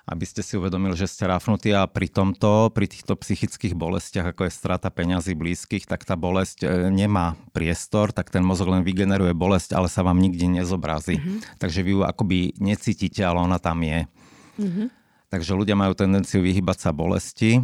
aby 0.10 0.26
ste 0.26 0.42
si 0.42 0.58
uvedomili, 0.58 0.98
že 0.98 1.06
ste 1.06 1.30
rafnutí 1.30 1.70
a 1.70 1.86
pri 1.86 2.10
tomto, 2.10 2.74
pri 2.74 2.90
týchto 2.90 3.14
psychických 3.14 3.78
bolestiach, 3.78 4.34
ako 4.34 4.50
je 4.50 4.58
strata 4.58 4.90
peňazí 4.90 5.38
blízkych, 5.38 5.86
tak 5.86 6.02
tá 6.02 6.18
bolesť 6.18 6.66
e, 6.66 6.90
nemá 6.90 7.38
priestor, 7.54 8.10
tak 8.10 8.34
ten 8.34 8.42
mozog 8.42 8.74
len 8.74 8.82
vygeneruje 8.82 9.38
bolesť, 9.38 9.78
ale 9.78 9.86
sa 9.86 10.02
vám 10.02 10.18
nikdy 10.18 10.60
nezobrazí. 10.60 11.22
Mm-hmm. 11.22 11.62
Takže 11.62 11.80
vy 11.86 11.92
ju 11.94 12.02
akoby 12.02 12.58
necítite, 12.58 13.22
ale 13.22 13.46
ona 13.46 13.62
tam 13.62 13.86
je. 13.86 14.10
Mm-hmm. 14.58 14.88
Takže 15.30 15.54
ľudia 15.54 15.78
majú 15.78 15.94
tendenciu 15.94 16.42
vyhybať 16.42 16.78
sa 16.82 16.90
bolesti 16.90 17.62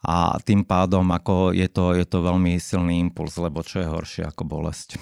a 0.00 0.40
tým 0.40 0.64
pádom 0.64 1.04
ako 1.12 1.52
je, 1.52 1.68
to, 1.68 1.92
je 1.92 2.08
to 2.08 2.24
veľmi 2.24 2.56
silný 2.56 3.04
impuls, 3.04 3.36
lebo 3.36 3.60
čo 3.60 3.84
je 3.84 3.92
horšie 3.92 4.24
ako 4.24 4.48
bolesť. 4.48 4.96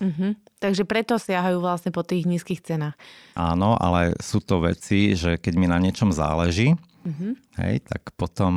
Mm-hmm. 0.00 0.30
Takže 0.60 0.88
preto 0.88 1.20
siahajú 1.20 1.60
vlastne 1.60 1.92
po 1.92 2.00
tých 2.00 2.24
nízkych 2.24 2.64
cenách. 2.64 2.96
Áno, 3.36 3.76
ale 3.76 4.16
sú 4.16 4.40
to 4.40 4.64
veci, 4.64 5.12
že 5.12 5.36
keď 5.36 5.54
mi 5.60 5.68
na 5.68 5.76
niečom 5.76 6.08
záleží, 6.08 6.72
mm-hmm. 7.04 7.32
hej, 7.60 7.84
tak 7.84 8.16
potom 8.16 8.52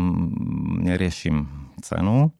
neriešim 0.80 1.48
cenu, 1.84 2.32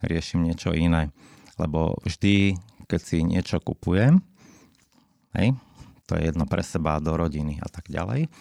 riešim 0.00 0.40
niečo 0.40 0.72
iné. 0.72 1.12
Lebo 1.60 2.00
vždy, 2.04 2.56
keď 2.88 3.00
si 3.00 3.20
niečo 3.24 3.60
kupujem, 3.60 4.24
hej, 5.36 5.52
to 6.08 6.16
je 6.16 6.32
jedno 6.32 6.48
pre 6.48 6.64
seba, 6.64 6.96
do 7.00 7.12
rodiny 7.12 7.60
a 7.60 7.68
tak 7.68 7.92
ďalej, 7.92 8.32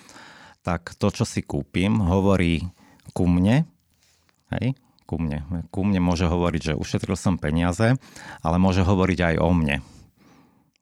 tak 0.64 0.96
to, 0.96 1.12
čo 1.12 1.28
si 1.28 1.44
kúpim, 1.44 2.00
hovorí 2.00 2.64
ku 3.12 3.28
mne, 3.28 3.68
hej, 4.56 4.80
ku 5.04 5.20
mne. 5.20 5.44
Ku 5.76 5.84
mne 5.84 6.00
môže 6.00 6.26
hovoriť, 6.26 6.74
že 6.74 6.80
ušetril 6.80 7.20
som 7.20 7.36
peniaze, 7.36 8.00
ale 8.42 8.58
môže 8.58 8.82
hovoriť 8.82 9.20
aj 9.22 9.36
o 9.44 9.52
mne 9.52 9.84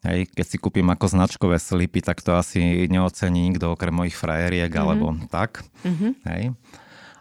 Hej, 0.04 0.28
keď 0.36 0.46
si 0.46 0.58
kúpim 0.60 0.84
ako 0.92 1.08
značkové 1.08 1.56
slipy, 1.64 2.04
tak 2.04 2.20
to 2.20 2.36
asi 2.36 2.92
neocení 2.92 3.48
nikto 3.48 3.72
okrem 3.72 3.96
mojich 3.96 4.20
frajeriek, 4.20 4.68
mm-hmm. 4.68 4.84
alebo 4.84 5.08
tak. 5.32 5.64
Mm-hmm. 5.88 6.12
Hej. 6.28 6.44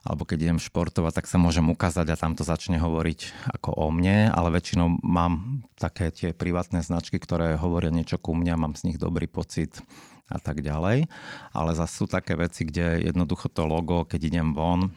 Alebo 0.02 0.26
keď 0.26 0.50
idem 0.50 0.58
športovať, 0.58 1.22
tak 1.22 1.30
sa 1.30 1.38
môžem 1.38 1.62
ukázať 1.70 2.10
a 2.10 2.18
tam 2.18 2.34
to 2.34 2.42
začne 2.42 2.82
hovoriť 2.82 3.46
ako 3.54 3.70
o 3.70 3.86
mne, 3.94 4.34
ale 4.34 4.50
väčšinou 4.50 4.98
mám 4.98 5.62
také 5.78 6.10
tie 6.10 6.34
privátne 6.34 6.82
značky, 6.82 7.22
ktoré 7.22 7.54
hovoria 7.54 7.94
niečo 7.94 8.18
ku 8.18 8.34
mne, 8.34 8.58
mám 8.58 8.74
z 8.74 8.90
nich 8.90 8.98
dobrý 8.98 9.30
pocit 9.30 9.78
a 10.26 10.42
tak 10.42 10.58
ďalej. 10.58 11.06
Ale 11.54 11.70
zase 11.78 12.02
sú 12.02 12.10
také 12.10 12.34
veci, 12.34 12.66
kde 12.66 12.98
jednoducho 13.14 13.46
to 13.46 13.62
logo, 13.62 14.02
keď 14.02 14.20
idem 14.26 14.58
von, 14.58 14.90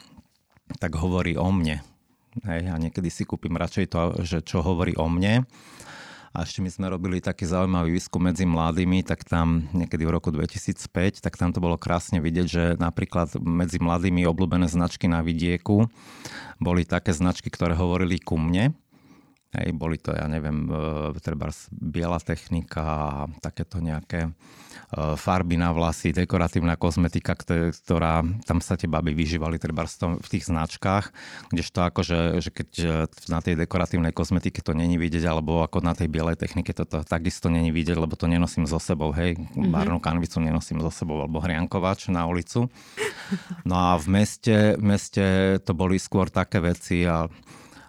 tak 0.81 0.97
hovorí 0.97 1.37
o 1.37 1.53
mne. 1.53 1.85
Hej, 2.41 2.67
a 2.67 2.75
niekedy 2.81 3.13
si 3.13 3.29
kúpim 3.29 3.53
radšej 3.53 3.85
to, 3.93 4.01
že 4.25 4.41
čo 4.41 4.65
hovorí 4.65 4.97
o 4.97 5.05
mne, 5.05 5.45
a 6.35 6.43
ešte 6.43 6.59
my 6.59 6.67
sme 6.67 6.91
robili 6.91 7.23
taký 7.23 7.47
zaujímavý 7.47 7.95
výskum 7.95 8.19
medzi 8.19 8.43
mladými, 8.43 9.07
tak 9.07 9.23
tam 9.23 9.71
niekedy 9.71 10.03
v 10.03 10.11
roku 10.19 10.35
2005, 10.35 11.23
tak 11.23 11.39
tam 11.39 11.55
to 11.55 11.63
bolo 11.63 11.79
krásne 11.79 12.19
vidieť, 12.19 12.47
že 12.51 12.63
napríklad 12.75 13.39
medzi 13.39 13.79
mladými 13.79 14.27
obľúbené 14.27 14.67
značky 14.67 15.07
na 15.07 15.23
vidieku 15.23 15.87
boli 16.59 16.83
také 16.83 17.15
značky, 17.15 17.47
ktoré 17.47 17.71
hovorili 17.79 18.19
ku 18.19 18.35
mne. 18.35 18.75
Hej, 19.55 19.71
boli 19.71 19.95
to, 19.95 20.11
ja 20.11 20.27
neviem, 20.27 20.67
e, 20.67 21.15
treba 21.23 21.47
biela 21.71 22.19
technika 22.19 22.83
a 22.83 23.07
takéto 23.39 23.79
nejaké 23.79 24.35
E, 24.93 25.17
farby 25.17 25.57
na 25.57 25.73
vlasy, 25.73 26.13
dekoratívna 26.13 26.77
kozmetika, 26.77 27.33
ktorá 27.33 28.21
tam 28.45 28.59
sa 28.61 28.77
tie 28.77 28.85
baby 28.85 29.17
vyžívali 29.17 29.57
treba 29.57 29.83
v 29.99 30.27
tých 30.29 30.45
značkách, 30.45 31.09
kdežto 31.49 31.79
akože, 31.89 32.39
že 32.39 32.49
keď 32.53 32.69
e, 32.79 32.87
na 33.31 33.39
tej 33.41 33.57
dekoratívnej 33.65 34.13
kozmetike 34.13 34.61
to 34.61 34.77
není 34.77 35.01
vidieť, 35.01 35.25
alebo 35.25 35.65
ako 35.65 35.81
na 35.81 35.97
tej 35.97 36.07
bielej 36.11 36.37
technike 36.37 36.69
to, 36.71 36.85
to 36.85 37.01
takisto 37.01 37.49
není 37.49 37.73
vidieť, 37.73 37.97
lebo 37.97 38.13
to 38.13 38.29
nenosím 38.29 38.69
so 38.69 38.77
sebou, 38.77 39.09
hej, 39.11 39.35
mm-hmm. 39.35 39.73
barnú 39.73 39.97
kanvicu 39.97 40.37
nenosím 40.37 40.79
so 40.85 40.93
sebou, 40.93 41.25
alebo 41.25 41.41
hriankovač 41.41 42.13
na 42.13 42.29
ulicu. 42.29 42.69
No 43.65 43.75
a 43.75 43.89
v 43.97 44.21
meste, 44.21 44.77
v 44.77 44.83
meste 44.85 45.23
to 45.65 45.73
boli 45.73 45.97
skôr 45.97 46.29
také 46.29 46.61
veci 46.61 47.01
a 47.09 47.25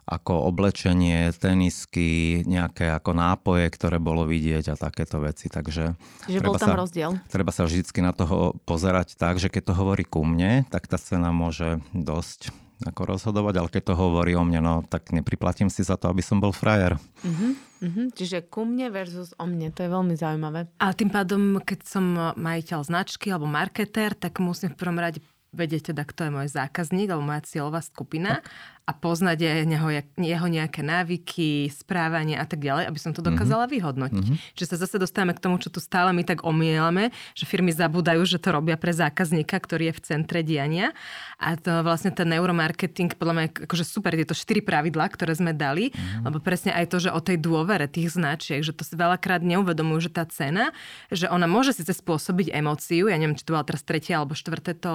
ako 0.06 0.46
oblečenie, 0.46 1.34
tenisky, 1.34 2.40
nejaké 2.46 2.94
ako 2.94 3.10
nápoje, 3.10 3.66
ktoré 3.74 3.98
bolo 3.98 4.22
vidieť 4.22 4.70
a 4.70 4.74
takéto 4.78 5.18
veci. 5.18 5.50
Takže 5.50 5.98
Že 6.30 6.40
bol 6.46 6.54
tam 6.62 6.70
sa, 6.70 6.78
rozdiel. 6.78 7.10
Treba 7.26 7.50
sa 7.50 7.66
vždy 7.66 7.82
na 7.98 8.14
toho 8.14 8.54
pozerať 8.62 9.18
tak, 9.18 9.42
že 9.42 9.50
keď 9.50 9.74
to 9.74 9.74
hovorí 9.74 10.06
ku 10.06 10.22
mne, 10.22 10.62
tak 10.70 10.86
tá 10.86 10.94
cena 10.94 11.34
môže 11.34 11.82
dosť 11.90 12.54
ako 12.86 13.16
rozhodovať, 13.16 13.54
ale 13.56 13.68
keď 13.72 13.82
to 13.88 13.94
hovorí 13.96 14.36
o 14.36 14.44
mne, 14.44 14.60
no 14.60 14.74
tak 14.84 15.10
nepriplatím 15.10 15.72
si 15.72 15.80
za 15.80 15.96
to, 15.96 16.12
aby 16.12 16.20
som 16.20 16.44
bol 16.44 16.52
frajer. 16.52 17.00
Uh-huh, 17.24 17.56
uh-huh. 17.80 18.06
Čiže 18.12 18.44
ku 18.46 18.68
mne 18.68 18.92
versus 18.92 19.32
o 19.40 19.48
mne, 19.48 19.72
to 19.72 19.80
je 19.80 19.90
veľmi 19.90 20.12
zaujímavé. 20.12 20.68
A 20.76 20.92
tým 20.92 21.08
pádom, 21.08 21.56
keď 21.64 21.80
som 21.88 22.04
majiteľ 22.36 22.84
značky 22.84 23.32
alebo 23.32 23.48
marketér, 23.48 24.12
tak 24.12 24.44
musím 24.44 24.76
v 24.76 24.78
prvom 24.78 25.00
rade 25.00 25.24
vedieť 25.56 25.96
teda, 25.96 26.04
kto 26.04 26.28
je 26.28 26.34
môj 26.36 26.48
zákazník 26.52 27.08
alebo 27.08 27.32
moja 27.32 27.40
cieľová 27.48 27.80
skupina 27.80 28.44
tak 28.44 28.52
a 28.86 28.94
poznať 28.94 29.66
jeho, 29.66 29.90
jeho 30.14 30.46
nejaké 30.46 30.78
návyky, 30.78 31.66
správanie 31.74 32.38
a 32.38 32.46
tak 32.46 32.62
ďalej, 32.62 32.86
aby 32.86 32.98
som 33.02 33.10
to 33.10 33.18
dokázala 33.18 33.66
mm-hmm. 33.66 33.74
vyhodnotiť. 33.82 34.26
Mm-hmm. 34.30 34.54
Čiže 34.54 34.70
sa 34.70 34.76
zase 34.86 35.02
dostávame 35.02 35.34
k 35.34 35.42
tomu, 35.42 35.58
čo 35.58 35.74
tu 35.74 35.82
stále 35.82 36.14
my 36.14 36.22
tak 36.22 36.46
omielame, 36.46 37.10
že 37.34 37.50
firmy 37.50 37.74
zabúdajú, 37.74 38.22
že 38.22 38.38
to 38.38 38.54
robia 38.54 38.78
pre 38.78 38.94
zákazníka, 38.94 39.58
ktorý 39.58 39.90
je 39.90 39.94
v 39.98 40.04
centre 40.06 40.46
diania. 40.46 40.94
A 41.42 41.58
to 41.58 41.82
vlastne 41.82 42.14
ten 42.14 42.30
neuromarketing, 42.30 43.18
podľa 43.18 43.34
mňa 43.34 43.46
akože 43.66 43.82
super, 43.82 44.14
je 44.14 44.22
to 44.22 44.38
štyri 44.38 44.62
pravidlá, 44.62 45.10
ktoré 45.10 45.34
sme 45.34 45.50
dali, 45.50 45.90
mm-hmm. 45.90 46.22
lebo 46.22 46.38
presne 46.38 46.70
aj 46.70 46.86
to, 46.86 47.02
že 47.02 47.10
o 47.10 47.18
tej 47.18 47.42
dôvere 47.42 47.90
tých 47.90 48.14
značiek, 48.14 48.62
že 48.62 48.70
to 48.70 48.86
si 48.86 48.94
veľakrát 48.94 49.42
neuvedomujú, 49.42 50.06
že 50.06 50.14
tá 50.14 50.22
cena, 50.30 50.70
že 51.10 51.26
ona 51.26 51.50
môže 51.50 51.74
síce 51.74 51.90
spôsobiť 51.90 52.54
emóciu, 52.54 53.10
ja 53.10 53.18
neviem, 53.18 53.34
či 53.34 53.42
to 53.42 53.50
bola 53.50 53.66
teraz 53.66 53.82
tretie 53.82 54.14
alebo 54.14 54.38
štvrté 54.38 54.78
to 54.78 54.92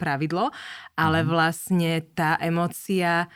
pravidlo, 0.00 0.48
ale 0.96 1.20
mm-hmm. 1.20 1.28
vlastne 1.28 2.00
tá 2.16 2.40
emócia 2.40 3.28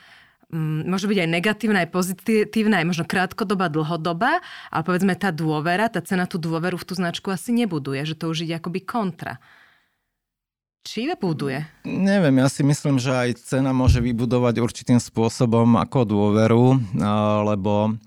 môže 0.53 1.05
byť 1.05 1.19
aj 1.25 1.29
negatívna, 1.29 1.85
aj 1.85 1.91
pozitívna, 1.93 2.81
aj 2.81 2.87
možno 2.89 3.05
krátkodoba, 3.05 3.69
dlhodoba, 3.69 4.41
ale 4.73 4.83
povedzme 4.85 5.13
tá 5.13 5.29
dôvera, 5.29 5.93
tá 5.93 6.01
cena 6.01 6.25
tú 6.25 6.41
dôveru 6.41 6.81
v 6.81 6.87
tú 6.89 6.97
značku 6.97 7.29
asi 7.29 7.53
nebuduje, 7.53 8.01
že 8.09 8.17
to 8.17 8.33
už 8.33 8.49
ide 8.49 8.57
akoby 8.57 8.81
kontra. 8.81 9.37
Či 10.89 11.13
buduje? 11.21 11.69
Neviem, 11.85 12.41
ja 12.41 12.49
si 12.49 12.65
myslím, 12.65 12.97
že 12.97 13.13
aj 13.13 13.45
cena 13.45 13.77
môže 13.77 14.01
vybudovať 14.01 14.65
určitým 14.65 14.97
spôsobom 14.97 15.77
ako 15.77 16.09
dôveru, 16.09 16.81
lebo 17.45 18.01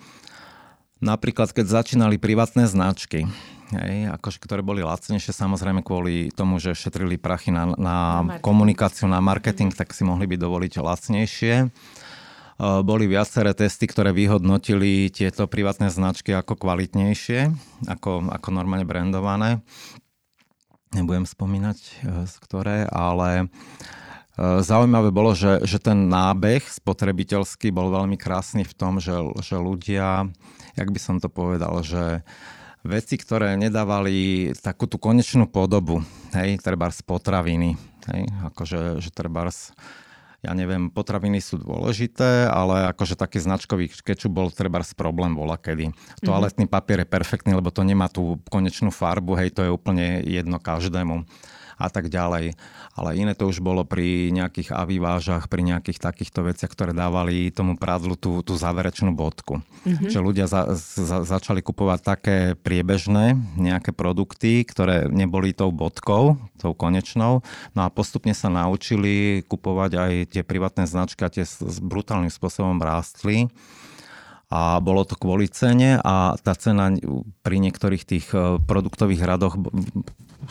napríklad 0.98 1.54
keď 1.54 1.66
začínali 1.70 2.18
privátne 2.18 2.66
značky, 2.66 3.30
hej, 3.70 4.10
akože, 4.18 4.42
ktoré 4.42 4.66
boli 4.66 4.82
lacnejšie, 4.82 5.30
samozrejme 5.30 5.86
kvôli 5.86 6.34
tomu, 6.34 6.58
že 6.58 6.74
šetrili 6.74 7.22
prachy 7.22 7.54
na, 7.54 7.70
na, 7.78 7.78
na 7.78 7.98
komunikáciu, 8.42 9.06
na 9.06 9.22
marketing, 9.22 9.70
tak 9.78 9.94
si 9.94 10.02
mohli 10.02 10.26
by 10.26 10.42
dovoliť 10.42 10.82
lacnejšie 10.82 11.70
boli 12.60 13.06
viaceré 13.08 13.56
testy, 13.56 13.88
ktoré 13.88 14.12
vyhodnotili 14.12 15.10
tieto 15.10 15.48
privátne 15.48 15.88
značky 15.88 16.36
ako 16.36 16.60
kvalitnejšie, 16.60 17.52
ako, 17.88 18.28
ako 18.30 18.48
normálne 18.52 18.86
brandované. 18.86 19.64
Nebudem 20.92 21.24
spomínať, 21.24 21.78
e, 21.80 21.92
z 22.28 22.36
ktoré, 22.44 22.84
ale 22.92 23.48
e, 23.48 24.60
Zaujímavé 24.60 25.08
bolo, 25.08 25.32
že, 25.32 25.64
že 25.64 25.80
ten 25.80 26.12
nábeh 26.12 26.68
spotrebiteľský 26.68 27.72
bol 27.72 27.88
veľmi 27.96 28.20
krásny 28.20 28.68
v 28.68 28.76
tom, 28.76 29.00
že, 29.00 29.16
že 29.40 29.56
ľudia, 29.56 30.28
jak 30.76 30.90
by 30.92 31.00
som 31.00 31.24
to 31.24 31.32
povedal, 31.32 31.80
že 31.80 32.28
veci, 32.84 33.16
ktoré 33.16 33.56
nedávali 33.56 34.52
takú 34.60 34.84
tú 34.84 35.00
konečnú 35.00 35.48
podobu, 35.48 36.04
hej, 36.36 36.60
z 36.60 37.02
potraviny, 37.08 37.80
hej, 38.12 38.24
akože, 38.52 39.00
že 39.00 39.10
treba 39.16 39.48
ja 40.42 40.58
neviem, 40.58 40.90
potraviny 40.90 41.38
sú 41.38 41.62
dôležité, 41.62 42.50
ale 42.50 42.90
akože 42.90 43.14
taký 43.14 43.38
značkový 43.38 43.94
kečup 43.94 44.34
bol 44.34 44.50
treba 44.50 44.82
z 44.82 44.98
problém 44.98 45.38
bola 45.38 45.54
kedy. 45.54 45.94
Toaletný 46.26 46.66
papier 46.66 47.06
je 47.06 47.14
perfektný, 47.14 47.54
lebo 47.54 47.70
to 47.70 47.86
nemá 47.86 48.10
tú 48.10 48.42
konečnú 48.50 48.90
farbu, 48.90 49.38
hej, 49.38 49.54
to 49.54 49.62
je 49.62 49.70
úplne 49.70 50.26
jedno 50.26 50.58
každému 50.58 51.30
a 51.82 51.90
tak 51.90 52.14
ďalej. 52.14 52.54
Ale 52.94 53.10
iné 53.18 53.34
to 53.34 53.50
už 53.50 53.64
bolo 53.64 53.82
pri 53.82 54.30
nejakých 54.30 54.76
avivážach, 54.76 55.50
pri 55.50 55.66
nejakých 55.66 55.98
takýchto 55.98 56.46
veciach, 56.46 56.70
ktoré 56.70 56.94
dávali 56.94 57.50
tomu 57.50 57.76
prádlu 57.76 58.14
tú, 58.14 58.46
tú 58.46 58.54
záverečnú 58.54 59.12
bodku. 59.18 59.66
Mm-hmm. 59.84 60.12
Že 60.14 60.20
ľudia 60.22 60.46
za, 60.46 60.78
za, 60.78 61.26
začali 61.26 61.66
kupovať 61.66 62.00
také 62.04 62.38
priebežné 62.60 63.34
nejaké 63.58 63.96
produkty, 63.96 64.62
ktoré 64.68 65.10
neboli 65.10 65.56
tou 65.56 65.74
bodkou, 65.74 66.38
tou 66.62 66.72
konečnou. 66.78 67.42
No 67.74 67.82
a 67.82 67.90
postupne 67.90 68.38
sa 68.38 68.52
naučili 68.52 69.42
kupovať 69.50 69.92
aj 69.98 70.14
tie 70.38 70.44
privátne 70.46 70.86
značky 70.86 71.26
a 71.26 71.34
tie 71.34 71.48
s 71.48 71.80
brutálnym 71.82 72.30
spôsobom 72.30 72.78
rástli 72.78 73.50
a 74.52 74.84
bolo 74.84 75.08
to 75.08 75.16
kvôli 75.16 75.48
cene 75.48 75.96
a 76.04 76.36
tá 76.36 76.52
cena 76.60 76.92
pri 77.40 77.58
niektorých 77.64 78.04
tých 78.04 78.28
e, 78.36 78.60
produktových 78.60 79.24
radoch 79.24 79.56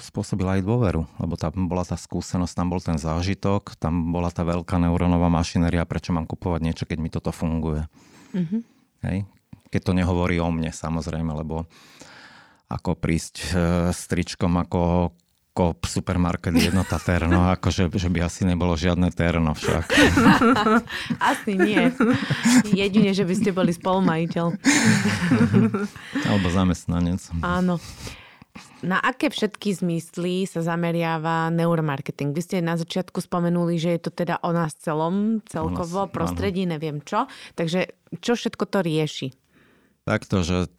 spôsobila 0.01 0.57
aj 0.57 0.65
dôveru, 0.65 1.05
lebo 1.21 1.37
tam 1.37 1.69
bola 1.69 1.85
tá 1.85 2.01
skúsenosť, 2.01 2.57
tam 2.57 2.73
bol 2.73 2.81
ten 2.81 2.97
zážitok, 2.97 3.77
tam 3.77 4.09
bola 4.09 4.33
tá 4.33 4.41
veľká 4.41 4.81
neurónová 4.81 5.29
mašinéria, 5.29 5.85
prečo 5.85 6.17
mám 6.17 6.25
kupovať 6.25 6.61
niečo, 6.65 6.85
keď 6.89 6.99
mi 6.99 7.13
toto 7.13 7.29
funguje. 7.29 7.85
Mm-hmm. 8.33 8.61
Hej? 9.05 9.29
Keď 9.69 9.81
to 9.85 9.93
nehovorí 9.93 10.41
o 10.41 10.49
mne, 10.49 10.73
samozrejme, 10.73 11.37
lebo 11.37 11.69
ako 12.73 12.97
prísť 12.97 13.35
e, 13.37 13.45
s 13.93 14.09
tričkom 14.09 14.57
ako 14.65 15.13
Coop 15.51 15.83
supermarket 15.91 16.55
jednota 16.55 17.03
Terno, 17.03 17.47
akože 17.59 17.91
že 17.91 18.07
by 18.07 18.23
asi 18.23 18.47
nebolo 18.47 18.79
žiadne 18.79 19.11
Terno 19.11 19.59
však. 19.59 19.87
asi 21.35 21.53
nie. 21.59 21.91
Jedine, 22.71 23.11
že 23.11 23.27
by 23.27 23.35
ste 23.35 23.51
boli 23.51 23.75
spolumajiteľ. 23.75 24.47
Alebo 26.31 26.47
zamestnanec. 26.55 27.19
Áno. 27.43 27.83
Na 28.81 28.97
aké 28.97 29.29
všetky 29.29 29.77
zmysly 29.77 30.49
sa 30.49 30.65
zameriava 30.65 31.53
neuromarketing? 31.53 32.33
Vy 32.33 32.41
ste 32.41 32.57
na 32.65 32.81
začiatku 32.81 33.21
spomenuli, 33.21 33.77
že 33.77 33.99
je 33.99 34.01
to 34.09 34.11
teda 34.11 34.41
o 34.41 34.51
nás 34.57 34.73
celom, 34.81 35.45
celkovo, 35.45 36.09
nás, 36.09 36.13
prostredí, 36.15 36.65
áno. 36.65 36.79
neviem 36.79 36.99
čo. 37.05 37.29
Takže 37.59 37.93
čo 38.23 38.33
všetko 38.39 38.65
to 38.71 38.79
rieši? 38.81 39.29
Takto, 40.09 40.41
že 40.41 40.73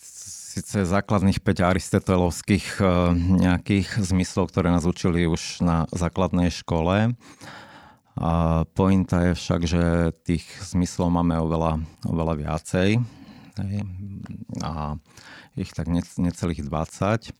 síce 0.51 0.83
základných 0.83 1.39
5 1.39 1.63
aristotelovských 1.63 2.83
eh, 2.83 2.87
nejakých 3.15 4.03
zmyslov, 4.03 4.51
ktoré 4.51 4.67
nás 4.67 4.83
učili 4.83 5.23
už 5.23 5.63
na 5.63 5.87
základnej 5.95 6.51
škole. 6.51 7.15
A 8.19 8.31
pointa 8.75 9.31
je 9.31 9.39
však, 9.39 9.61
že 9.63 9.83
tých 10.27 10.43
zmyslov 10.67 11.07
máme 11.07 11.39
oveľa, 11.39 11.79
oveľa 12.03 12.33
viacej. 12.43 12.99
A 14.59 14.99
ich 15.55 15.71
tak 15.71 15.87
necelých 16.19 16.67
20. 16.67 17.31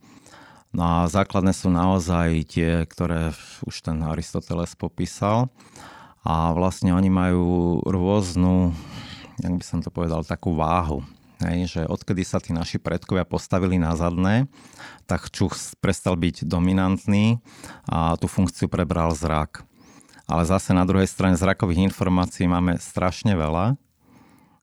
No 0.71 0.81
a 0.87 1.11
základné 1.11 1.51
sú 1.51 1.67
naozaj 1.67 2.47
tie, 2.47 2.87
ktoré 2.87 3.35
už 3.67 3.75
ten 3.83 3.99
Aristoteles 3.99 4.71
popísal. 4.79 5.51
A 6.23 6.55
vlastne 6.55 6.95
oni 6.95 7.11
majú 7.11 7.83
rôznu, 7.83 8.71
jak 9.43 9.51
by 9.51 9.65
som 9.67 9.83
to 9.83 9.91
povedal, 9.91 10.23
takú 10.23 10.55
váhu 10.55 11.03
hej, 11.45 11.59
že 11.67 11.81
odkedy 11.89 12.21
sa 12.21 12.37
tí 12.37 12.53
naši 12.53 12.77
predkovia 12.77 13.25
postavili 13.25 13.81
na 13.81 13.97
zadné, 13.97 14.45
tak 15.09 15.33
čuch 15.33 15.57
prestal 15.81 16.15
byť 16.15 16.45
dominantný 16.45 17.41
a 17.89 18.15
tú 18.15 18.29
funkciu 18.29 18.69
prebral 18.69 19.11
zrak. 19.17 19.65
Ale 20.31 20.47
zase 20.47 20.71
na 20.71 20.87
druhej 20.87 21.11
strane 21.11 21.35
zrakových 21.35 21.91
informácií 21.91 22.47
máme 22.47 22.79
strašne 22.79 23.35
veľa 23.35 23.75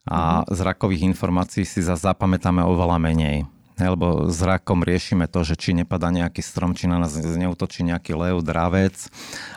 a 0.08 0.20
mm-hmm. 0.40 0.56
zrakových 0.56 1.04
informácií 1.12 1.68
si 1.68 1.84
zase 1.84 2.08
zapamätáme 2.08 2.64
oveľa 2.64 2.96
menej. 2.96 3.44
Lebo 3.78 4.26
zrakom 4.26 4.82
riešime 4.82 5.30
to, 5.30 5.46
že 5.46 5.54
či 5.54 5.70
nepadá 5.70 6.10
nejaký 6.10 6.42
strom, 6.42 6.74
či 6.74 6.90
na 6.90 6.98
nás 6.98 7.14
neutočí 7.14 7.86
nejaký 7.86 8.10
lev, 8.10 8.42
dravec, 8.42 8.96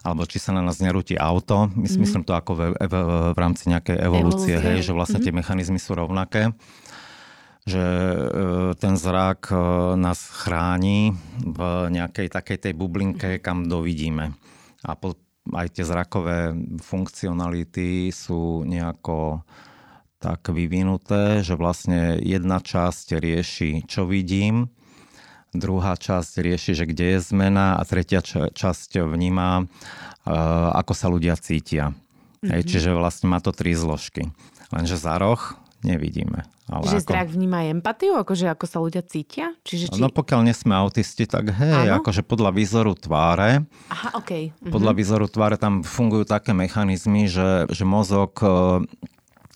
alebo 0.05 0.29
či 0.29 0.37
sa 0.37 0.53
na 0.53 0.61
nás 0.61 0.77
nerúti 0.77 1.17
auto. 1.17 1.65
My, 1.73 1.89
mm-hmm. 1.89 1.97
Myslím 1.97 2.21
to 2.21 2.37
ako 2.37 2.51
v, 2.53 2.61
v, 2.77 2.95
v 3.33 3.37
rámci 3.39 3.73
nejakej 3.73 3.97
evolúcie, 3.97 4.53
Evolúcie. 4.53 4.77
hej, 4.77 4.77
že 4.85 4.91
vlastne 4.93 5.17
mm-hmm. 5.17 5.25
tie 5.25 5.39
mechanizmy 5.41 5.79
sú 5.81 5.97
rovnaké 5.97 6.53
že 7.65 7.83
e, 7.83 8.25
ten 8.77 8.97
zrak 8.97 9.53
e, 9.53 9.55
nás 9.97 10.17
chráni 10.17 11.13
v 11.45 11.59
nejakej 11.93 12.33
takej 12.33 12.57
tej 12.57 12.73
bublinke, 12.73 13.37
mhm. 13.37 13.41
kam 13.41 13.69
dovidíme. 13.69 14.33
A 14.81 14.97
po, 14.97 15.13
aj 15.53 15.77
tie 15.77 15.85
zrakové 15.85 16.57
funkcionality 16.81 18.09
sú 18.09 18.65
nejako 18.65 19.45
tak 20.21 20.53
vyvinuté, 20.53 21.41
že 21.41 21.57
vlastne 21.57 22.21
jedna 22.21 22.61
časť 22.61 23.17
rieši, 23.17 23.71
čo 23.89 24.05
vidím, 24.05 24.69
druhá 25.49 25.97
časť 25.97 26.45
rieši, 26.45 26.71
že 26.77 26.85
kde 26.85 27.17
je 27.17 27.19
zmena 27.25 27.77
a 27.77 27.81
tretia 27.85 28.21
časť 28.53 29.05
vníma, 29.05 29.61
e, 29.61 29.63
ako 30.77 30.93
sa 30.97 31.13
ľudia 31.13 31.37
cítia. 31.37 31.93
Mm-hmm. 31.93 32.49
Hej, 32.57 32.61
čiže 32.73 32.89
vlastne 32.97 33.29
má 33.29 33.37
to 33.37 33.53
tri 33.53 33.77
zložky. 33.77 34.33
Lenže 34.73 34.97
za 34.97 35.19
roh 35.21 35.60
nevidíme. 35.83 36.45
Ale 36.71 36.87
že 36.87 37.03
ako... 37.03 37.11
zrak 37.11 37.27
vníma 37.35 37.67
empatiu, 37.67 38.15
akože 38.15 38.47
ako 38.47 38.65
sa 38.69 38.77
ľudia 38.79 39.03
cítia? 39.03 39.51
Čiže 39.67 39.91
či... 39.91 39.99
No 39.99 40.07
pokiaľ 40.07 40.47
nie 40.47 40.55
sme 40.55 40.71
autisti, 40.77 41.27
tak 41.27 41.51
hej, 41.51 41.91
Áno? 41.91 41.99
akože 41.99 42.23
podľa 42.23 42.55
výzoru 42.55 42.95
tváre. 42.95 43.67
Aha, 43.91 44.15
okay. 44.15 44.55
Mhm. 44.63 44.71
Podľa 44.71 44.91
výzoru 44.95 45.25
tváre 45.27 45.59
tam 45.59 45.83
fungujú 45.83 46.23
také 46.23 46.55
mechanizmy, 46.55 47.27
že, 47.27 47.67
že 47.67 47.83
mozog 47.83 48.39
e, 48.39 48.47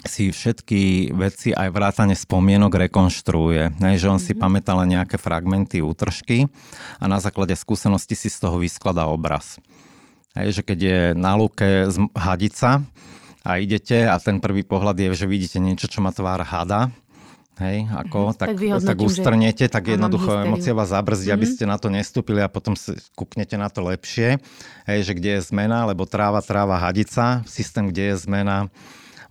si 0.05 0.29
všetky 0.29 1.13
veci 1.15 1.49
aj 1.55 1.69
vrátane 1.71 2.13
spomienok 2.13 2.89
rekonštruuje. 2.89 3.79
Ne, 3.79 3.95
že 3.95 4.11
on 4.11 4.19
mm-hmm. 4.19 4.27
si 4.27 4.33
mhm. 4.35 4.41
pamätá 4.41 4.71
len 4.75 4.99
nejaké 4.99 5.15
fragmenty, 5.15 5.79
útržky 5.79 6.51
a 6.99 7.05
na 7.07 7.23
základe 7.23 7.55
skúsenosti 7.55 8.13
si 8.13 8.27
z 8.27 8.43
toho 8.43 8.59
vyskladá 8.59 9.07
obraz. 9.07 9.57
Hej, 10.35 10.59
že 10.59 10.61
keď 10.67 10.79
je 10.83 10.99
na 11.15 11.39
lúke 11.39 11.87
hadica 12.11 12.83
a 13.45 13.61
idete 13.61 14.09
a 14.09 14.17
ten 14.17 14.41
prvý 14.41 14.65
pohľad 14.65 14.97
je, 14.97 15.13
že 15.13 15.29
vidíte 15.29 15.61
niečo, 15.61 15.85
čo 15.85 16.01
má 16.01 16.09
tvár 16.09 16.41
hada, 16.41 16.89
hej, 17.61 17.87
ako, 17.93 18.33
mm, 18.33 18.35
tak, 18.35 18.47
tak, 18.57 18.81
tak 18.83 18.97
ustrnete, 18.99 19.65
tak 19.69 19.83
jednoducho 19.85 20.43
emócia 20.43 20.73
vás 20.73 20.91
zabrzdí, 20.91 21.29
mm-hmm. 21.29 21.37
aby 21.37 21.45
mhm. 21.45 21.53
ste 21.53 21.65
na 21.69 21.77
to 21.77 21.87
nestúpili 21.93 22.41
a 22.41 22.49
potom 22.49 22.73
si 22.73 22.97
kúknete 23.13 23.55
na 23.55 23.69
to 23.69 23.85
lepšie, 23.85 24.41
hej, 24.89 24.99
že 25.05 25.13
kde 25.13 25.39
je 25.39 25.41
zmena, 25.45 25.85
lebo 25.85 26.03
tráva, 26.09 26.41
tráva, 26.41 26.81
hadica, 26.81 27.45
systém, 27.45 27.87
kde 27.93 28.11
je 28.11 28.15
zmena, 28.25 28.67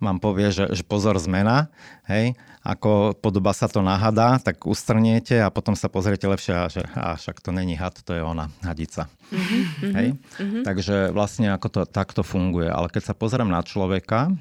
vám 0.05 0.21
povie, 0.21 0.53
že, 0.53 0.69
že 0.71 0.85
pozor, 0.85 1.17
zmena, 1.17 1.73
hej, 2.05 2.37
ako 2.65 3.13
podoba 3.17 3.53
sa 3.53 3.69
to 3.69 3.85
nahada, 3.85 4.41
tak 4.41 4.65
ustrniete 4.65 5.37
a 5.37 5.53
potom 5.53 5.77
sa 5.77 5.85
pozriete 5.85 6.25
lepšie 6.25 6.53
a 6.53 6.65
že 6.65 6.81
a 6.97 7.13
však 7.13 7.37
to 7.37 7.53
není 7.53 7.77
had, 7.77 7.93
to 8.01 8.17
je 8.17 8.25
ona, 8.25 8.49
hadica. 8.65 9.05
Mm-hmm, 9.29 9.93
hej? 9.93 10.07
Mm-hmm. 10.17 10.63
Takže 10.65 11.13
vlastne 11.13 11.53
ako 11.53 11.67
to 11.69 11.81
takto 11.85 12.25
funguje. 12.25 12.65
Ale 12.65 12.89
keď 12.89 13.13
sa 13.13 13.17
pozriem 13.17 13.53
na 13.53 13.61
človeka, 13.61 14.33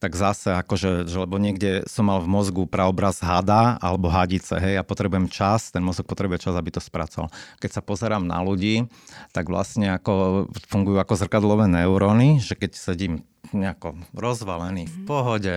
tak 0.00 0.16
zase 0.16 0.56
akože, 0.56 1.04
že 1.04 1.16
lebo 1.20 1.36
niekde 1.36 1.84
som 1.84 2.08
mal 2.08 2.24
v 2.24 2.32
mozgu 2.32 2.64
praobraz 2.64 3.20
hada 3.20 3.76
alebo 3.84 4.08
hadice, 4.08 4.56
hej, 4.56 4.80
ja 4.80 4.84
potrebujem 4.84 5.28
čas, 5.28 5.68
ten 5.68 5.84
mozog 5.84 6.08
potrebuje 6.08 6.48
čas, 6.48 6.56
aby 6.56 6.72
to 6.72 6.80
spracoval. 6.80 7.28
Keď 7.60 7.70
sa 7.70 7.82
pozerám 7.84 8.24
na 8.24 8.40
ľudí, 8.40 8.88
tak 9.36 9.52
vlastne 9.52 9.92
ako 9.92 10.48
fungujú 10.72 10.96
ako 10.96 11.14
zrkadlové 11.20 11.68
neuróny, 11.68 12.40
že 12.40 12.56
keď 12.56 12.80
sedím 12.80 13.28
nejako 13.52 13.98
rozvalený, 14.16 14.88
v 14.88 14.96
mhm. 15.04 15.06
pohode 15.06 15.56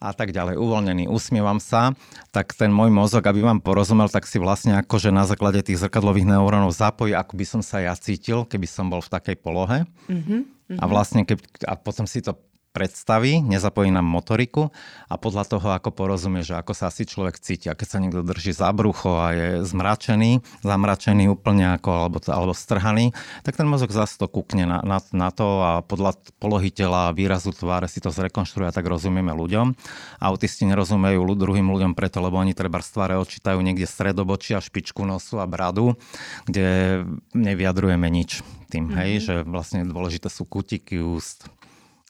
a 0.00 0.10
tak 0.16 0.32
ďalej, 0.32 0.60
uvoľnený, 0.60 1.08
usmievam 1.08 1.60
sa, 1.60 1.96
tak 2.34 2.52
ten 2.56 2.72
môj 2.72 2.92
mozog, 2.92 3.24
aby 3.24 3.44
vám 3.44 3.60
porozumel, 3.64 4.08
tak 4.12 4.28
si 4.28 4.40
vlastne 4.40 4.76
akože 4.80 5.12
na 5.12 5.24
základe 5.24 5.60
tých 5.64 5.80
zrkadlových 5.80 6.28
neurónov 6.28 6.72
zapojí, 6.72 7.12
ako 7.16 7.32
by 7.36 7.44
som 7.48 7.60
sa 7.64 7.80
ja 7.80 7.92
cítil, 7.96 8.44
keby 8.44 8.66
som 8.68 8.88
bol 8.88 9.04
v 9.04 9.12
takej 9.12 9.36
polohe. 9.40 9.84
Mm-hmm. 10.08 10.40
A 10.80 10.84
vlastne, 10.86 11.26
keď, 11.26 11.38
a 11.66 11.74
potom 11.76 12.06
si 12.06 12.22
to 12.22 12.38
predstavy, 12.70 13.42
nezapojí 13.42 13.90
nám 13.90 14.06
motoriku 14.06 14.70
a 15.10 15.18
podľa 15.18 15.44
toho, 15.50 15.68
ako 15.74 15.90
porozumie, 15.90 16.46
že 16.46 16.54
ako 16.54 16.70
sa 16.70 16.86
asi 16.92 17.02
človek 17.02 17.42
cíti. 17.42 17.66
A 17.66 17.74
keď 17.74 17.88
sa 17.90 17.98
niekto 17.98 18.22
drží 18.22 18.54
za 18.54 18.70
brucho 18.70 19.18
a 19.18 19.34
je 19.34 19.48
zmračený, 19.66 20.62
zamračený 20.62 21.26
úplne 21.26 21.74
ako, 21.74 21.90
alebo, 22.06 22.18
alebo 22.30 22.54
strhaný, 22.54 23.10
tak 23.42 23.58
ten 23.58 23.66
mozog 23.66 23.90
zase 23.90 24.14
to 24.14 24.30
kúkne 24.30 24.70
na, 24.70 24.78
na, 24.86 25.02
na 25.10 25.28
to 25.34 25.46
a 25.62 25.72
podľa 25.82 26.14
polohy 26.38 26.70
tela 26.70 27.10
a 27.10 27.16
výrazu 27.16 27.50
tváre 27.50 27.90
si 27.90 27.98
to 27.98 28.14
zrekonštruuje 28.14 28.70
a 28.70 28.74
tak 28.74 28.86
rozumieme 28.86 29.34
ľuďom. 29.34 29.74
Autisti 30.22 30.62
nerozumejú 30.68 31.22
druhým 31.34 31.66
ľuďom 31.72 31.92
preto, 31.96 32.20
lebo 32.20 32.36
oni 32.36 32.52
treba 32.52 32.84
z 32.84 32.90
tváre 32.94 33.14
odčítajú 33.16 33.58
niekde 33.64 33.88
stredobočia, 33.88 34.62
špičku 34.62 35.02
nosu 35.08 35.40
a 35.40 35.46
bradu, 35.48 35.96
kde 36.44 37.02
nevyjadrujeme 37.32 38.06
nič 38.12 38.44
tým, 38.70 38.86
mm-hmm. 38.86 38.98
hej, 39.02 39.10
že 39.18 39.34
vlastne 39.42 39.82
dôležité 39.88 40.30
sú 40.30 40.46
kutiky 40.46 41.02
úst, 41.02 41.50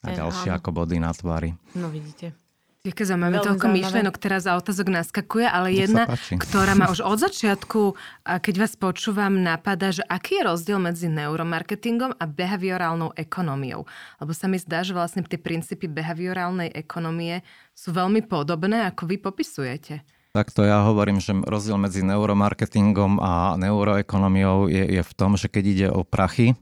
a 0.01 0.07
ďalšie 0.09 0.49
ako 0.53 0.69
body 0.73 0.97
na 0.97 1.13
tvári. 1.13 1.53
No 1.77 1.89
vidíte. 1.93 2.33
Jaké 2.81 3.05
zaujímavé, 3.05 3.45
toľko 3.45 3.69
myšlienok 3.77 4.17
teraz 4.17 4.49
za 4.49 4.57
otázok 4.57 4.89
naskakuje, 4.89 5.45
ale 5.45 5.69
jedna, 5.69 6.09
ktorá 6.33 6.73
ma 6.73 6.89
už 6.89 7.05
od 7.05 7.21
začiatku, 7.21 7.93
keď 8.25 8.55
vás 8.57 8.73
počúvam, 8.73 9.37
napadá, 9.37 9.93
že 9.93 10.01
aký 10.09 10.41
je 10.41 10.49
rozdiel 10.49 10.81
medzi 10.81 11.05
neuromarketingom 11.05 12.17
a 12.17 12.25
behaviorálnou 12.25 13.13
ekonómiou. 13.13 13.85
Lebo 14.17 14.33
sa 14.33 14.49
mi 14.49 14.57
zdá, 14.57 14.81
že 14.81 14.97
vlastne 14.97 15.21
tie 15.21 15.37
princípy 15.37 15.85
behaviorálnej 15.85 16.73
ekonomie 16.73 17.45
sú 17.77 17.93
veľmi 17.93 18.25
podobné, 18.25 18.89
ako 18.89 19.13
vy 19.13 19.21
popisujete. 19.21 20.01
Tak 20.33 20.49
to 20.49 20.65
ja 20.65 20.81
hovorím, 20.81 21.21
že 21.21 21.37
rozdiel 21.37 21.77
medzi 21.77 22.01
neuromarketingom 22.01 23.21
a 23.21 23.61
neuroekonomiou 23.61 24.73
je, 24.73 24.89
je 24.89 25.01
v 25.05 25.13
tom, 25.13 25.37
že 25.37 25.53
keď 25.53 25.63
ide 25.69 25.87
o 25.93 26.01
prachy, 26.01 26.57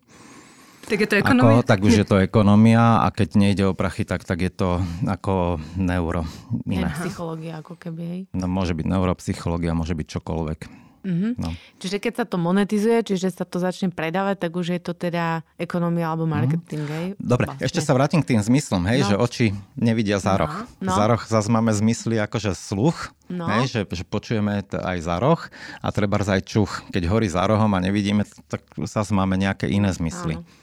tak 0.89 0.99
je 1.05 1.09
to 1.09 1.17
ekonomia? 1.21 1.61
Ako, 1.61 1.69
tak 1.69 1.79
už 1.85 1.93
je 2.01 2.07
to 2.07 2.17
ekonomia 2.17 3.05
a 3.05 3.07
keď 3.13 3.29
nejde 3.37 3.63
o 3.69 3.77
prachy, 3.77 4.03
tak, 4.03 4.25
tak 4.25 4.41
je 4.41 4.49
to 4.49 4.81
ako 5.05 5.61
neuro. 5.77 6.25
Iné. 6.65 6.89
psychológia 7.05 7.61
ako 7.61 7.77
keby, 7.77 8.01
hej? 8.01 8.21
No, 8.33 8.49
môže 8.49 8.73
byť 8.73 8.85
neuropsychológia, 8.89 9.77
môže 9.77 9.93
byť 9.93 10.07
čokoľvek. 10.17 10.89
Mm-hmm. 10.99 11.31
No. 11.39 11.55
Čiže 11.79 11.97
keď 12.03 12.13
sa 12.23 12.25
to 12.27 12.35
monetizuje, 12.35 12.99
čiže 13.07 13.31
sa 13.31 13.47
to 13.47 13.55
začne 13.55 13.87
predávať, 13.87 14.43
tak 14.43 14.51
už 14.51 14.75
je 14.75 14.81
to 14.83 14.91
teda 14.91 15.47
ekonomia 15.55 16.11
alebo 16.11 16.27
mhm. 16.27 16.31
marketing. 16.31 16.83
Mm. 16.83 16.91
Hej? 16.91 17.07
Dobre, 17.15 17.45
vlastne. 17.47 17.63
ešte 17.63 17.79
sa 17.79 17.95
vrátim 17.95 18.19
k 18.19 18.35
tým 18.35 18.41
zmyslom, 18.43 18.83
hej, 18.91 18.99
no. 19.03 19.07
že 19.07 19.15
oči 19.15 19.45
nevidia 19.79 20.19
za 20.19 20.35
roh. 20.35 20.51
No. 20.83 20.91
Za 20.91 21.05
roh 21.07 21.21
zase 21.23 21.47
máme 21.47 21.71
zmysly 21.71 22.19
akože 22.19 22.51
sluch, 22.51 23.15
no. 23.31 23.47
hej, 23.47 23.71
že, 23.71 23.81
že 23.87 24.03
počujeme 24.03 24.59
aj 24.67 24.97
za 24.99 25.15
roh 25.23 25.39
a 25.79 25.87
treba 25.95 26.19
aj 26.19 26.43
čuch. 26.43 26.83
Keď 26.91 27.03
horí 27.07 27.31
za 27.31 27.47
rohom 27.47 27.71
a 27.71 27.79
nevidíme, 27.79 28.27
tak 28.51 28.67
zase 28.75 29.15
máme 29.15 29.39
nejaké 29.39 29.71
iné 29.71 29.95
zmysly. 29.95 30.35
Áno. 30.35 30.58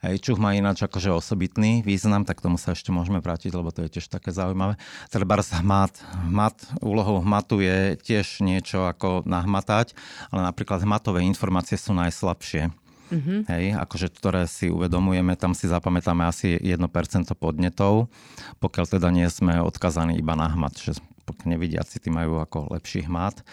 Hej, 0.00 0.24
čuch 0.24 0.40
má 0.40 0.56
ináč 0.56 0.80
akože 0.80 1.12
osobitný 1.12 1.84
význam, 1.84 2.24
tak 2.24 2.40
tomu 2.40 2.56
sa 2.56 2.72
ešte 2.72 2.88
môžeme 2.88 3.20
vrátiť, 3.20 3.52
lebo 3.52 3.68
to 3.68 3.84
je 3.84 4.00
tiež 4.00 4.08
také 4.08 4.32
zaujímavé. 4.32 4.80
Treba 5.12 5.36
hmat, 5.36 5.92
hmat, 6.32 6.56
úlohou 6.80 7.20
hmatu 7.20 7.60
je 7.60 8.00
tiež 8.00 8.40
niečo 8.40 8.88
ako 8.88 9.28
nahmatať, 9.28 9.92
ale 10.32 10.48
napríklad 10.48 10.80
hmatové 10.88 11.20
informácie 11.28 11.76
sú 11.76 11.92
najslabšie. 11.92 12.72
Mm-hmm. 13.12 13.38
Hej, 13.52 13.64
akože, 13.76 14.08
ktoré 14.16 14.48
si 14.48 14.72
uvedomujeme, 14.72 15.36
tam 15.36 15.52
si 15.52 15.68
zapamätáme 15.68 16.24
asi 16.24 16.56
1% 16.56 16.80
podnetov, 17.36 18.08
pokiaľ 18.56 18.86
teda 18.96 19.12
nie 19.12 19.28
sme 19.28 19.60
odkazaní 19.60 20.16
iba 20.16 20.32
na 20.32 20.48
hmat, 20.48 20.80
že 20.80 20.96
nevidiaci 21.44 22.00
tí 22.00 22.08
majú 22.08 22.40
ako 22.40 22.72
lepší 22.74 23.06
hmat 23.06 23.44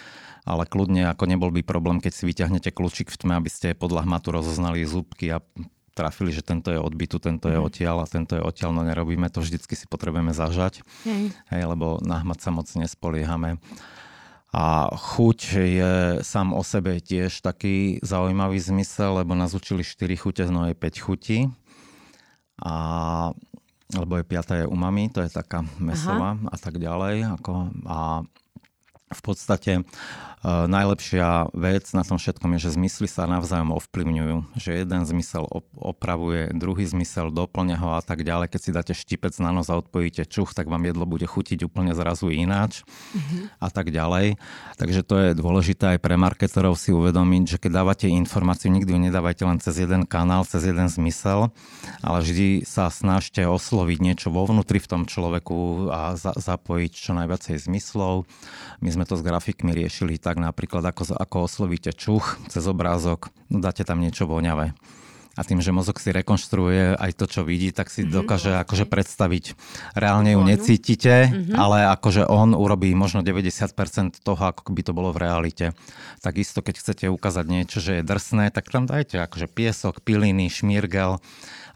ale 0.47 0.63
kľudne 0.63 1.11
ako 1.11 1.27
nebol 1.27 1.51
by 1.51 1.59
problém, 1.59 1.99
keď 1.99 2.13
si 2.15 2.23
vyťahnete 2.23 2.71
kľúčik 2.71 3.11
v 3.11 3.19
tme, 3.19 3.35
aby 3.35 3.51
ste 3.51 3.75
podľa 3.75 4.07
hmatu 4.07 4.31
rozoznali 4.31 4.87
zúbky 4.87 5.35
a 5.35 5.43
trafili, 5.97 6.29
že 6.29 6.45
tento 6.45 6.69
je 6.69 6.77
odbytu, 6.77 7.17
tento 7.17 7.49
je 7.49 7.57
mhm. 7.57 7.65
odtiaľ 7.65 8.05
a 8.05 8.09
tento 8.09 8.37
je 8.37 8.45
odtiaľ, 8.45 8.77
no 8.77 8.85
nerobíme 8.85 9.33
to, 9.33 9.41
vždycky 9.41 9.73
si 9.73 9.89
potrebujeme 9.89 10.37
zažať, 10.37 10.85
hej. 11.09 11.33
Hej, 11.49 11.63
lebo 11.65 11.97
na 12.05 12.21
hmat 12.21 12.37
sa 12.37 12.53
moc 12.53 12.69
nespoliehame. 12.69 13.57
A 14.55 14.87
chuť 14.89 15.39
je 15.59 15.93
sám 16.23 16.55
o 16.55 16.63
sebe 16.63 17.03
tiež 17.03 17.43
taký 17.43 17.99
zaujímavý 17.99 18.61
zmysel, 18.61 19.19
lebo 19.19 19.35
nás 19.35 19.51
učili 19.51 19.83
4 19.83 20.15
chute, 20.15 20.43
no 20.47 20.71
je 20.71 20.73
5 20.77 21.03
chutí. 21.03 21.51
A 22.63 22.73
lebo 23.95 24.19
je 24.19 24.27
piatá 24.27 24.59
je 24.59 24.67
umami, 24.67 25.07
to 25.07 25.23
je 25.23 25.31
taká 25.31 25.63
mesová 25.79 26.35
Aha. 26.35 26.51
a 26.51 26.57
tak 26.59 26.75
ďalej. 26.75 27.39
Ako, 27.39 27.71
a 27.87 28.19
v 29.11 29.21
podstate 29.23 29.83
Uh, 30.37 30.69
najlepšia 30.69 31.49
vec 31.57 31.89
na 31.97 32.05
tom 32.05 32.21
všetkom 32.21 32.53
je, 32.55 32.69
že 32.69 32.77
zmysly 32.77 33.09
sa 33.09 33.25
navzájom 33.25 33.73
ovplyvňujú. 33.73 34.53
Že 34.53 34.85
jeden 34.85 35.01
zmysel 35.09 35.49
opravuje, 35.73 36.53
druhý 36.53 36.85
zmysel 36.85 37.33
doplňa 37.33 37.81
ho 37.81 37.97
a 37.97 38.05
tak 38.05 38.21
ďalej. 38.21 38.53
Keď 38.53 38.61
si 38.61 38.69
dáte 38.69 38.93
štipec 38.93 39.33
na 39.41 39.49
nos 39.49 39.73
a 39.73 39.81
odpojíte 39.81 40.29
čuch, 40.29 40.53
tak 40.53 40.69
vám 40.69 40.85
jedlo 40.85 41.09
bude 41.09 41.25
chutiť 41.25 41.65
úplne 41.65 41.97
zrazu 41.97 42.29
ináč 42.29 42.85
mm-hmm. 42.85 43.57
a 43.57 43.67
tak 43.73 43.89
ďalej. 43.89 44.37
Takže 44.77 45.01
to 45.01 45.15
je 45.17 45.29
dôležité 45.33 45.97
aj 45.97 46.05
pre 46.05 46.13
marketerov 46.21 46.77
si 46.77 46.93
uvedomiť, 46.93 47.57
že 47.57 47.57
keď 47.57 47.71
dávate 47.73 48.05
informáciu, 48.05 48.69
nikdy 48.69 48.93
ju 48.93 48.99
nedávajte 49.09 49.41
len 49.41 49.57
cez 49.57 49.81
jeden 49.81 50.05
kanál, 50.05 50.45
cez 50.45 50.69
jeden 50.69 50.85
zmysel, 50.85 51.49
ale 52.05 52.17
vždy 52.21 52.61
sa 52.61 52.93
snažte 52.93 53.41
osloviť 53.41 53.97
niečo 54.05 54.29
vo 54.29 54.45
vnútri 54.45 54.77
v 54.77 54.85
tom 54.85 55.09
človeku 55.09 55.89
a 55.89 56.13
za- 56.13 56.37
zapojiť 56.37 56.91
čo 56.93 57.17
najviacej 57.17 57.57
zmyslov. 57.57 58.29
My 58.85 58.93
sme 58.97 59.05
to 59.05 59.13
s 59.13 59.21
grafikmi 59.21 59.77
riešili 59.77 60.17
tak 60.17 60.41
napríklad 60.41 60.81
ako, 60.81 61.13
ako 61.13 61.45
oslovíte 61.45 61.93
čuch 61.93 62.41
cez 62.49 62.65
obrázok, 62.65 63.29
no 63.53 63.61
dáte 63.61 63.85
tam 63.85 64.01
niečo 64.01 64.25
voňavé. 64.25 64.73
A 65.37 65.45
tým, 65.45 65.61
že 65.61 65.69
mozog 65.69 66.01
si 66.01 66.09
rekonštruuje 66.09 66.97
aj 66.97 67.13
to, 67.13 67.29
čo 67.29 67.45
vidí, 67.45 67.69
tak 67.69 67.93
si 67.93 68.01
mm-hmm, 68.01 68.17
dokáže 68.17 68.57
akože 68.57 68.89
predstaviť. 68.89 69.53
Reálne 69.93 70.33
ju 70.33 70.41
necítite, 70.41 71.29
mm-hmm. 71.29 71.53
ale 71.53 71.85
akože 71.93 72.25
on 72.25 72.57
urobí 72.57 72.89
možno 72.97 73.21
90% 73.21 74.17
toho, 74.17 74.41
ako 74.41 74.73
by 74.73 74.81
to 74.81 74.97
bolo 74.97 75.13
v 75.13 75.21
realite. 75.21 75.77
Takisto, 76.25 76.65
keď 76.65 76.81
chcete 76.81 77.05
ukázať 77.13 77.45
niečo, 77.45 77.77
že 77.77 78.01
je 78.01 78.07
drsné, 78.09 78.49
tak 78.49 78.73
tam 78.73 78.89
dajte 78.89 79.21
akože 79.21 79.45
piesok, 79.45 80.01
piliny, 80.01 80.49
šmírgel 80.49 81.21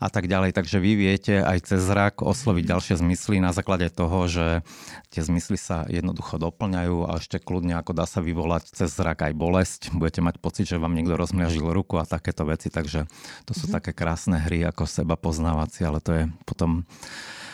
a 0.01 0.09
tak 0.09 0.25
ďalej. 0.25 0.57
Takže 0.57 0.81
vy 0.81 0.91
viete 0.97 1.45
aj 1.45 1.69
cez 1.69 1.85
zrak 1.85 2.25
osloviť 2.25 2.65
mhm. 2.65 2.71
ďalšie 2.73 2.95
zmysly 2.97 3.37
na 3.37 3.53
základe 3.53 3.87
toho, 3.93 4.25
že 4.25 4.65
tie 5.13 5.21
zmysly 5.21 5.61
sa 5.61 5.85
jednoducho 5.85 6.41
doplňajú 6.41 7.05
a 7.05 7.21
ešte 7.21 7.37
kľudne 7.37 7.77
ako 7.77 7.93
dá 7.93 8.09
sa 8.09 8.25
vyvolať 8.25 8.73
cez 8.73 8.89
zrak 8.89 9.29
aj 9.29 9.33
bolesť. 9.37 9.81
Budete 9.93 10.25
mať 10.25 10.41
pocit, 10.41 10.65
že 10.65 10.81
vám 10.81 10.97
niekto 10.97 11.13
rozmliažil 11.13 11.69
ruku 11.69 12.01
a 12.01 12.09
takéto 12.09 12.49
veci. 12.49 12.73
Takže 12.73 13.05
to 13.45 13.53
sú 13.53 13.69
mm-hmm. 13.69 13.77
také 13.77 13.91
krásne 13.93 14.41
hry 14.41 14.65
ako 14.65 14.89
seba 14.89 15.13
poznávacie, 15.13 15.85
ale 15.85 16.01
to 16.01 16.11
je 16.17 16.23
potom 16.49 16.89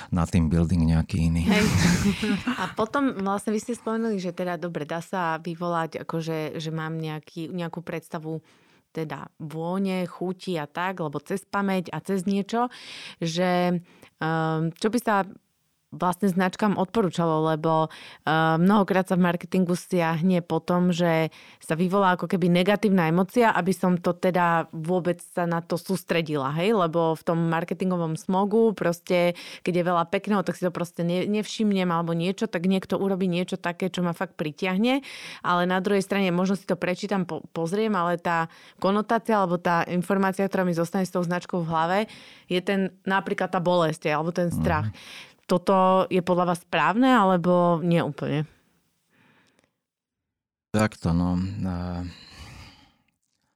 na 0.07 0.23
team 0.23 0.47
building 0.47 0.87
nejaký 0.87 1.27
iný. 1.27 1.43
Hej. 1.43 1.67
A 2.63 2.71
potom 2.71 3.11
vlastne 3.23 3.51
vy 3.51 3.59
ste 3.59 3.75
spomenuli, 3.75 4.23
že 4.23 4.31
teda 4.31 4.55
dobre, 4.55 4.87
dá 4.87 5.03
sa 5.03 5.35
vyvolať, 5.43 6.07
akože, 6.07 6.63
že 6.63 6.71
mám 6.71 6.95
nejaký, 6.95 7.51
nejakú 7.51 7.83
predstavu 7.83 8.39
teda 8.97 9.29
vône, 9.37 10.09
chuti 10.09 10.57
a 10.57 10.65
tak, 10.65 11.05
lebo 11.05 11.21
cez 11.21 11.45
pamäť 11.45 11.93
a 11.93 12.01
cez 12.01 12.25
niečo, 12.25 12.73
že 13.21 13.77
um, 14.17 14.73
čo 14.73 14.87
by 14.89 14.97
sa 14.97 15.21
vlastne 15.95 16.27
značkám 16.27 16.75
odporúčalo, 16.75 17.47
lebo 17.55 17.87
uh, 17.87 18.59
mnohokrát 18.59 19.07
sa 19.07 19.15
v 19.15 19.23
marketingu 19.23 19.71
stiahne 19.71 20.43
po 20.43 20.59
tom, 20.59 20.91
že 20.91 21.31
sa 21.63 21.79
vyvolá 21.79 22.19
ako 22.19 22.27
keby 22.27 22.51
negatívna 22.51 23.07
emocia, 23.07 23.55
aby 23.55 23.71
som 23.71 23.95
to 23.95 24.11
teda 24.11 24.67
vôbec 24.75 25.23
sa 25.23 25.47
na 25.47 25.63
to 25.63 25.79
sústredila, 25.79 26.51
hej, 26.59 26.75
lebo 26.75 27.15
v 27.15 27.23
tom 27.23 27.39
marketingovom 27.47 28.19
smogu 28.19 28.75
proste, 28.75 29.39
keď 29.63 29.73
je 29.79 29.87
veľa 29.87 30.03
pekného, 30.11 30.43
tak 30.43 30.59
si 30.59 30.67
to 30.67 30.75
proste 30.75 31.07
ne, 31.07 31.23
nevšimnem 31.23 31.87
alebo 31.87 32.11
niečo, 32.11 32.51
tak 32.51 32.67
niekto 32.67 32.99
urobí 32.99 33.31
niečo 33.31 33.55
také, 33.55 33.87
čo 33.87 34.03
ma 34.03 34.11
fakt 34.11 34.35
pritiahne, 34.35 34.99
ale 35.39 35.61
na 35.63 35.79
druhej 35.79 36.03
strane 36.03 36.35
možno 36.35 36.59
si 36.59 36.67
to 36.67 36.75
prečítam, 36.75 37.23
po, 37.23 37.47
pozriem, 37.55 37.95
ale 37.95 38.19
tá 38.19 38.51
konotácia 38.83 39.39
alebo 39.39 39.55
tá 39.55 39.87
informácia, 39.87 40.43
ktorá 40.43 40.67
mi 40.67 40.75
zostane 40.75 41.07
s 41.07 41.15
tou 41.15 41.23
značkou 41.23 41.63
v 41.63 41.69
hlave, 41.71 41.99
je 42.51 42.59
ten 42.59 42.91
napríklad 43.07 43.47
tá 43.47 43.63
bolesť 43.63 44.11
alebo 44.11 44.35
ten 44.35 44.51
strach. 44.51 44.91
Mm 44.91 45.36
toto 45.47 46.05
je 46.11 46.19
podľa 46.19 46.53
vás 46.53 46.59
správne, 46.61 47.07
alebo 47.07 47.79
nie 47.79 48.03
úplne? 48.03 48.43
Takto, 50.75 51.15
no. 51.15 51.39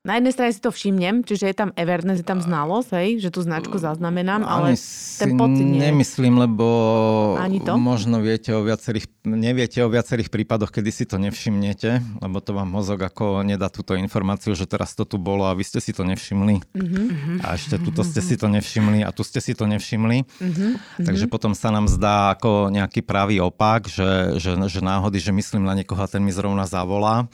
Na 0.01 0.17
jednej 0.17 0.33
strane 0.33 0.49
si 0.49 0.57
to 0.57 0.73
všimnem, 0.73 1.21
čiže 1.21 1.45
je 1.45 1.53
tam 1.53 1.69
awareness, 1.77 2.17
je 2.17 2.25
tam 2.25 2.41
znalosť, 2.41 2.89
hej, 2.97 3.09
že 3.21 3.29
tú 3.29 3.45
značku 3.45 3.77
zaznamenám, 3.77 4.41
ale 4.41 4.73
ten 5.21 5.37
pocit 5.37 5.61
nie. 5.61 5.77
Nemyslím, 5.77 6.41
lebo 6.41 6.65
Ani 7.37 7.61
to? 7.61 7.77
možno 7.77 8.17
viete 8.17 8.49
o 8.49 8.65
viacerých, 8.65 9.05
neviete 9.29 9.77
o 9.85 9.93
viacerých 9.93 10.33
prípadoch, 10.33 10.73
kedy 10.73 10.89
si 10.89 11.05
to 11.05 11.21
nevšimnete, 11.21 12.17
lebo 12.17 12.41
to 12.41 12.49
vám 12.49 12.73
mozog 12.73 12.97
ako 12.97 13.45
nedá 13.45 13.69
túto 13.69 13.93
informáciu, 13.93 14.57
že 14.57 14.65
teraz 14.65 14.97
to 14.97 15.05
tu 15.05 15.21
bolo 15.21 15.45
a 15.45 15.53
vy 15.53 15.61
ste 15.61 15.77
si 15.77 15.93
to 15.93 16.01
nevšimli. 16.01 16.65
Mm-hmm. 16.73 17.45
A 17.45 17.53
ešte 17.53 17.77
tuto 17.77 18.01
ste 18.01 18.25
si 18.25 18.41
to 18.41 18.49
nevšimli 18.49 19.05
a 19.05 19.13
tu 19.13 19.21
ste 19.21 19.37
si 19.37 19.53
to 19.53 19.69
nevšimli. 19.69 20.25
Mm-hmm. 20.25 21.05
Takže 21.05 21.29
potom 21.29 21.53
sa 21.53 21.69
nám 21.69 21.85
zdá 21.85 22.33
ako 22.33 22.73
nejaký 22.73 23.05
pravý 23.05 23.37
opak, 23.37 23.85
že, 23.85 24.41
že, 24.41 24.57
že 24.65 24.81
náhody, 24.81 25.21
že 25.21 25.29
myslím 25.29 25.61
na 25.61 25.77
niekoho 25.77 26.01
a 26.01 26.09
ten 26.09 26.25
mi 26.25 26.33
zrovna 26.33 26.65
zavolá. 26.65 27.29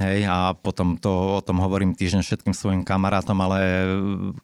Hej, 0.00 0.24
a 0.24 0.56
potom 0.56 0.96
to, 0.96 1.36
o 1.36 1.42
tom 1.44 1.60
hovorím 1.60 1.92
týždeň 1.92 2.24
všetkým 2.24 2.56
svojim 2.56 2.82
kamarátom, 2.88 3.36
ale 3.36 3.84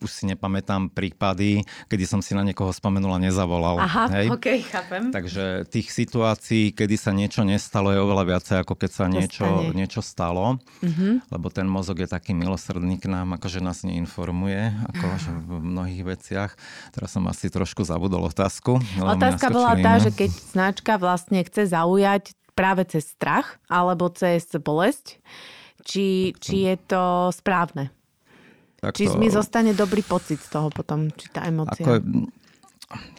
už 0.05 0.11
si 0.13 0.29
nepamätám 0.29 0.93
prípady, 0.93 1.65
kedy 1.89 2.05
som 2.05 2.21
si 2.21 2.37
na 2.37 2.45
niekoho 2.45 2.69
spomenul 2.77 3.17
a 3.17 3.17
nezavolal. 3.17 3.81
Aha, 3.81 4.05
hej. 4.21 4.29
ok, 4.29 4.47
chápem. 4.69 5.09
Takže 5.09 5.65
tých 5.73 5.89
situácií, 5.89 6.77
kedy 6.77 7.01
sa 7.01 7.17
niečo 7.17 7.41
nestalo, 7.41 7.89
je 7.89 8.05
oveľa 8.05 8.37
viacej, 8.37 8.57
ako 8.69 8.77
keď 8.77 8.91
sa 8.93 9.05
niečo, 9.09 9.73
niečo 9.73 10.05
stalo. 10.05 10.61
Mm-hmm. 10.85 11.33
Lebo 11.33 11.47
ten 11.49 11.65
mozog 11.65 12.05
je 12.05 12.09
taký 12.13 12.37
milosrdný 12.37 13.01
k 13.01 13.09
nám, 13.09 13.41
akože 13.41 13.65
nás 13.65 13.81
neinformuje, 13.81 14.77
ako 14.93 15.05
v 15.41 15.51
mnohých 15.65 16.03
veciach. 16.05 16.53
Teraz 16.93 17.17
som 17.17 17.25
asi 17.33 17.49
trošku 17.49 17.81
zabudol 17.81 18.29
otázku. 18.29 18.77
Otázka 19.01 19.49
bola 19.49 19.73
tá, 19.81 20.05
že 20.05 20.13
keď 20.13 20.31
značka 20.53 21.01
vlastne 21.01 21.41
chce 21.41 21.73
zaujať 21.73 22.37
práve 22.57 22.89
cez 22.89 23.13
strach 23.13 23.61
alebo 23.69 24.09
cez 24.09 24.49
bolesť, 24.57 25.21
či, 25.85 26.33
či 26.41 26.73
je 26.73 26.75
to 26.89 27.29
správne. 27.31 27.93
Tak 28.81 28.97
či 28.97 29.13
to... 29.13 29.21
mi 29.21 29.29
zostane 29.29 29.77
dobrý 29.77 30.01
pocit 30.01 30.41
z 30.41 30.49
toho 30.49 30.73
potom, 30.73 31.13
či 31.13 31.29
tá 31.29 31.45
emocia. 31.45 31.85
Ako 31.85 31.93
je, 32.01 32.03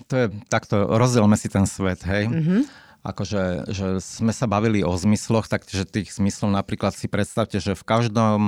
to 0.09 0.13
je 0.17 0.27
takto, 0.49 0.75
rozdielme 0.89 1.37
si 1.37 1.47
ten 1.47 1.69
svet, 1.69 2.01
hej. 2.09 2.27
Mm-hmm. 2.27 2.61
Akože 3.05 3.71
že 3.71 4.03
sme 4.03 4.35
sa 4.35 4.49
bavili 4.49 4.83
o 4.83 4.91
zmysloch, 4.91 5.47
takže 5.47 5.87
tých 5.87 6.11
zmyslov 6.11 6.51
napríklad 6.51 6.91
si 6.91 7.07
predstavte, 7.07 7.61
že 7.61 7.77
v 7.77 7.83
každom 7.85 8.41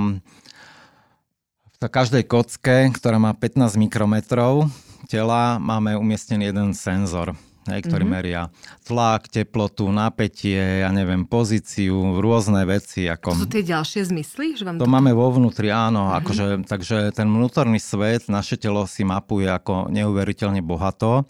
v 1.80 1.88
každej 1.88 2.28
kocke, 2.28 2.92
ktorá 2.92 3.16
má 3.16 3.32
15 3.32 3.80
mikrometrov 3.80 4.68
tela, 5.08 5.56
máme 5.56 5.96
umiestnený 5.96 6.52
jeden 6.52 6.76
senzor 6.76 7.32
hej, 7.68 7.80
ktorý 7.84 8.04
mm-hmm. 8.08 8.16
meria 8.16 8.42
tlak, 8.88 9.28
teplotu, 9.28 9.90
napätie, 9.92 10.80
ja 10.80 10.88
neviem, 10.88 11.28
pozíciu, 11.28 12.16
rôzne 12.22 12.64
veci. 12.64 13.04
Ako... 13.04 13.36
To 13.36 13.44
sú 13.44 13.50
tie 13.52 13.66
ďalšie 13.66 14.08
zmysly? 14.08 14.56
Že 14.56 14.64
vám 14.64 14.76
to, 14.80 14.88
to 14.88 14.92
máme 14.92 15.12
vo 15.12 15.28
vnútri, 15.28 15.68
áno. 15.68 16.08
Mm-hmm. 16.08 16.18
Akože, 16.24 16.46
takže 16.64 16.96
ten 17.12 17.28
vnútorný 17.28 17.76
svet, 17.76 18.30
naše 18.32 18.56
telo 18.56 18.88
si 18.88 19.04
mapuje 19.04 19.50
ako 19.50 19.92
neuveriteľne 19.92 20.64
bohato. 20.64 21.28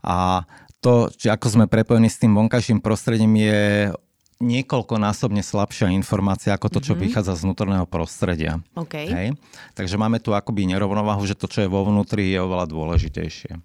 A 0.00 0.46
to, 0.80 1.10
či 1.12 1.28
ako 1.28 1.46
sme 1.50 1.64
prepojení 1.66 2.08
s 2.08 2.22
tým 2.22 2.32
vonkajším 2.32 2.80
prostredím, 2.80 3.34
je 3.36 3.92
niekoľkonásobne 4.38 5.42
slabšia 5.42 5.90
informácia 5.90 6.54
ako 6.54 6.70
to, 6.70 6.78
čo 6.78 6.94
mm-hmm. 6.94 7.10
vychádza 7.10 7.34
z 7.34 7.42
vnútorného 7.42 7.86
prostredia. 7.90 8.62
Okay. 8.78 9.10
Hej? 9.10 9.28
Takže 9.74 9.98
máme 9.98 10.22
tu 10.22 10.30
akoby 10.30 10.70
nerovnováhu, 10.70 11.26
že 11.26 11.34
to, 11.34 11.50
čo 11.50 11.66
je 11.66 11.68
vo 11.68 11.82
vnútri, 11.82 12.30
je 12.30 12.38
oveľa 12.38 12.70
dôležitejšie. 12.70 13.58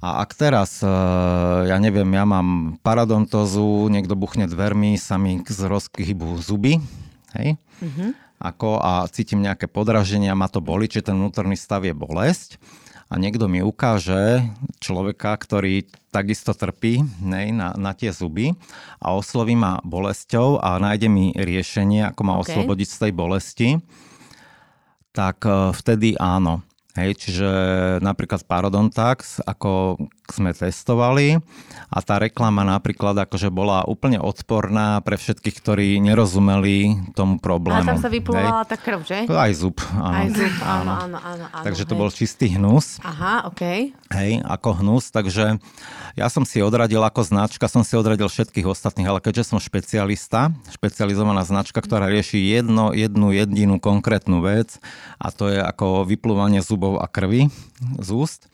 A 0.00 0.24
ak 0.24 0.32
teraz, 0.32 0.80
e, 0.80 0.88
ja 1.68 1.76
neviem, 1.76 2.08
ja 2.08 2.24
mám 2.24 2.80
paradontozu, 2.80 3.92
niekto 3.92 4.16
buchne 4.16 4.48
dvermi, 4.48 4.96
sa 4.96 5.20
mi 5.20 5.44
z 5.44 5.60
rozkyhybu 5.68 6.40
zuby, 6.40 6.80
hej? 7.36 7.60
Mm-hmm. 7.84 8.10
Ako, 8.40 8.80
a 8.80 9.04
cítim 9.12 9.44
nejaké 9.44 9.68
podraženia, 9.68 10.32
ma 10.32 10.48
to 10.48 10.64
boli, 10.64 10.88
či 10.88 11.04
ten 11.04 11.12
vnútorný 11.12 11.60
stav 11.60 11.84
je 11.84 11.92
bolesť 11.92 12.56
a 13.10 13.18
niekto 13.18 13.50
mi 13.50 13.58
ukáže 13.58 14.46
človeka, 14.78 15.34
ktorý 15.34 15.84
takisto 16.14 16.54
trpí 16.54 17.02
nej, 17.18 17.50
na, 17.50 17.74
na 17.74 17.90
tie 17.90 18.14
zuby 18.14 18.54
a 19.02 19.12
osloví 19.12 19.58
ma 19.58 19.82
bolesťou 19.82 20.62
a 20.62 20.78
nájde 20.78 21.10
mi 21.10 21.34
riešenie, 21.34 22.06
ako 22.14 22.22
ma 22.22 22.38
okay. 22.38 22.54
oslobodiť 22.54 22.88
z 22.88 22.98
tej 23.02 23.12
bolesti, 23.12 23.68
tak 25.10 25.42
e, 25.42 25.74
vtedy 25.74 26.14
áno. 26.22 26.62
Hej, 26.98 27.22
čiže 27.22 27.50
napríklad 28.02 28.42
Parodontax, 28.50 29.46
ako 29.46 29.94
sme 30.32 30.54
testovali 30.54 31.38
a 31.90 31.98
tá 32.00 32.22
reklama 32.22 32.62
napríklad 32.62 33.18
akože 33.26 33.50
bola 33.50 33.82
úplne 33.84 34.22
odporná 34.22 35.02
pre 35.02 35.18
všetkých, 35.18 35.56
ktorí 35.58 35.88
nerozumeli 35.98 37.10
tomu 37.18 37.42
problému. 37.42 37.82
A 37.82 37.90
tam 37.94 38.00
sa 38.00 38.10
vypluvala 38.10 38.62
tá 38.66 38.78
krv, 38.78 39.02
že? 39.02 39.26
Aj 39.26 39.52
zub. 39.54 39.82
Áno. 39.94 40.14
Aj 40.14 40.28
zub, 40.30 40.54
áno, 40.62 40.92
áno, 40.94 41.18
áno. 41.18 41.44
áno 41.50 41.64
takže 41.66 41.84
to 41.86 41.94
hej. 41.94 42.00
bol 42.00 42.10
čistý 42.14 42.46
hnus. 42.54 43.02
Aha, 43.02 43.50
OK. 43.50 43.92
Hej, 44.10 44.32
ako 44.46 44.82
hnus, 44.82 45.10
takže 45.10 45.58
ja 46.18 46.26
som 46.26 46.42
si 46.42 46.58
odradil 46.62 47.02
ako 47.02 47.22
značka, 47.22 47.70
som 47.70 47.86
si 47.86 47.94
odradil 47.94 48.26
všetkých 48.26 48.66
ostatných, 48.66 49.08
ale 49.10 49.22
keďže 49.22 49.54
som 49.54 49.58
špecialista, 49.62 50.50
špecializovaná 50.74 51.46
značka, 51.46 51.78
ktorá 51.78 52.10
rieši 52.10 52.38
jedno, 52.38 52.90
jednu 52.90 53.30
jedinú 53.30 53.78
konkrétnu 53.78 54.42
vec 54.42 54.82
a 55.18 55.30
to 55.30 55.50
je 55.50 55.58
ako 55.62 56.06
vyplúvanie 56.06 56.62
zubov 56.62 56.98
a 56.98 57.06
krvi 57.06 57.48
z 57.80 58.08
úst, 58.10 58.50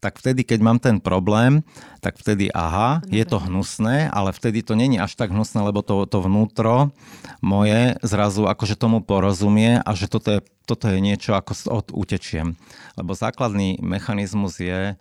tak 0.00 0.20
vtedy, 0.20 0.44
keď 0.44 0.60
mám 0.62 0.78
ten 0.78 1.00
problém, 1.00 1.64
tak 2.00 2.20
vtedy 2.20 2.52
aha, 2.52 3.02
je 3.08 3.24
to 3.24 3.42
hnusné, 3.42 4.12
ale 4.12 4.30
vtedy 4.30 4.62
to 4.62 4.78
není 4.78 5.00
až 5.00 5.16
tak 5.16 5.32
hnusné, 5.32 5.64
lebo 5.64 5.80
to, 5.82 6.06
to 6.06 6.22
vnútro 6.22 6.94
moje 7.40 7.96
zrazu 8.04 8.46
akože 8.46 8.78
tomu 8.78 9.02
porozumie 9.02 9.80
a 9.82 9.90
že 9.96 10.06
toto 10.06 10.38
je, 10.38 10.40
toto 10.68 10.86
je 10.86 10.98
niečo, 11.00 11.34
ako 11.34 11.52
od 11.72 11.86
utečiem. 11.92 12.54
Lebo 12.94 13.16
základný 13.16 13.80
mechanizmus 13.82 14.60
je, 14.62 14.92
e, 14.92 14.94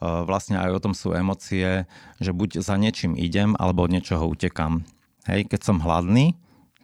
vlastne 0.00 0.56
aj 0.56 0.70
o 0.72 0.82
tom 0.82 0.94
sú 0.96 1.12
emócie, 1.12 1.84
že 2.22 2.30
buď 2.32 2.64
za 2.64 2.80
niečím 2.80 3.18
idem, 3.18 3.52
alebo 3.58 3.84
od 3.84 3.92
niečoho 3.92 4.24
utekam. 4.30 4.88
Hej, 5.28 5.52
keď 5.52 5.60
som 5.60 5.84
hladný, 5.84 6.38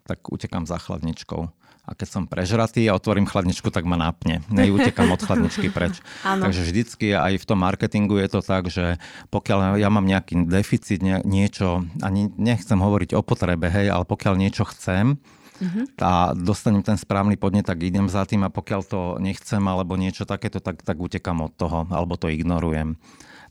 tak 0.07 0.23
utekam 0.31 0.69
za 0.69 0.79
chladničkou 0.79 1.56
a 1.87 1.95
keď 1.95 2.09
som 2.11 2.23
prežratý 2.27 2.91
a 2.91 2.99
otvorím 2.99 3.31
chladničku, 3.31 3.71
tak 3.71 3.87
ma 3.87 3.95
nápne. 3.95 4.43
Neutekam 4.51 5.15
od 5.15 5.23
chladničky 5.23 5.71
preč. 5.71 6.03
Ano. 6.27 6.51
Takže 6.51 6.67
vždycky 6.67 7.07
aj 7.15 7.39
v 7.39 7.47
tom 7.47 7.63
marketingu 7.63 8.19
je 8.19 8.27
to 8.27 8.41
tak, 8.43 8.67
že 8.67 8.99
pokiaľ 9.31 9.79
ja 9.79 9.87
mám 9.87 10.03
nejaký 10.03 10.49
deficit, 10.51 10.99
niečo, 11.05 11.87
ani 12.03 12.27
nechcem 12.35 12.75
hovoriť 12.75 13.15
o 13.15 13.23
potrebe, 13.23 13.71
hej, 13.71 13.95
ale 13.95 14.03
pokiaľ 14.03 14.35
niečo 14.35 14.67
chcem, 14.67 15.23
uh-huh. 15.61 15.85
a 16.03 16.35
dostanem 16.35 16.83
ten 16.83 16.99
správny 16.99 17.39
podnet, 17.39 17.69
tak 17.69 17.79
idem 17.85 18.11
za 18.11 18.27
tým 18.27 18.43
a 18.43 18.51
pokiaľ 18.51 18.83
to 18.83 19.01
nechcem 19.23 19.63
alebo 19.63 19.95
niečo 19.95 20.27
takéto, 20.27 20.59
tak, 20.59 20.83
tak 20.83 20.99
utekam 20.99 21.47
od 21.47 21.53
toho 21.55 21.87
alebo 21.89 22.19
to 22.19 22.27
ignorujem. 22.27 22.99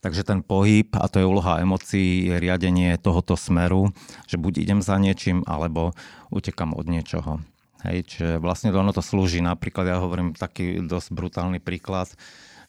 Takže 0.03 0.21
ten 0.21 0.45
pohyb, 0.45 0.93
a 0.99 1.09
to 1.09 1.17
je 1.17 1.25
úloha 1.25 1.57
emócií, 1.65 2.29
je 2.29 2.35
riadenie 2.37 2.93
tohoto 3.01 3.33
smeru, 3.33 3.89
že 4.29 4.37
buď 4.37 4.61
idem 4.61 4.79
za 4.85 5.01
niečím, 5.01 5.41
alebo 5.49 5.97
utekam 6.29 6.77
od 6.77 6.85
niečoho. 6.85 7.41
Hej, 7.85 7.99
čiže 8.09 8.29
vlastne 8.41 8.73
ono 8.73 8.91
to 8.91 9.05
slúži. 9.05 9.39
Napríklad 9.45 9.85
ja 9.85 9.97
hovorím 10.01 10.33
taký 10.33 10.81
dosť 10.81 11.13
brutálny 11.13 11.59
príklad, 11.61 12.09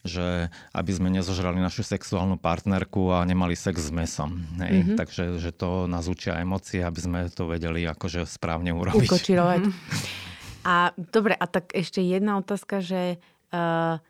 že 0.05 0.53
aby 0.71 0.91
sme 0.93 1.09
nezožrali 1.09 1.57
našu 1.57 1.81
sexuálnu 1.83 2.37
partnerku 2.37 3.11
a 3.11 3.25
nemali 3.25 3.57
sex 3.57 3.89
s 3.89 3.91
mesom. 3.91 4.45
Hej? 4.61 4.73
Mm-hmm. 4.83 4.97
Takže 4.97 5.23
že 5.41 5.51
to 5.51 5.89
nás 5.89 6.05
učia 6.07 6.39
emócie, 6.39 6.85
aby 6.85 6.99
sme 7.01 7.19
to 7.33 7.49
vedeli 7.49 7.83
akože 7.83 8.23
správne 8.29 8.71
urobiť. 8.71 9.09
Ukočirovať. 9.09 9.61
Mm-hmm. 9.67 10.25
A 10.67 10.91
dobre, 10.95 11.33
a 11.33 11.45
tak 11.47 11.71
ešte 11.71 12.03
jedna 12.03 12.37
otázka, 12.43 12.83
že 12.83 13.17
uh, 13.55 14.03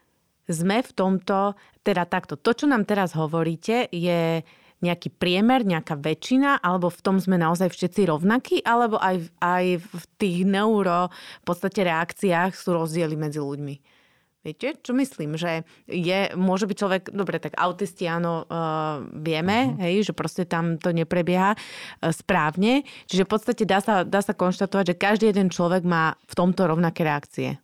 sme 0.49 0.81
v 0.81 0.91
tomto, 0.95 1.53
teda 1.83 2.07
takto, 2.07 2.39
to, 2.39 2.51
čo 2.55 2.65
nám 2.65 2.87
teraz 2.87 3.13
hovoríte, 3.13 3.91
je 3.93 4.41
nejaký 4.77 5.09
priemer, 5.09 5.65
nejaká 5.65 5.97
väčšina, 5.97 6.61
alebo 6.61 6.93
v 6.93 7.01
tom 7.01 7.17
sme 7.17 7.41
naozaj 7.41 7.73
všetci 7.73 8.09
rovnakí, 8.09 8.57
alebo 8.61 9.01
aj, 9.01 9.25
aj 9.41 9.65
v 9.81 10.03
tých 10.21 10.45
neuro 10.45 11.09
v 11.41 11.43
podstate 11.45 11.81
reakciách 11.81 12.53
sú 12.53 12.77
rozdiely 12.77 13.17
medzi 13.17 13.41
ľuďmi. 13.41 13.97
Viete, 14.45 14.79
čo 14.79 14.95
myslím? 14.95 15.35
Že 15.35 15.67
je, 15.91 16.31
môže 16.39 16.71
byť 16.71 16.77
človek, 16.79 17.03
dobre, 17.11 17.35
tak 17.35 17.59
autisti 17.59 18.07
áno, 18.07 18.47
uh, 18.47 19.03
vieme, 19.11 19.75
uh-huh. 19.75 19.83
hej, 19.83 20.07
že 20.07 20.13
proste 20.15 20.47
tam 20.47 20.79
to 20.79 20.95
neprebieha 20.95 21.51
uh, 21.51 22.13
správne. 22.15 22.87
Čiže 23.11 23.27
v 23.27 23.31
podstate 23.33 23.63
dá 23.67 23.83
sa, 23.83 24.07
dá 24.07 24.23
sa 24.23 24.31
konštatovať, 24.31 24.95
že 24.95 24.95
každý 24.95 25.25
jeden 25.35 25.51
človek 25.51 25.83
má 25.83 26.15
v 26.31 26.33
tomto 26.37 26.63
rovnaké 26.63 27.03
reakcie. 27.03 27.59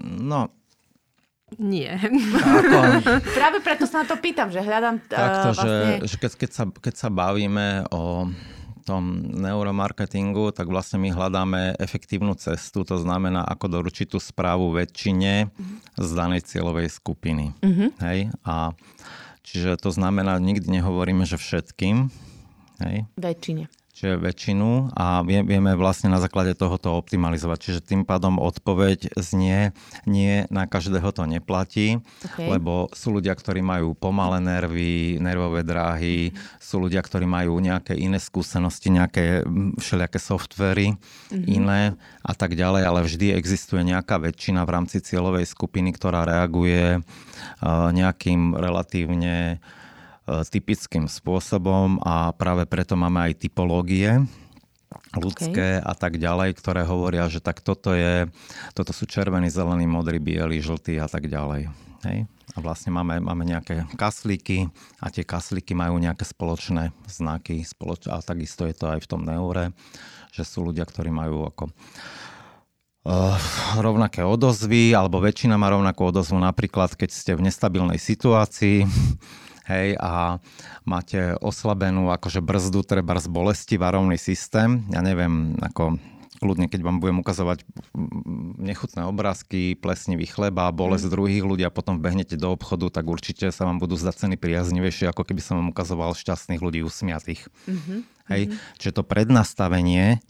No, 0.00 0.48
nie. 1.58 1.90
Ako... 1.90 2.78
Práve 3.38 3.58
preto 3.64 3.84
sa 3.88 4.04
na 4.04 4.06
to 4.06 4.16
pýtam, 4.20 4.52
že 4.52 4.62
hľadám... 4.62 5.02
Takto, 5.08 5.48
uh, 5.50 5.54
vlastne... 5.56 6.04
že, 6.04 6.14
že 6.14 6.16
keď, 6.20 6.32
keď, 6.36 6.50
sa, 6.54 6.64
keď 6.70 6.94
sa 6.94 7.08
bavíme 7.08 7.88
o 7.90 8.30
tom 8.86 9.22
neuromarketingu, 9.38 10.50
tak 10.50 10.66
vlastne 10.70 10.98
my 11.02 11.14
hľadáme 11.14 11.78
efektívnu 11.78 12.34
cestu, 12.34 12.82
to 12.82 12.96
znamená, 12.98 13.44
ako 13.46 13.80
doručiť 13.80 14.14
tú 14.14 14.18
správu 14.18 14.72
väčšine 14.74 15.52
z 15.94 16.10
danej 16.10 16.46
cieľovej 16.48 16.90
skupiny. 16.90 17.54
Mm-hmm. 17.60 17.88
Hej? 18.02 18.34
A 18.42 18.74
čiže 19.46 19.78
to 19.78 19.94
znamená, 19.94 20.40
nikdy 20.42 20.80
nehovoríme, 20.80 21.22
že 21.22 21.38
všetkým. 21.38 22.10
Hej? 22.82 23.06
Väčšine 23.14 23.79
čiže 24.00 24.16
väčšinu 24.16 24.96
a 24.96 25.20
vieme 25.20 25.76
vlastne 25.76 26.08
na 26.08 26.16
základe 26.16 26.56
tohoto 26.56 26.96
optimalizovať. 26.96 27.58
Čiže 27.60 27.80
tým 27.84 28.02
pádom 28.08 28.40
odpoveď 28.40 29.12
znie, 29.20 29.76
nie 30.08 30.48
na 30.48 30.64
každého 30.64 31.12
to 31.12 31.28
neplatí, 31.28 32.00
okay. 32.24 32.48
lebo 32.48 32.88
sú 32.96 33.12
ľudia, 33.12 33.36
ktorí 33.36 33.60
majú 33.60 33.92
pomalé 33.92 34.40
nervy, 34.40 35.20
nervové 35.20 35.60
dráhy, 35.60 36.32
sú 36.56 36.80
ľudia, 36.80 37.04
ktorí 37.04 37.28
majú 37.28 37.60
nejaké 37.60 37.92
iné 37.92 38.16
skúsenosti, 38.16 38.88
nejaké 38.88 39.44
všelijaké 39.76 40.16
softvery 40.16 40.96
mm-hmm. 40.96 41.44
iné 41.44 41.92
a 42.24 42.32
tak 42.32 42.56
ďalej, 42.56 42.82
ale 42.88 43.04
vždy 43.04 43.36
existuje 43.36 43.84
nejaká 43.84 44.16
väčšina 44.16 44.64
v 44.64 44.72
rámci 44.72 45.04
cieľovej 45.04 45.44
skupiny, 45.44 45.92
ktorá 45.92 46.24
reaguje 46.24 47.04
nejakým 47.92 48.56
relatívne 48.56 49.60
E, 49.60 49.79
typickým 50.50 51.10
spôsobom 51.10 51.98
a 52.06 52.30
práve 52.34 52.66
preto 52.70 52.94
máme 52.94 53.30
aj 53.30 53.42
typológie 53.42 54.22
ľudské 55.14 55.78
okay. 55.78 55.82
a 55.82 55.94
tak 55.94 56.18
ďalej, 56.18 56.58
ktoré 56.58 56.82
hovoria, 56.82 57.30
že 57.30 57.38
tak 57.42 57.62
toto 57.62 57.94
je, 57.94 58.26
toto 58.74 58.90
sú 58.90 59.06
červený, 59.06 59.50
zelený, 59.50 59.86
modrý, 59.86 60.18
biely, 60.18 60.58
žltý 60.58 60.98
a 60.98 61.06
tak 61.06 61.30
ďalej. 61.30 61.70
Hej? 62.06 62.26
A 62.54 62.58
vlastne 62.58 62.90
máme, 62.90 63.22
máme 63.22 63.46
nejaké 63.46 63.86
kaslíky 63.94 64.66
a 64.98 65.06
tie 65.14 65.22
kaslíky 65.22 65.78
majú 65.78 66.02
nejaké 66.02 66.26
spoločné 66.26 66.90
znaky 67.06 67.62
spoloč- 67.62 68.10
a 68.10 68.18
takisto 68.18 68.66
je 68.66 68.74
to 68.74 68.90
aj 68.90 68.98
v 69.06 69.10
tom 69.10 69.22
neure, 69.22 69.70
že 70.34 70.42
sú 70.42 70.66
ľudia, 70.66 70.82
ktorí 70.82 71.14
majú 71.14 71.46
ako 71.46 71.70
uh, 71.70 73.38
rovnaké 73.78 74.26
odozvy, 74.26 74.90
alebo 74.90 75.22
väčšina 75.22 75.54
má 75.54 75.70
rovnakú 75.70 76.10
odozvu, 76.10 76.42
napríklad 76.42 76.98
keď 76.98 77.10
ste 77.14 77.32
v 77.38 77.46
nestabilnej 77.46 78.02
situácii, 78.02 78.82
hej, 79.70 79.94
a 80.02 80.42
máte 80.82 81.38
oslabenú 81.38 82.10
akože 82.10 82.42
brzdu, 82.42 82.82
treba 82.82 83.14
z 83.22 83.30
bolesti 83.30 83.78
varovný 83.78 84.18
systém. 84.18 84.82
Ja 84.90 84.98
neviem, 85.00 85.54
ako 85.62 86.02
kľudne, 86.40 86.72
keď 86.72 86.80
vám 86.80 86.98
budem 87.04 87.20
ukazovať 87.20 87.68
nechutné 88.58 89.04
obrázky, 89.04 89.76
plesnivý 89.76 90.24
chleba, 90.24 90.72
bolesť 90.72 91.06
mm. 91.06 91.12
druhých 91.12 91.44
ľudí 91.44 91.64
a 91.68 91.70
potom 91.70 92.00
behnete 92.00 92.40
do 92.40 92.56
obchodu, 92.56 92.88
tak 92.88 93.06
určite 93.06 93.52
sa 93.52 93.68
vám 93.68 93.76
budú 93.76 93.94
zdať 94.00 94.26
ceny 94.26 94.36
priaznivejšie, 94.40 95.12
ako 95.12 95.28
keby 95.28 95.44
som 95.44 95.60
vám 95.60 95.68
ukazoval 95.70 96.16
šťastných 96.16 96.64
ľudí 96.64 96.80
usmiatých. 96.80 97.44
Mm-hmm. 97.68 97.98
Hej? 98.32 98.42
Mm-hmm. 98.48 98.76
Čiže 98.80 98.92
to 98.96 99.02
prednastavenie, 99.04 100.24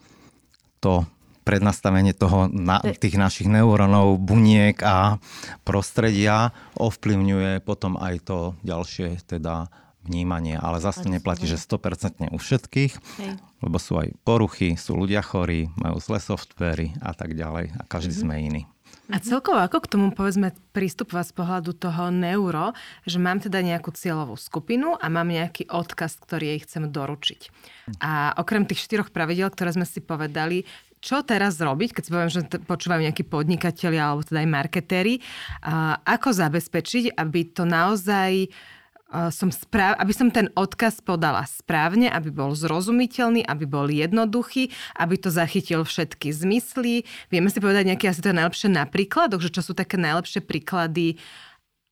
to 0.83 1.07
prednastavenie 1.43 2.13
toho, 2.13 2.47
na, 2.53 2.81
tých 2.81 3.17
našich 3.17 3.49
neurónov, 3.49 4.21
buniek 4.21 4.77
a 4.85 5.17
prostredia 5.65 6.53
ovplyvňuje 6.77 7.65
potom 7.65 7.97
aj 7.97 8.15
to 8.25 8.39
ďalšie 8.63 9.21
teda 9.25 9.73
vnímanie. 10.05 10.57
Ale 10.57 10.81
zase 10.81 11.07
neplatí, 11.07 11.45
že 11.45 11.61
100% 11.61 12.33
u 12.33 12.39
všetkých, 12.41 12.93
Hej. 13.21 13.33
lebo 13.61 13.77
sú 13.77 14.01
aj 14.01 14.17
poruchy, 14.25 14.75
sú 14.75 14.97
ľudia 14.97 15.21
chorí, 15.21 15.69
majú 15.77 16.01
zlé 16.01 16.19
softvery 16.21 16.97
a 17.05 17.13
tak 17.13 17.37
ďalej 17.37 17.77
a 17.77 17.83
každý 17.85 18.17
mm-hmm. 18.17 18.33
sme 18.33 18.47
iný. 18.49 18.63
A 19.11 19.19
celkovo 19.19 19.59
ako 19.59 19.83
k 19.83 19.91
tomu 19.91 20.15
povedzme 20.15 20.55
prístupovať 20.71 21.35
z 21.35 21.35
pohľadu 21.35 21.71
toho 21.75 22.15
neuro, 22.15 22.71
že 23.03 23.19
mám 23.19 23.43
teda 23.43 23.59
nejakú 23.59 23.91
cieľovú 23.91 24.39
skupinu 24.39 24.95
a 24.95 25.11
mám 25.11 25.27
nejaký 25.27 25.67
odkaz, 25.67 26.15
ktorý 26.23 26.55
jej 26.55 26.61
chcem 26.63 26.87
doručiť. 26.95 27.51
A 27.99 28.39
okrem 28.39 28.63
tých 28.71 28.87
štyroch 28.87 29.11
pravidel, 29.11 29.51
ktoré 29.51 29.75
sme 29.75 29.83
si 29.83 29.99
povedali, 29.99 30.63
čo 31.01 31.25
teraz 31.25 31.57
robiť, 31.57 31.97
keď 31.97 32.03
si 32.05 32.13
poviem, 32.13 32.31
že 32.33 32.45
počúvajú 32.65 33.01
nejakí 33.09 33.25
podnikatelia 33.25 34.13
alebo 34.13 34.21
teda 34.21 34.45
aj 34.45 34.49
marketéri, 34.53 35.15
ako 36.05 36.29
zabezpečiť, 36.37 37.17
aby 37.17 37.41
to 37.57 37.65
naozaj 37.65 38.53
som 39.35 39.51
správ, 39.51 39.99
aby 39.99 40.15
som 40.15 40.31
ten 40.31 40.47
odkaz 40.55 41.03
podala 41.03 41.43
správne, 41.43 42.07
aby 42.07 42.31
bol 42.31 42.55
zrozumiteľný, 42.55 43.43
aby 43.43 43.67
bol 43.67 43.91
jednoduchý, 43.91 44.71
aby 44.95 45.19
to 45.19 45.35
zachytil 45.35 45.83
všetky 45.83 46.31
zmysly. 46.31 47.03
Vieme 47.27 47.51
si 47.51 47.59
povedať 47.59 47.91
nejaké 47.91 48.07
asi 48.07 48.23
to 48.23 48.31
najlepšie 48.31 48.71
na 48.71 48.87
príkladoch, 48.87 49.43
že 49.43 49.51
čo 49.51 49.67
sú 49.67 49.73
také 49.75 49.99
najlepšie 49.99 50.47
príklady 50.47 51.19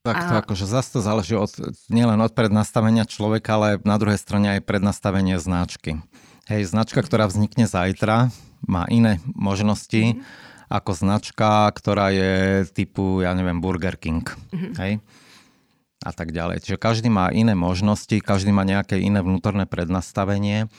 tak 0.07 0.31
to 0.31 0.35
a... 0.39 0.41
akože 0.47 0.65
zase 0.65 0.95
to 0.95 1.01
záleží 1.03 1.35
od, 1.35 1.51
nielen 1.91 2.23
od 2.23 2.31
prednastavenia 2.33 3.03
človeka, 3.03 3.59
ale 3.59 3.69
na 3.83 3.99
druhej 3.99 4.17
strane 4.17 4.57
aj 4.57 4.65
prednastavenie 4.65 5.43
značky. 5.43 5.99
Hej, 6.47 6.71
značka, 6.71 7.03
ktorá 7.03 7.27
vznikne 7.27 7.67
zajtra, 7.67 8.31
má 8.65 8.89
iné 8.91 9.23
možnosti 9.37 10.19
mm-hmm. 10.19 10.71
ako 10.73 10.91
značka, 10.97 11.71
ktorá 11.71 12.11
je 12.11 12.65
typu, 12.73 13.23
ja 13.23 13.37
neviem, 13.37 13.63
Burger 13.63 13.95
King. 13.95 14.25
Mm-hmm. 14.25 14.73
Hej? 14.81 14.93
A 16.03 16.11
tak 16.15 16.31
ďalej. 16.31 16.63
Čiže 16.63 16.79
každý 16.79 17.09
má 17.11 17.29
iné 17.35 17.59
možnosti, 17.59 18.15
každý 18.23 18.55
má 18.55 18.63
nejaké 18.63 19.03
iné 19.03 19.19
vnútorné 19.19 19.67
prednastavenie 19.67 20.71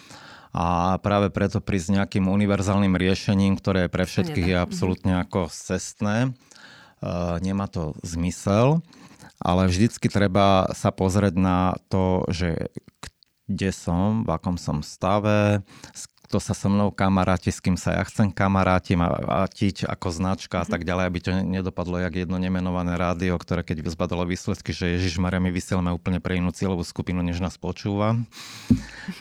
a 0.49 0.97
práve 1.03 1.29
preto 1.29 1.61
prísť 1.61 2.01
nejakým 2.01 2.25
univerzálnym 2.25 2.97
riešením, 2.97 3.53
ktoré 3.59 3.85
pre 3.85 4.09
všetkých 4.09 4.47
je 4.49 4.57
mhm. 4.57 4.65
absolútne 4.65 5.13
ako 5.21 5.51
cestné, 5.51 6.33
uh, 6.33 7.37
nemá 7.43 7.69
to 7.69 7.93
zmysel, 8.01 8.81
ale 9.39 9.69
vždycky 9.69 10.09
treba 10.09 10.67
sa 10.73 10.89
pozrieť 10.91 11.35
na 11.37 11.77
to, 11.87 12.25
že 12.33 12.73
kde 13.49 13.73
som, 13.73 14.21
v 14.25 14.29
akom 14.29 14.61
som 14.61 14.85
stave, 14.85 15.65
s 15.89 16.05
kto 16.29 16.37
sa 16.37 16.53
so 16.53 16.69
mnou 16.69 16.93
kamaráti, 16.93 17.49
s 17.49 17.57
kým 17.57 17.73
sa 17.73 17.97
ja 17.97 18.05
chcem 18.05 18.29
kamaráti, 18.29 18.93
tiť 19.49 19.89
ako 19.89 20.13
značka 20.13 20.61
a 20.61 20.65
tak 20.69 20.85
ďalej, 20.85 21.03
aby 21.09 21.19
to 21.25 21.33
nedopadlo 21.33 21.97
jak 21.97 22.21
jedno 22.21 22.37
nemenované 22.37 23.01
rádio, 23.01 23.33
ktoré 23.41 23.65
keď 23.65 23.81
vyzbadalo 23.81 24.29
výsledky, 24.29 24.69
že 24.69 25.01
Ježiš 25.01 25.17
Maria, 25.17 25.41
my 25.41 25.49
vysielame 25.49 25.89
úplne 25.89 26.21
pre 26.21 26.37
inú 26.37 26.53
cieľovú 26.53 26.85
skupinu, 26.85 27.25
než 27.25 27.41
nás 27.41 27.57
počúva. 27.57 28.13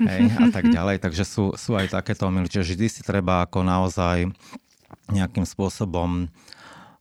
Hej, 0.05 0.37
a 0.37 0.47
tak 0.53 0.69
ďalej. 0.69 1.01
Takže 1.01 1.25
sú, 1.25 1.57
sú 1.57 1.81
aj 1.81 1.97
takéto 1.97 2.29
omily. 2.29 2.53
Čiže 2.53 2.77
vždy 2.77 2.87
si 2.93 3.01
treba 3.01 3.41
ako 3.49 3.65
naozaj 3.65 4.29
nejakým 5.09 5.49
spôsobom 5.49 6.29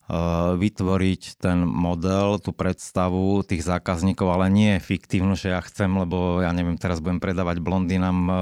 Eh, 0.08 0.52
vytvoriť 0.56 1.36
ten 1.36 1.68
model, 1.68 2.40
tú 2.40 2.56
predstavu 2.56 3.44
tých 3.44 3.60
zákazníkov, 3.60 4.32
ale 4.32 4.48
nie 4.48 4.80
fiktívnu, 4.80 5.36
že 5.36 5.52
ja 5.52 5.60
chcem, 5.60 5.92
lebo 5.92 6.40
ja 6.40 6.56
neviem, 6.56 6.80
teraz 6.80 7.04
budem 7.04 7.20
predávať 7.20 7.60
blondinám 7.60 8.18
eh, 8.24 8.36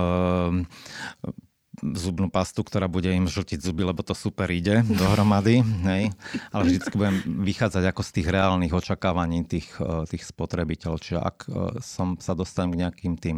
zubnú 1.82 2.32
pastu, 2.32 2.64
ktorá 2.64 2.88
bude 2.88 3.12
im 3.12 3.28
žltiť 3.28 3.60
zuby, 3.60 3.84
lebo 3.84 4.06
to 4.06 4.16
super 4.16 4.48
ide 4.52 4.86
dohromady, 4.88 5.64
hej. 5.90 6.12
ale 6.54 6.62
vždy 6.68 6.78
budem 6.94 7.16
vychádzať 7.44 7.84
ako 7.92 8.02
z 8.04 8.12
tých 8.22 8.28
reálnych 8.32 8.74
očakávaní 8.74 9.44
tých, 9.44 9.70
eh, 9.82 10.08
tých 10.08 10.24
spotrebiteľov. 10.24 10.98
Čiže 11.02 11.20
ak 11.20 11.38
som 11.84 12.18
sa 12.20 12.34
dostanem 12.34 12.74
k 12.74 12.80
nejakým 12.86 13.14
tým 13.20 13.38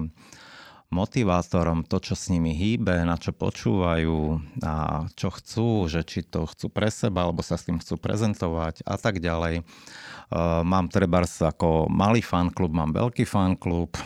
motivátorom, 0.88 1.84
to, 1.84 2.00
čo 2.00 2.16
s 2.16 2.32
nimi 2.32 2.56
hýbe, 2.56 3.04
na 3.04 3.20
čo 3.20 3.36
počúvajú 3.36 4.40
a 4.64 5.08
čo 5.20 5.30
chcú, 5.36 5.92
že 5.92 6.08
či 6.08 6.24
to 6.24 6.48
chcú 6.48 6.72
pre 6.72 6.88
seba, 6.88 7.28
alebo 7.28 7.44
sa 7.44 7.60
s 7.60 7.68
tým 7.68 7.84
chcú 7.84 8.00
prezentovať 8.00 8.88
a 8.88 8.96
tak 8.96 9.20
ďalej. 9.20 9.62
E, 9.62 9.64
mám 10.64 10.88
treba 10.88 11.28
ako 11.28 11.92
malý 11.92 12.24
fanklub, 12.24 12.72
mám 12.72 12.96
veľký 12.96 13.28
fanklub, 13.28 14.00
e, 14.00 14.02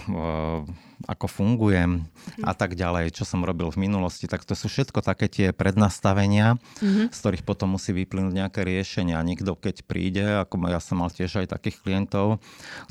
ako 1.07 1.25
fungujem 1.29 2.05
mm-hmm. 2.05 2.45
a 2.45 2.53
tak 2.53 2.77
ďalej, 2.77 3.15
čo 3.15 3.23
som 3.25 3.45
robil 3.45 3.69
v 3.69 3.87
minulosti, 3.87 4.29
tak 4.29 4.45
to 4.45 4.53
sú 4.57 4.69
všetko 4.69 5.01
také 5.01 5.29
tie 5.31 5.47
prednastavenia, 5.55 6.57
mm-hmm. 6.81 7.09
z 7.13 7.17
ktorých 7.17 7.43
potom 7.45 7.75
musí 7.77 7.93
vyplynúť 7.93 8.33
nejaké 8.33 8.61
riešenia. 8.65 9.21
Nikto, 9.21 9.57
keď 9.57 9.85
príde, 9.85 10.25
ako 10.41 10.69
ja 10.69 10.79
som 10.83 11.01
mal 11.01 11.09
tiež 11.09 11.45
aj 11.45 11.53
takých 11.57 11.81
klientov, 11.81 12.41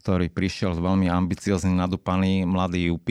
ktorý 0.02 0.30
prišiel 0.30 0.74
veľmi 0.76 1.11
ambiciozný, 1.11 1.74
nadúpaný 1.74 2.46
mladý 2.46 2.90
UP, 2.90 3.08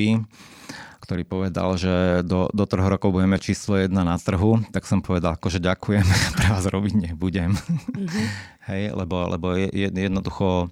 ktorý 1.09 1.25
povedal, 1.25 1.73
že 1.73 2.21
do, 2.21 2.53
do 2.53 2.69
troch 2.69 2.85
rokov 2.85 3.09
budeme 3.09 3.41
číslo 3.41 3.81
jedna 3.81 4.05
na 4.05 4.13
trhu, 4.21 4.61
tak 4.69 4.85
som 4.85 5.01
povedal, 5.01 5.33
akože 5.33 5.57
ďakujem, 5.57 6.05
pre 6.37 6.47
vás 6.53 6.69
robiť 6.69 6.93
nebudem. 7.09 7.57
Mm-hmm. 7.57 8.25
Hej, 8.69 8.93
lebo, 8.93 9.25
lebo 9.25 9.57
je, 9.57 9.73
je, 9.73 9.87
jednoducho 9.89 10.69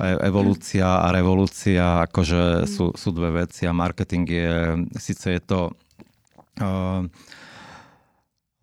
evolúcia 0.00 1.06
a 1.06 1.08
revolúcia 1.14 2.02
akože 2.10 2.66
sú, 2.66 2.90
sú 2.94 3.08
dve 3.14 3.46
veci 3.46 3.66
a 3.68 3.76
marketing 3.76 4.26
je, 4.26 4.52
síce 4.98 5.38
je 5.38 5.42
to 5.42 5.60
uh, 6.58 7.06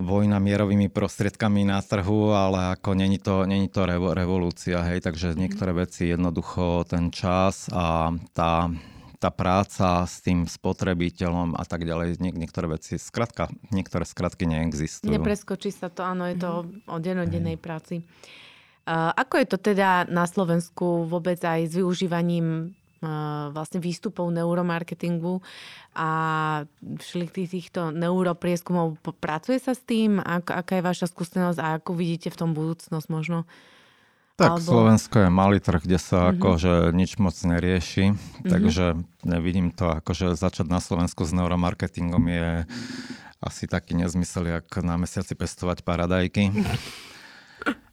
vojna 0.02 0.42
mierovými 0.42 0.90
prostriedkami 0.90 1.64
na 1.64 1.80
trhu, 1.80 2.34
ale 2.34 2.74
ako 2.76 2.98
není 2.98 3.22
to, 3.22 3.46
není 3.46 3.70
to 3.70 3.86
revolúcia, 3.88 4.82
hej, 4.82 5.06
takže 5.06 5.32
mm. 5.32 5.38
niektoré 5.38 5.72
veci 5.72 6.10
jednoducho 6.10 6.84
ten 6.90 7.14
čas 7.14 7.70
a 7.72 8.12
tá 8.34 8.68
tá 9.22 9.30
práca 9.30 10.02
s 10.10 10.18
tým 10.26 10.50
spotrebiteľom 10.50 11.54
a 11.54 11.62
tak 11.62 11.86
ďalej, 11.86 12.18
Nie, 12.18 12.34
niektoré 12.34 12.74
veci, 12.74 12.98
skratka, 12.98 13.54
niektoré 13.70 14.02
skratky 14.02 14.50
neexistujú. 14.50 15.14
Nepreskočí 15.14 15.70
sa 15.70 15.94
to, 15.94 16.02
áno, 16.02 16.26
je 16.26 16.42
to 16.42 16.66
mm. 16.66 16.90
o 16.90 16.98
denodennej 16.98 17.54
dennej 17.54 17.58
práci. 17.62 18.02
Ako 18.92 19.39
je 19.39 19.48
to 19.48 19.58
teda 19.62 20.04
na 20.12 20.28
Slovensku 20.28 21.08
vôbec 21.08 21.39
aj 21.39 21.72
s 21.72 21.74
využívaním 21.80 22.76
uh, 23.00 23.48
vlastne 23.56 23.80
výstupov 23.80 24.28
neuromarketingu 24.36 25.39
a 25.96 26.10
všetkých 26.76 27.50
týchto 27.56 27.96
neuroprieskumov? 27.96 29.00
Pracuje 29.24 29.64
sa 29.64 29.72
s 29.72 29.82
tým? 29.84 30.20
Ak, 30.20 30.52
aká 30.52 30.80
je 30.80 30.84
vaša 30.84 31.08
skúsenosť 31.08 31.60
a 31.60 31.68
ako 31.80 31.96
vidíte 31.96 32.36
v 32.36 32.39
tom 32.44 32.52
budúcnosť 32.52 33.08
možno? 33.08 33.48
Tak 34.36 34.58
Alebo... 34.58 34.70
Slovensko 34.74 35.16
je 35.24 35.30
malý 35.30 35.60
trh, 35.62 35.84
kde 35.86 36.00
sa 36.02 36.18
mm-hmm. 36.28 36.36
akože 36.39 36.74
nič 36.98 37.12
moc 37.22 37.36
nerieši, 37.38 38.06
mm-hmm. 38.12 38.50
takže 38.50 38.86
nevidím 39.24 39.70
to, 39.70 39.88
akože 40.02 40.34
začať 40.34 40.68
na 40.68 40.82
Slovensku 40.82 41.24
s 41.24 41.32
neuromarketingom 41.36 42.24
je 42.26 42.66
asi 43.42 43.66
taký 43.70 43.94
nezmysel, 43.98 44.50
jak 44.50 44.68
na 44.82 44.98
mesiaci 44.98 45.38
pestovať 45.38 45.86
paradajky. 45.86 46.50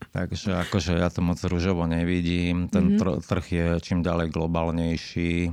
Takže 0.09 0.57
akože 0.69 0.97
ja 0.97 1.13
to 1.13 1.21
moc 1.21 1.39
rúžovo 1.45 1.85
nevidím. 1.85 2.73
Ten 2.73 2.97
mm-hmm. 2.97 3.23
trh 3.25 3.47
je 3.53 3.67
čím 3.85 4.01
ďalej 4.01 4.33
globálnejší. 4.33 5.53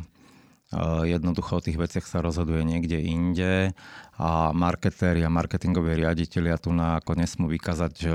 Jednoducho 1.06 1.62
o 1.62 1.64
tých 1.64 1.78
veciach 1.78 2.04
sa 2.04 2.20
rozhoduje 2.26 2.66
niekde 2.66 3.00
inde 3.00 3.72
a 4.16 4.56
marketéri 4.56 5.28
a 5.28 5.30
marketingoví 5.30 6.00
riaditeľia 6.00 6.56
tu 6.56 6.72
na 6.72 7.04
ako 7.04 7.20
nesmú 7.20 7.52
vykázať 7.52 8.08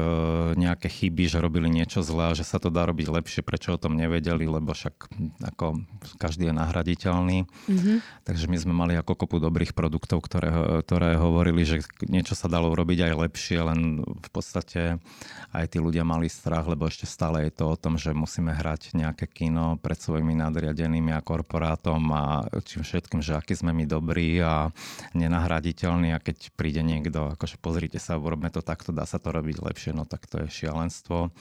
nejaké 0.57 0.89
chyby, 0.89 1.29
že 1.29 1.45
robili 1.45 1.69
niečo 1.69 2.01
zlé 2.01 2.33
a 2.33 2.37
že 2.37 2.41
sa 2.41 2.57
to 2.57 2.73
dá 2.73 2.89
robiť 2.89 3.13
lepšie, 3.13 3.45
prečo 3.45 3.77
o 3.77 3.81
tom 3.81 4.01
nevedeli, 4.01 4.49
lebo 4.49 4.73
však 4.73 4.97
ako 5.45 5.85
každý 6.17 6.49
je 6.49 6.55
nahraditeľný. 6.57 7.45
Mm-hmm. 7.45 7.97
Takže 8.25 8.49
my 8.49 8.57
sme 8.57 8.73
mali 8.73 8.97
ako 8.97 9.13
kopu 9.13 9.45
dobrých 9.45 9.77
produktov, 9.77 10.25
ktoré, 10.25 10.81
ktoré 10.89 11.21
hovorili, 11.21 11.69
že 11.69 11.85
niečo 12.09 12.33
sa 12.33 12.49
dalo 12.49 12.73
robiť 12.73 13.13
aj 13.13 13.21
lepšie, 13.29 13.59
len 13.61 14.01
v 14.01 14.31
podstate 14.33 14.97
aj 15.53 15.65
tí 15.69 15.85
ľudia 15.85 16.09
mali 16.09 16.33
strach, 16.33 16.65
lebo 16.65 16.89
ešte 16.89 17.05
stále 17.05 17.45
je 17.45 17.53
to 17.61 17.69
o 17.69 17.77
tom, 17.77 18.01
že 18.01 18.17
musíme 18.17 18.57
hrať 18.57 18.97
nejaké 18.97 19.29
kino 19.29 19.77
pred 19.77 20.01
svojimi 20.01 20.33
nadriadenými 20.33 21.13
a 21.13 21.21
korporátom 21.21 22.01
a 22.09 22.49
čím 22.65 22.89
všetkým, 22.89 23.21
že 23.21 23.37
aký 23.37 23.53
sme 23.53 23.77
my 23.77 23.85
dobrí 23.85 24.41
a 24.41 24.73
nenahraditeľní 25.13 25.90
udržateľný 25.91 26.15
a 26.15 26.23
keď 26.23 26.55
príde 26.55 26.83
niekto, 26.87 27.35
akože 27.35 27.59
pozrite 27.59 27.99
sa, 27.99 28.19
urobme 28.19 28.51
to 28.51 28.63
takto, 28.63 28.95
dá 28.95 29.03
sa 29.07 29.19
to 29.19 29.35
robiť 29.35 29.59
lepšie, 29.59 29.91
no 29.91 30.07
tak 30.07 30.27
to 30.31 30.47
je 30.47 30.63
šialenstvo 30.63 31.35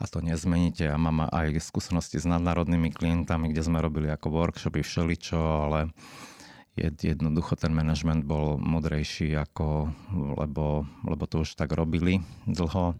a 0.00 0.04
to 0.08 0.18
nezmeníte. 0.24 0.88
Ja 0.88 0.96
mám 0.96 1.28
aj 1.28 1.60
skúsenosti 1.60 2.16
s 2.16 2.26
nadnárodnými 2.26 2.90
klientami, 2.90 3.52
kde 3.52 3.62
sme 3.62 3.84
robili 3.84 4.08
ako 4.08 4.32
workshopy 4.32 4.80
všeličo, 4.80 5.38
ale 5.38 5.92
jednoducho 6.80 7.60
ten 7.60 7.76
manažment 7.76 8.24
bol 8.24 8.56
modrejší, 8.56 9.36
ako, 9.36 9.92
lebo, 10.40 10.88
lebo 11.04 11.24
to 11.28 11.44
už 11.44 11.60
tak 11.60 11.76
robili 11.76 12.24
dlho 12.48 12.96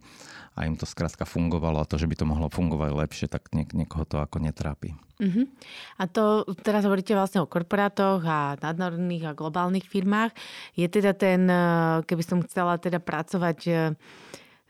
a 0.53 0.68
im 0.68 0.76
to 0.76 0.84
skrátka 0.84 1.24
fungovalo 1.24 1.80
a 1.80 1.88
to, 1.88 1.96
že 1.96 2.05
by 2.05 2.14
to 2.16 2.28
mohlo 2.28 2.53
fungovať 2.53 2.90
lepšie, 2.92 3.26
tak 3.32 3.48
niek- 3.57 3.72
niekoho 3.72 4.05
to 4.05 4.20
ako 4.20 4.36
netrápi. 4.36 4.92
Uh-huh. 5.22 5.46
A 5.96 6.05
to 6.11 6.44
teraz 6.61 6.82
hovoríte 6.82 7.14
vlastne 7.14 7.40
o 7.40 7.48
korporátoch 7.48 8.20
a 8.26 8.59
nadnárodných 8.59 9.32
a 9.32 9.38
globálnych 9.38 9.86
firmách. 9.86 10.34
Je 10.74 10.90
teda 10.90 11.14
ten, 11.14 11.46
eh, 11.46 12.03
keby 12.05 12.22
som 12.26 12.38
chcela 12.42 12.76
teda 12.76 12.98
pracovať 12.98 13.59
eh, 13.70 13.94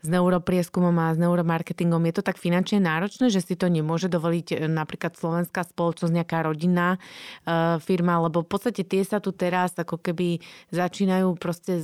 s 0.03 0.07
neuroprieskumom 0.11 0.91
a 0.99 1.15
s 1.15 1.17
neuromarketingom, 1.17 2.03
je 2.11 2.13
to 2.19 2.23
tak 2.27 2.35
finančne 2.35 2.83
náročné, 2.83 3.31
že 3.31 3.39
si 3.39 3.55
to 3.55 3.71
nemôže 3.71 4.11
dovoliť 4.11 4.47
e, 4.51 4.55
napríklad 4.67 5.15
slovenská 5.15 5.63
spoločnosť, 5.63 6.11
nejaká 6.11 6.43
rodinná 6.43 6.99
uh, 6.99 7.79
firma, 7.79 8.19
lebo 8.19 8.43
v 8.43 8.49
podstate 8.51 8.83
tie 8.83 8.99
sa 9.07 9.23
tu 9.23 9.31
teraz 9.31 9.71
ako 9.79 9.95
keby 10.03 10.43
začínajú 10.75 11.39
proste 11.39 11.79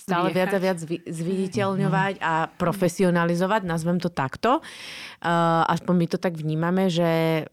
stále 0.00 0.32
Viechať. 0.32 0.36
viac 0.40 0.50
a 0.56 0.58
viac 0.58 0.78
zviditeľňovať 1.04 2.14
a 2.24 2.48
profesionalizovať, 2.56 3.68
nazvem 3.68 4.00
to 4.00 4.08
takto. 4.08 4.64
Uh, 5.20 5.68
aspoň 5.68 5.94
my 5.94 6.06
to 6.08 6.18
tak 6.18 6.40
vnímame, 6.40 6.88
že 6.88 7.44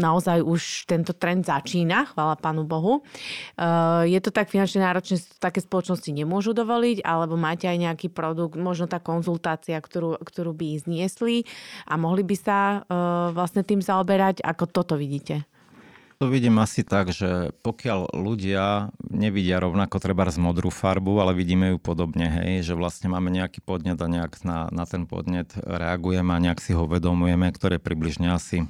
naozaj 0.00 0.40
už 0.40 0.88
tento 0.88 1.12
trend 1.12 1.44
začína, 1.44 2.08
chvála 2.10 2.40
Pánu 2.40 2.64
Bohu. 2.64 3.04
Uh, 3.54 4.08
je 4.08 4.18
to 4.18 4.32
tak 4.32 4.48
finančne 4.48 4.80
náročné, 4.80 5.20
že 5.20 5.28
také 5.36 5.60
spoločnosti 5.60 6.08
nemôžu 6.10 6.56
dovoliť, 6.56 7.04
alebo 7.04 7.36
máte 7.36 7.68
aj 7.68 7.78
nejaký 7.78 8.08
produkt, 8.08 8.56
možno 8.56 8.88
tá 8.88 8.98
konzultácia, 8.98 9.76
ktorú, 9.76 10.16
ktorú 10.24 10.56
by 10.56 10.80
zniesli 10.80 11.44
a 11.84 12.00
mohli 12.00 12.24
by 12.24 12.36
sa 12.40 12.58
uh, 12.80 13.30
vlastne 13.36 13.60
tým 13.60 13.84
zaoberať. 13.84 14.40
Ako 14.40 14.64
toto 14.66 14.96
vidíte? 14.96 15.44
To 16.20 16.28
vidím 16.28 16.60
asi 16.60 16.84
tak, 16.84 17.16
že 17.16 17.48
pokiaľ 17.64 18.12
ľudia 18.12 18.92
nevidia 19.08 19.56
rovnako 19.56 19.96
treba 20.04 20.28
z 20.28 20.36
modrú 20.36 20.68
farbu, 20.68 21.16
ale 21.16 21.32
vidíme 21.32 21.72
ju 21.72 21.80
podobne, 21.80 22.28
hej, 22.28 22.60
že 22.60 22.76
vlastne 22.76 23.08
máme 23.08 23.32
nejaký 23.32 23.64
podnet 23.64 23.96
a 23.96 24.04
nejak 24.04 24.44
na, 24.44 24.68
na 24.68 24.84
ten 24.84 25.08
podnet 25.08 25.48
reagujeme 25.56 26.36
a 26.36 26.42
nejak 26.44 26.60
si 26.60 26.76
ho 26.76 26.84
vedomujeme, 26.84 27.48
ktoré 27.48 27.80
približne 27.80 28.36
asi 28.36 28.68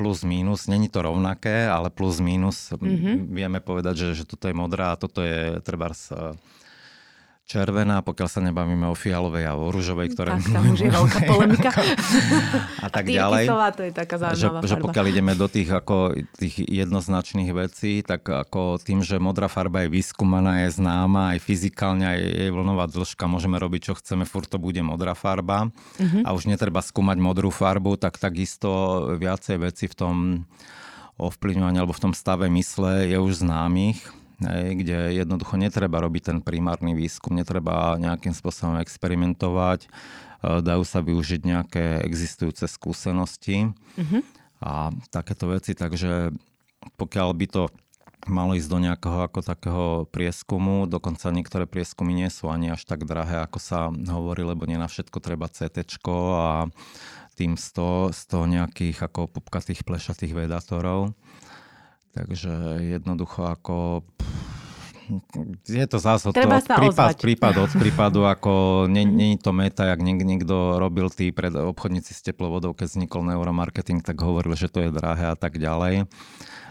plus 0.00 0.24
minus, 0.24 0.64
není 0.64 0.88
to 0.88 1.04
rovnaké, 1.04 1.68
ale 1.68 1.92
plus 1.92 2.24
minus 2.24 2.72
mm-hmm. 2.72 3.28
vieme 3.28 3.60
povedať, 3.60 4.08
že, 4.08 4.08
že 4.16 4.24
toto 4.24 4.48
je 4.48 4.56
modrá 4.56 4.96
a 4.96 5.00
toto 5.00 5.20
je 5.20 5.60
treba 5.60 5.92
červená, 7.50 7.98
pokiaľ 8.06 8.28
sa 8.30 8.38
nebavíme 8.46 8.86
o 8.86 8.94
fialovej 8.94 9.50
a 9.50 9.58
o 9.58 9.74
rúžovej, 9.74 10.14
ktoré... 10.14 10.38
Tak, 10.38 10.54
tam 10.54 10.70
už 10.70 10.86
je 10.86 10.90
veľká 10.94 11.18
polemika. 11.26 11.70
a 12.84 12.86
tak 12.86 13.10
a 13.10 13.18
ďalej. 13.18 13.44
to 13.74 13.82
je 13.82 13.92
taká 13.92 14.16
že, 14.38 14.46
že 14.62 14.78
pokiaľ 14.78 15.04
ideme 15.10 15.34
do 15.34 15.50
tých, 15.50 15.66
ako, 15.66 16.14
tých 16.38 16.62
jednoznačných 16.62 17.50
vecí, 17.50 18.06
tak 18.06 18.22
ako 18.22 18.78
tým, 18.78 19.02
že 19.02 19.18
modrá 19.18 19.50
farba 19.50 19.82
je 19.82 19.90
vyskúmaná, 19.90 20.62
je 20.62 20.78
známa, 20.78 21.34
aj 21.34 21.42
fyzikálne, 21.42 22.06
aj 22.06 22.18
jej 22.22 22.50
vlnová 22.54 22.86
dĺžka, 22.86 23.26
môžeme 23.26 23.58
robiť, 23.58 23.90
čo 23.90 23.98
chceme, 23.98 24.22
furt 24.22 24.46
to 24.46 24.62
bude 24.62 24.78
modrá 24.86 25.18
farba. 25.18 25.74
Uh-huh. 25.98 26.22
A 26.22 26.30
už 26.30 26.46
netreba 26.46 26.78
skúmať 26.78 27.18
modrú 27.18 27.50
farbu, 27.50 27.98
tak 27.98 28.22
takisto 28.22 28.70
viacej 29.18 29.58
veci 29.58 29.90
v 29.90 29.98
tom 29.98 30.14
ovplyvňovaní 31.18 31.82
alebo 31.82 31.92
v 31.98 32.04
tom 32.06 32.14
stave 32.14 32.46
mysle 32.46 33.10
je 33.10 33.18
už 33.18 33.42
známych 33.42 34.19
hej, 34.40 34.68
kde 34.80 35.14
jednoducho 35.20 35.60
netreba 35.60 36.00
robiť 36.00 36.22
ten 36.32 36.38
primárny 36.40 36.96
výskum, 36.96 37.36
netreba 37.36 38.00
nejakým 38.00 38.32
spôsobom 38.32 38.80
experimentovať, 38.80 39.88
dajú 40.40 40.82
sa 40.88 41.04
využiť 41.04 41.40
nejaké 41.44 41.84
existujúce 42.00 42.64
skúsenosti 42.64 43.76
uh-huh. 44.00 44.20
a 44.64 44.88
takéto 45.12 45.52
veci, 45.52 45.76
takže 45.76 46.32
pokiaľ 46.96 47.28
by 47.36 47.46
to 47.48 47.62
malo 48.28 48.52
ísť 48.52 48.68
do 48.68 48.78
nejakého 48.80 49.20
ako 49.24 49.40
takého 49.40 49.86
prieskumu, 50.08 50.84
dokonca 50.84 51.32
niektoré 51.32 51.64
prieskumy 51.64 52.12
nie 52.12 52.28
sú 52.28 52.52
ani 52.52 52.72
až 52.72 52.84
tak 52.84 53.08
drahé, 53.08 53.44
ako 53.44 53.58
sa 53.60 53.88
hovorí, 53.92 54.44
lebo 54.44 54.68
nie 54.68 54.76
na 54.76 54.88
všetko 54.88 55.24
treba 55.24 55.48
CT 55.48 55.84
a 56.36 56.68
tým 57.36 57.56
100, 57.56 58.12
100 58.12 58.54
nejakých 58.60 58.98
ako 59.08 59.28
pupkatých 59.28 59.88
plešatých 59.88 60.36
vedátorov. 60.36 61.16
Takže 62.10 62.82
jednoducho 62.82 63.46
ako 63.46 64.02
je 65.66 65.86
to 65.90 65.98
zase 65.98 66.30
od, 66.30 66.38
od 66.38 66.66
prípad, 66.70 67.18
prípad 67.18 67.54
od 67.58 67.72
prípadu, 67.74 68.30
ako 68.30 68.52
není 68.90 69.34
to 69.42 69.50
meta, 69.50 69.90
jak 69.90 69.98
niek, 69.98 70.22
niekto 70.22 70.78
robil 70.78 71.10
tí 71.10 71.34
pred 71.34 71.50
obchodníci 71.50 72.14
s 72.14 72.22
teplovodou, 72.22 72.74
keď 72.78 72.94
vznikol 72.94 73.26
neuromarketing, 73.26 74.06
tak 74.06 74.22
hovoril, 74.22 74.54
že 74.54 74.70
to 74.70 74.86
je 74.86 74.94
drahé 74.94 75.34
a 75.34 75.36
tak 75.36 75.58
ďalej 75.58 76.06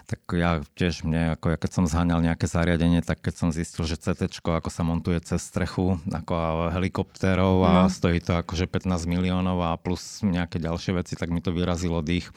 tak 0.10 0.26
ja 0.34 0.66
tiež 0.74 1.06
mne, 1.06 1.38
ako 1.38 1.54
ja 1.54 1.58
keď 1.62 1.70
som 1.70 1.86
zháňal 1.86 2.26
nejaké 2.26 2.50
zariadenie, 2.50 3.06
tak 3.06 3.22
keď 3.22 3.46
som 3.46 3.50
zistil, 3.54 3.86
že 3.86 4.02
CT, 4.02 4.42
ako 4.42 4.66
sa 4.74 4.82
montuje 4.82 5.22
cez 5.22 5.46
strechu, 5.46 6.02
ako 6.10 6.34
helikoptérov 6.74 7.62
a 7.62 7.74
no. 7.86 7.94
stojí 7.94 8.18
to 8.18 8.42
akože 8.42 8.66
15 8.66 9.06
miliónov 9.06 9.62
a 9.62 9.78
plus 9.78 10.26
nejaké 10.26 10.58
ďalšie 10.58 10.98
veci, 10.98 11.14
tak 11.14 11.30
mi 11.30 11.46
to 11.46 11.54
vyrazilo 11.54 12.02
dých. 12.02 12.34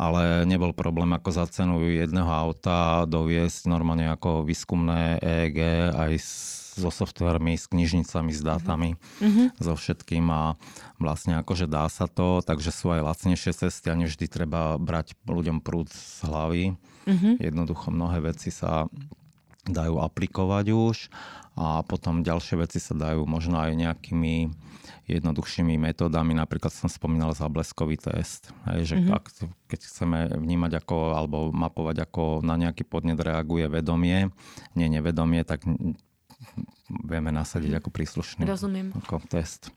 Ale 0.00 0.48
nebol 0.48 0.72
problém 0.72 1.12
ako 1.12 1.28
za 1.28 1.44
cenu 1.52 1.84
jedného 1.84 2.32
auta 2.32 3.04
doviesť 3.04 3.68
normálne 3.68 4.08
ako 4.08 4.48
výskumné 4.48 5.20
EEG 5.20 5.58
aj 5.92 6.12
so 6.80 6.88
softvermi, 6.88 7.60
s 7.60 7.68
knižnicami, 7.68 8.32
s 8.32 8.40
dátami, 8.40 8.96
mm-hmm. 8.96 9.60
so 9.60 9.76
všetkým 9.76 10.24
a 10.32 10.56
vlastne 10.96 11.36
akože 11.36 11.68
dá 11.68 11.84
sa 11.92 12.08
to, 12.08 12.40
takže 12.40 12.72
sú 12.72 12.96
aj 12.96 13.04
lacnejšie 13.04 13.52
cesty 13.52 13.92
a 13.92 13.98
nevždy 13.98 14.24
treba 14.32 14.80
brať 14.80 15.12
ľuďom 15.28 15.60
prúd 15.60 15.92
z 15.92 16.24
hlavy 16.24 16.64
Mm-hmm. 17.08 17.34
Jednoducho 17.40 17.88
mnohé 17.88 18.20
veci 18.20 18.52
sa 18.52 18.84
dajú 19.68 20.00
aplikovať 20.00 20.72
už 20.72 20.96
a 21.58 21.84
potom 21.84 22.24
ďalšie 22.24 22.56
veci 22.62 22.80
sa 22.80 22.96
dajú 22.96 23.28
možno 23.28 23.60
aj 23.60 23.76
nejakými 23.76 24.48
jednoduchšími 25.10 25.76
metódami. 25.76 26.32
Napríklad 26.32 26.70
som 26.70 26.86
spomínal 26.86 27.34
zábleskový 27.34 27.98
test. 27.98 28.54
Hej, 28.70 28.94
že 28.94 28.96
mm-hmm. 28.96 29.16
ak, 29.16 29.24
keď 29.68 29.80
chceme 29.84 30.18
vnímať 30.38 30.80
ako, 30.80 30.96
alebo 31.18 31.36
mapovať, 31.50 32.06
ako 32.06 32.40
na 32.46 32.54
nejaký 32.56 32.86
podnet 32.86 33.18
reaguje 33.18 33.66
vedomie, 33.66 34.30
nie 34.78 34.86
nevedomie, 34.88 35.42
tak 35.42 35.66
vieme 36.88 37.30
nasadiť 37.34 37.82
ako 37.82 37.88
príslušný 37.92 38.48
Rozumiem. 38.48 38.96
Ako 39.04 39.20
test. 39.28 39.68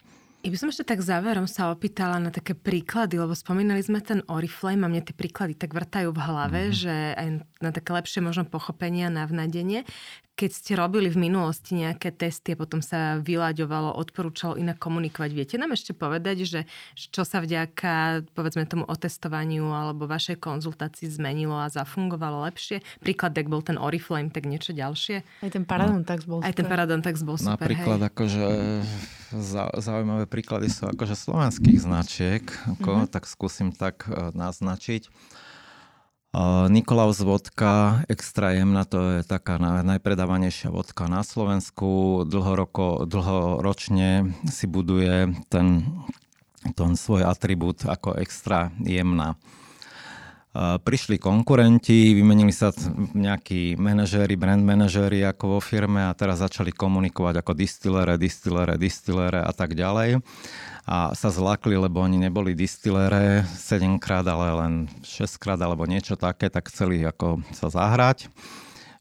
Ja 0.44 0.52
by 0.52 0.60
som 0.60 0.68
ešte 0.68 0.84
tak 0.84 1.00
záverom 1.00 1.48
sa 1.48 1.72
opýtala 1.72 2.20
na 2.20 2.28
také 2.28 2.52
príklady, 2.52 3.16
lebo 3.16 3.32
spomínali 3.32 3.80
sme 3.80 4.04
ten 4.04 4.20
Oriflame 4.28 4.84
a 4.84 4.92
mne 4.92 5.00
tie 5.00 5.16
príklady 5.16 5.56
tak 5.56 5.72
vrtajú 5.72 6.12
v 6.12 6.20
hlave, 6.20 6.62
mm-hmm. 6.68 6.80
že 6.84 6.96
aj 7.16 7.28
na 7.64 7.72
také 7.72 7.96
lepšie 7.96 8.20
možno 8.20 8.44
pochopenia 8.44 9.08
na 9.08 9.24
vnadenie 9.24 9.88
keď 10.34 10.50
ste 10.50 10.74
robili 10.74 11.14
v 11.14 11.30
minulosti 11.30 11.78
nejaké 11.78 12.10
testy 12.10 12.58
a 12.58 12.60
potom 12.60 12.82
sa 12.82 13.22
vyľaďovalo, 13.22 13.94
odporúčalo 13.94 14.58
inak 14.58 14.82
komunikovať, 14.82 15.30
viete 15.30 15.56
nám 15.62 15.78
ešte 15.78 15.94
povedať, 15.94 16.50
že 16.50 16.60
čo 16.98 17.22
sa 17.22 17.38
vďaka, 17.38 18.26
povedzme 18.34 18.66
tomu 18.66 18.82
otestovaniu 18.90 19.70
alebo 19.70 20.10
vašej 20.10 20.42
konzultácii 20.42 21.06
zmenilo 21.06 21.54
a 21.54 21.70
zafungovalo 21.70 22.42
lepšie? 22.50 22.82
Príklad, 22.98 23.38
ak 23.38 23.46
bol 23.46 23.62
ten 23.62 23.78
Oriflame, 23.78 24.34
tak 24.34 24.50
niečo 24.50 24.74
ďalšie? 24.74 25.22
Aj 25.22 25.52
ten 25.54 25.70
Paradontax 25.70 26.26
bol 26.26 26.42
super. 26.42 26.50
Aj 26.50 26.54
ten 26.58 26.66
Paradontax 26.66 27.16
bol 27.22 27.38
super, 27.38 27.70
Napríklad 27.70 28.00
hej. 28.02 28.10
akože 28.10 28.46
zaujímavé 29.82 30.26
príklady 30.26 30.70
sú 30.70 30.90
akože 30.90 31.14
slovenských 31.14 31.78
značiek, 31.82 32.44
ako, 32.78 33.06
mm-hmm. 33.06 33.14
tak 33.14 33.30
skúsim 33.30 33.70
tak 33.74 34.06
e, 34.10 34.34
naznačiť. 34.34 35.10
Nikolaus 36.68 37.22
vodka, 37.22 38.02
extra 38.10 38.58
jemná, 38.58 38.90
to 38.90 39.22
je 39.22 39.22
taká 39.22 39.62
najpredávanejšia 39.62 40.74
vodka 40.74 41.06
na 41.06 41.22
Slovensku. 41.22 42.26
Dlhoroko, 42.26 43.06
dlhoročne 43.06 44.34
si 44.50 44.66
buduje 44.66 45.30
ten, 45.54 45.86
ten 46.74 46.98
svoj 46.98 47.30
atribút 47.30 47.86
ako 47.86 48.18
extra 48.18 48.74
jemná. 48.82 49.38
Prišli 50.54 51.18
konkurenti, 51.18 52.14
vymenili 52.14 52.54
sa 52.54 52.70
nejakí 53.18 53.74
manažéri, 53.74 54.38
brand 54.38 54.62
manažéri 54.62 55.26
ako 55.26 55.58
vo 55.58 55.60
firme 55.60 56.06
a 56.06 56.14
teraz 56.14 56.46
začali 56.46 56.70
komunikovať 56.70 57.42
ako 57.42 57.58
distilere, 57.58 58.22
distilere, 58.22 58.78
distilere 58.78 59.42
a 59.42 59.50
tak 59.50 59.74
ďalej. 59.74 60.22
A 60.86 61.18
sa 61.18 61.34
zlakli, 61.34 61.74
lebo 61.74 62.06
oni 62.06 62.22
neboli 62.22 62.54
distilere 62.54 63.50
7 63.50 63.98
krát, 63.98 64.30
ale 64.30 64.54
len 64.54 64.74
6 65.02 65.42
krát 65.42 65.58
alebo 65.58 65.90
niečo 65.90 66.14
také, 66.22 66.54
tak 66.54 66.70
chceli 66.70 67.02
ako 67.02 67.42
sa 67.50 67.74
zahrať. 67.74 68.30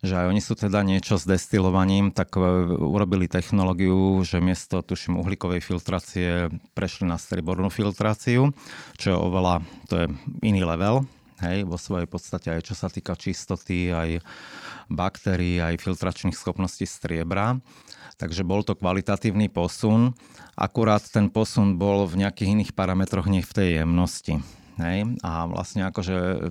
Že 0.00 0.24
aj 0.24 0.26
oni 0.32 0.40
sú 0.40 0.56
teda 0.56 0.80
niečo 0.80 1.20
s 1.20 1.28
destilovaním, 1.28 2.16
tak 2.16 2.32
e, 2.34 2.42
urobili 2.74 3.28
technológiu, 3.28 4.24
že 4.24 4.40
miesto, 4.40 4.80
tuším, 4.80 5.20
uhlíkovej 5.20 5.60
filtrácie 5.62 6.48
prešli 6.72 7.06
na 7.06 7.20
stribornú 7.20 7.68
filtráciu, 7.68 8.56
čo 8.98 9.06
je 9.12 9.14
oveľa, 9.14 9.62
to 9.86 9.94
je 10.02 10.06
iný 10.42 10.66
level, 10.66 11.06
hej, 11.42 11.66
vo 11.66 11.76
svojej 11.76 12.06
podstate 12.06 12.48
aj 12.54 12.62
čo 12.70 12.74
sa 12.78 12.86
týka 12.88 13.18
čistoty, 13.18 13.90
aj 13.90 14.22
baktérií, 14.86 15.58
aj 15.58 15.82
filtračných 15.82 16.38
schopností 16.38 16.86
striebra. 16.86 17.58
Takže 18.16 18.46
bol 18.46 18.62
to 18.62 18.78
kvalitatívny 18.78 19.50
posun, 19.50 20.14
akurát 20.54 21.02
ten 21.02 21.26
posun 21.26 21.74
bol 21.74 22.06
v 22.06 22.22
nejakých 22.22 22.54
iných 22.54 22.72
parametroch, 22.78 23.26
nie 23.26 23.42
v 23.42 23.56
tej 23.56 23.68
jemnosti. 23.82 24.38
Hej? 24.78 25.18
A 25.20 25.50
vlastne 25.50 25.84
akože 25.84 26.48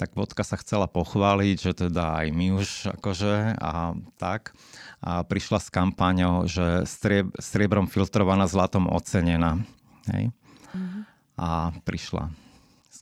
tak 0.00 0.16
vodka 0.18 0.42
sa 0.42 0.58
chcela 0.58 0.90
pochváliť, 0.90 1.56
že 1.56 1.72
teda 1.86 2.24
aj 2.24 2.26
my 2.34 2.46
už 2.58 2.68
akože 2.98 3.54
a 3.60 3.94
tak. 4.18 4.56
A 5.02 5.22
prišla 5.22 5.58
s 5.62 5.68
kampaňou, 5.70 6.48
že 6.50 6.88
strieb, 6.88 7.30
striebrom 7.38 7.86
filtrovaná, 7.86 8.50
zlatom 8.50 8.90
ocenená. 8.90 9.62
Hej? 10.10 10.34
Mm-hmm. 10.74 11.02
A 11.38 11.70
prišla 11.86 12.32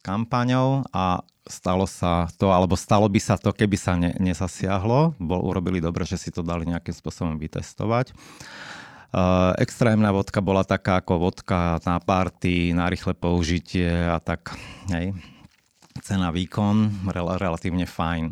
kampaňou 0.00 0.84
a 0.90 1.24
stalo 1.48 1.84
sa 1.84 2.28
to, 2.36 2.52
alebo 2.52 2.76
stalo 2.76 3.08
by 3.10 3.20
sa 3.20 3.34
to, 3.40 3.50
keby 3.50 3.76
sa 3.76 3.96
ne, 3.96 4.14
nezasiahlo. 4.16 5.18
Bol, 5.18 5.40
urobili 5.42 5.82
dobre, 5.82 6.06
že 6.06 6.20
si 6.20 6.30
to 6.30 6.44
dali 6.44 6.68
nejakým 6.68 6.94
spôsobom 6.94 7.36
vytestovať. 7.36 8.14
Uh, 9.10 9.50
extrémna 9.58 10.14
vodka 10.14 10.38
bola 10.38 10.62
taká 10.62 11.02
ako 11.02 11.18
vodka 11.18 11.82
na 11.82 11.98
party, 11.98 12.70
na 12.70 12.86
rýchle 12.86 13.10
použitie 13.18 13.90
a 13.90 14.22
tak, 14.22 14.54
hej. 14.94 15.10
Cena, 16.06 16.30
výkon, 16.30 17.10
rel, 17.10 17.26
relatívne 17.34 17.90
fajn 17.90 18.30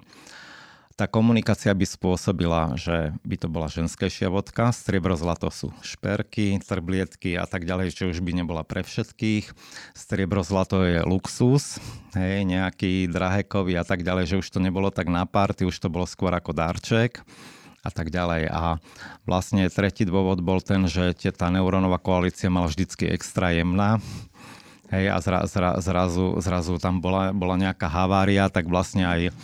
tá 0.99 1.07
komunikácia 1.07 1.70
by 1.70 1.86
spôsobila, 1.86 2.74
že 2.74 3.14
by 3.22 3.36
to 3.38 3.46
bola 3.46 3.70
ženskejšia 3.70 4.34
vodka, 4.34 4.74
striebro 4.74 5.14
zlato 5.14 5.46
sú 5.46 5.70
šperky, 5.78 6.59
trblietky 6.59 7.38
a 7.38 7.46
tak 7.46 7.62
ďalej, 7.62 7.94
čo 7.94 8.11
už 8.11 8.18
by 8.18 8.34
nebola 8.34 8.66
pre 8.66 8.82
všetkých. 8.82 9.46
Striebro 9.94 10.42
zlato 10.42 10.82
je 10.82 10.99
luxus, 11.07 11.78
hej, 12.18 12.42
nejaký 12.42 13.07
drahekový 13.07 13.78
a 13.78 13.86
tak 13.86 14.03
ďalej, 14.03 14.26
že 14.26 14.38
už 14.42 14.51
to 14.51 14.59
nebolo 14.59 14.90
tak 14.90 15.07
na 15.07 15.22
party, 15.22 15.70
už 15.70 15.78
to 15.78 15.86
bolo 15.86 16.03
skôr 16.03 16.34
ako 16.34 16.51
darček 16.51 17.22
a 17.86 17.94
tak 17.94 18.11
ďalej. 18.11 18.51
A 18.51 18.82
vlastne 19.22 19.70
tretí 19.70 20.03
dôvod 20.03 20.42
bol 20.42 20.59
ten, 20.59 20.90
že 20.90 21.14
tá 21.30 21.46
neurónová 21.46 22.03
koalícia 22.03 22.51
mala 22.51 22.66
vždycky 22.66 23.07
extra 23.07 23.55
jemná, 23.55 24.03
Hej, 24.88 25.12
a 25.12 25.20
zra, 25.20 25.38
zra, 25.44 25.70
zrazu, 25.84 26.40
zrazu 26.40 26.80
tam 26.80 27.05
bola, 27.05 27.28
bola 27.36 27.61
nejaká 27.61 27.92
havária, 27.92 28.49
tak 28.49 28.72
vlastne 28.72 29.05
aj 29.05 29.36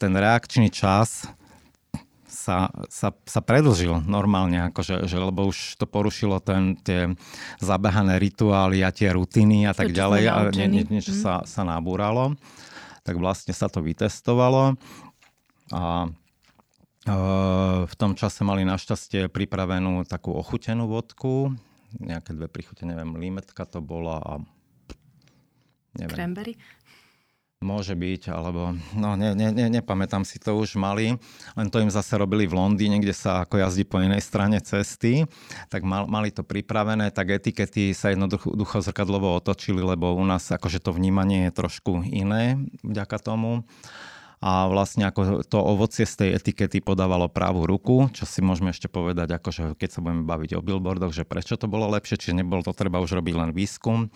ten 0.00 0.16
reakčný 0.16 0.72
čas 0.72 1.28
sa, 2.30 2.72
sa, 2.88 3.12
sa 3.12 3.40
predlžil 3.44 4.08
normálne, 4.08 4.72
akože, 4.72 5.04
že, 5.04 5.16
lebo 5.20 5.52
už 5.52 5.76
to 5.76 5.84
porušilo 5.84 6.40
ten, 6.40 6.80
tie 6.80 7.12
zabehané 7.60 8.16
rituály 8.16 8.80
a 8.80 8.88
tie 8.88 9.12
rutiny 9.12 9.68
a 9.68 9.76
tak 9.76 9.92
to, 9.92 10.00
ďalej 10.00 10.24
a 10.32 10.48
nie, 10.56 10.80
nie, 10.80 10.84
niečo 10.88 11.12
mm. 11.12 11.20
sa, 11.20 11.34
sa 11.44 11.62
nabúralo. 11.68 12.32
Tak 13.04 13.20
vlastne 13.20 13.52
sa 13.52 13.68
to 13.68 13.84
vytestovalo 13.84 14.80
a 15.72 16.08
e, 17.04 17.14
v 17.84 17.94
tom 18.00 18.16
čase 18.16 18.40
mali 18.40 18.64
našťastie 18.64 19.28
pripravenú 19.28 20.08
takú 20.08 20.32
ochutenú 20.32 20.88
vodku, 20.88 21.52
nejaké 21.98 22.32
dve 22.32 22.48
príchute, 22.48 22.86
neviem, 22.86 23.18
limetka 23.18 23.66
to 23.66 23.82
bola 23.82 24.22
a 24.22 24.32
neviem. 25.98 26.16
Cranberry? 26.16 26.54
Môže 27.60 27.92
byť, 27.92 28.32
alebo 28.32 28.72
no 28.96 29.20
ne, 29.20 29.36
ne, 29.36 29.52
ne, 29.52 29.68
nepamätám 29.68 30.24
si 30.24 30.40
to 30.40 30.56
už 30.56 30.80
mali, 30.80 31.20
len 31.52 31.68
to 31.68 31.84
im 31.84 31.92
zase 31.92 32.16
robili 32.16 32.48
v 32.48 32.56
Londýne, 32.56 32.96
kde 33.04 33.12
sa 33.12 33.44
ako 33.44 33.60
jazdí 33.60 33.84
po 33.84 34.00
inej 34.00 34.24
strane 34.24 34.56
cesty, 34.64 35.28
tak 35.68 35.84
mal, 35.84 36.08
mali 36.08 36.32
to 36.32 36.40
pripravené, 36.40 37.12
tak 37.12 37.36
etikety 37.36 37.92
sa 37.92 38.16
jednoducho 38.16 38.80
zrkadlovo 38.80 39.36
otočili, 39.36 39.84
lebo 39.84 40.16
u 40.16 40.24
nás 40.24 40.48
akože 40.48 40.80
to 40.80 40.96
vnímanie 40.96 41.52
je 41.52 41.60
trošku 41.60 42.00
iné 42.08 42.56
vďaka 42.80 43.20
tomu. 43.20 43.68
A 44.40 44.72
vlastne 44.72 45.04
ako 45.04 45.44
to 45.44 45.60
ovocie 45.60 46.08
z 46.08 46.16
tej 46.16 46.30
etikety 46.40 46.80
podávalo 46.80 47.28
pravú 47.28 47.68
ruku, 47.68 48.08
čo 48.16 48.24
si 48.24 48.40
môžeme 48.40 48.72
ešte 48.72 48.88
povedať, 48.88 49.36
akože 49.36 49.76
keď 49.76 49.88
sa 49.92 50.00
budeme 50.00 50.24
baviť 50.24 50.56
o 50.56 50.64
billboardoch, 50.64 51.12
že 51.12 51.28
prečo 51.28 51.60
to 51.60 51.68
bolo 51.68 51.92
lepšie, 51.92 52.16
či 52.16 52.32
nebolo 52.32 52.64
to 52.64 52.72
treba 52.72 53.04
už 53.04 53.20
robiť 53.20 53.34
len 53.36 53.50
výskum 53.52 54.08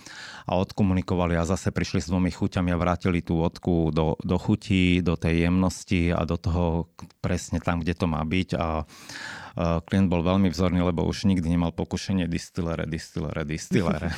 a 0.49 0.57
odkomunikovali 0.57 1.37
a 1.37 1.45
zase 1.45 1.77
prišli 1.77 2.01
s 2.01 2.09
dvomi 2.09 2.33
chuťami 2.33 2.73
a 2.73 2.81
vrátili 2.81 3.21
tú 3.21 3.45
vodku 3.45 3.93
do, 3.93 4.17
do 4.25 4.41
chutí, 4.41 5.05
do 5.05 5.21
tej 5.21 5.45
jemnosti 5.45 6.09
a 6.09 6.25
do 6.25 6.41
toho 6.41 6.89
presne 7.21 7.61
tam, 7.61 7.85
kde 7.85 7.93
to 7.93 8.09
má 8.09 8.25
byť 8.25 8.49
a 8.57 8.89
klient 9.85 10.09
bol 10.09 10.25
veľmi 10.25 10.49
vzorný, 10.49 10.83
lebo 10.83 11.05
už 11.05 11.29
nikdy 11.29 11.47
nemal 11.53 11.71
pokušenie 11.71 12.27
distilere, 12.27 12.89
distilere, 12.89 13.45
distilere. 13.45 14.09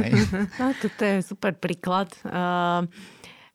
no, 0.62 0.70
toto 0.78 1.02
je 1.02 1.18
super 1.20 1.58
príklad. 1.58 2.14
Uh... 2.22 2.86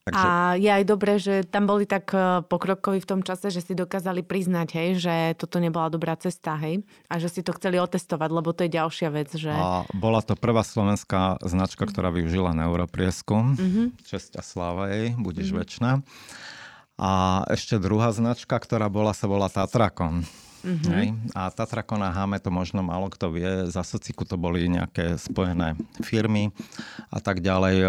Takže... 0.04 0.20
A 0.20 0.60
je 0.60 0.68
aj 0.68 0.84
dobré, 0.84 1.16
že 1.16 1.48
tam 1.48 1.64
boli 1.64 1.88
tak 1.88 2.12
e, 2.12 2.44
pokrokoví 2.44 3.00
v 3.00 3.08
tom 3.08 3.22
čase, 3.24 3.48
že 3.48 3.64
si 3.64 3.72
dokázali 3.72 4.20
priznať, 4.20 4.68
hej, 4.76 4.90
že 5.00 5.16
toto 5.40 5.64
nebola 5.64 5.88
dobrá 5.88 6.20
cesta, 6.20 6.60
hej, 6.60 6.84
a 7.08 7.24
že 7.24 7.32
si 7.32 7.40
to 7.40 7.56
chceli 7.56 7.80
otestovať, 7.80 8.30
lebo 8.36 8.52
to 8.52 8.68
je 8.68 8.76
ďalšia 8.76 9.10
vec. 9.16 9.32
Že... 9.32 9.56
A 9.56 9.88
bola 9.96 10.20
to 10.20 10.36
prvá 10.36 10.60
slovenská 10.60 11.40
značka, 11.48 11.88
ktorá 11.88 12.12
využila 12.12 12.52
neuroprieskum. 12.52 13.56
Mm-hmm. 13.56 13.86
Česť 14.04 14.40
a 14.40 14.44
sláva 14.44 14.92
jej, 14.92 15.16
budeš 15.16 15.56
mm-hmm. 15.56 15.62
väčšina. 15.64 15.92
A 17.00 17.12
ešte 17.48 17.80
druhá 17.80 18.12
značka, 18.12 18.60
ktorá 18.60 18.92
bola, 18.92 19.16
sa 19.16 19.32
volá 19.32 19.48
Tatrakon. 19.48 20.28
Mm-hmm. 20.64 20.92
Hej? 20.96 21.08
A 21.36 21.52
Tatrakon 21.52 22.00
a 22.00 22.10
Hame 22.16 22.40
to 22.40 22.48
možno 22.48 22.80
málo 22.80 23.12
kto 23.12 23.36
vie. 23.36 23.68
Za 23.68 23.84
sociku 23.84 24.24
to 24.24 24.40
boli 24.40 24.72
nejaké 24.72 25.20
spojené 25.20 25.76
firmy 26.00 26.56
a 27.12 27.20
tak 27.20 27.44
ďalej. 27.44 27.84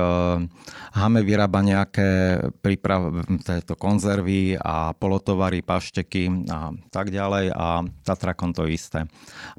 Hame 0.91 1.21
vyrába 1.23 1.63
nejaké 1.63 2.43
príprav, 2.59 3.25
tieto 3.47 3.79
konzervy 3.79 4.59
a 4.59 4.91
polotovary, 4.99 5.63
pašteky 5.63 6.51
a 6.51 6.75
tak 6.91 7.15
ďalej. 7.15 7.55
A 7.55 7.87
Tatrakon 8.03 8.51
to 8.51 8.67
isté. 8.67 9.07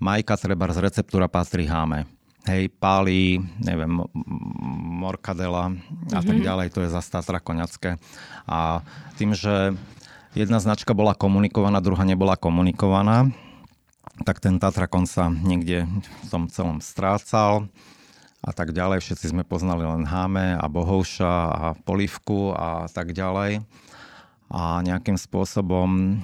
Majka 0.03 0.35
treba 0.35 0.67
z 0.75 0.83
receptúra 0.83 1.31
patrí 1.31 1.63
Hame 1.65 2.15
hej, 2.45 2.69
pálí, 2.77 3.41
neviem, 3.57 4.05
morkadela 5.01 5.73
a 6.13 6.19
tak 6.21 6.37
mhm. 6.37 6.45
ďalej, 6.45 6.67
to 6.71 6.85
je 6.85 6.93
zase 6.93 7.09
Tatra 7.09 7.41
koňacké. 7.41 7.97
A 8.45 8.85
tým, 9.17 9.33
že 9.33 9.73
jedna 10.35 10.59
značka 10.59 10.91
bola 10.91 11.15
komunikovaná, 11.15 11.79
druhá 11.79 12.03
nebola 12.03 12.35
komunikovaná, 12.35 13.31
tak 14.27 14.43
ten 14.43 14.59
Tatrakon 14.59 15.07
sa 15.07 15.31
niekde 15.31 15.87
v 15.87 16.27
tom 16.27 16.51
celom 16.51 16.83
strácal 16.83 17.71
a 18.43 18.51
tak 18.51 18.75
ďalej. 18.75 19.01
Všetci 19.01 19.31
sme 19.31 19.47
poznali 19.47 19.87
len 19.87 20.05
Háme 20.05 20.59
a 20.59 20.65
Bohouša 20.67 21.33
a 21.49 21.65
Polivku 21.87 22.53
a 22.53 22.85
tak 22.91 23.15
ďalej. 23.15 23.63
A 24.51 24.83
nejakým 24.85 25.17
spôsobom 25.17 26.21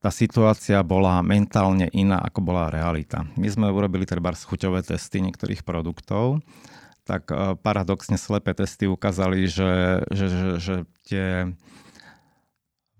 tá 0.00 0.08
situácia 0.14 0.80
bola 0.86 1.20
mentálne 1.20 1.90
iná, 1.90 2.22
ako 2.22 2.40
bola 2.40 2.70
realita. 2.70 3.26
My 3.34 3.50
sme 3.50 3.66
urobili 3.68 4.06
treba 4.06 4.30
chuťové 4.32 4.86
testy 4.86 5.18
niektorých 5.18 5.66
produktov, 5.66 6.40
tak 7.02 7.30
e, 7.30 7.58
paradoxne 7.58 8.14
slepé 8.14 8.54
testy 8.54 8.86
ukázali, 8.86 9.50
že, 9.50 10.02
že, 10.10 10.26
že, 10.30 10.48
že 10.62 10.74
tie 11.06 11.26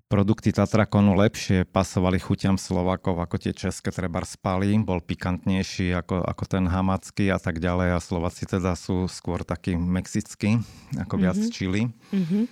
produkty 0.07 0.55
Tatrakonu 0.55 1.19
lepšie 1.19 1.67
pasovali 1.67 2.23
chuťam 2.23 2.55
Slovakov 2.55 3.19
ako 3.19 3.37
tie 3.43 3.53
české 3.53 3.91
treba 3.91 4.23
spali, 4.23 4.79
bol 4.79 5.03
pikantnejší 5.03 5.91
ako, 5.99 6.23
ako 6.23 6.45
ten 6.47 6.65
hamacký 6.71 7.35
a 7.35 7.39
tak 7.43 7.59
ďalej 7.59 7.99
a 7.99 8.01
Slováci 8.03 8.47
teda 8.47 8.79
sú 8.79 9.11
skôr 9.11 9.43
takí 9.43 9.75
mexickí, 9.75 10.63
ako 10.95 11.15
viac 11.19 11.39
mm-hmm. 11.39 11.55
čili, 11.55 11.91
mm-hmm. 11.91 12.45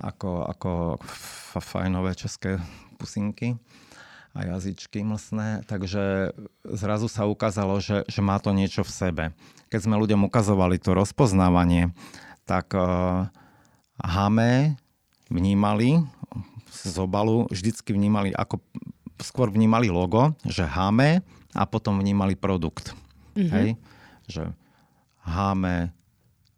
ako, 0.00 0.30
ako 0.48 0.70
fajnové 1.60 2.16
české 2.16 2.56
pusinky 2.96 3.60
a 4.34 4.50
jazyčky 4.50 5.06
mlsné, 5.06 5.62
takže 5.70 6.34
zrazu 6.66 7.06
sa 7.06 7.22
ukázalo, 7.28 7.78
že, 7.78 8.02
že 8.10 8.18
má 8.18 8.42
to 8.42 8.50
niečo 8.50 8.82
v 8.82 8.90
sebe. 8.90 9.24
Keď 9.70 9.86
sme 9.86 10.00
ľuďom 10.00 10.26
ukazovali 10.26 10.82
to 10.82 10.90
rozpoznávanie, 10.90 11.94
tak 12.42 12.74
uh, 12.74 13.30
Hame 14.02 14.74
vnímali 15.30 16.02
z 16.82 16.96
obalu 16.98 17.46
vždycky 17.48 17.94
vnímali, 17.94 18.34
ako 18.34 18.58
skôr 19.22 19.48
vnímali 19.48 19.88
logo, 19.88 20.34
že 20.42 20.66
háme 20.66 21.22
a 21.54 21.62
potom 21.64 21.96
vnímali 22.02 22.34
produkt. 22.34 22.92
Mm-hmm. 23.38 23.50
Hej? 23.54 23.68
Že 24.26 24.44
háme 25.22 25.94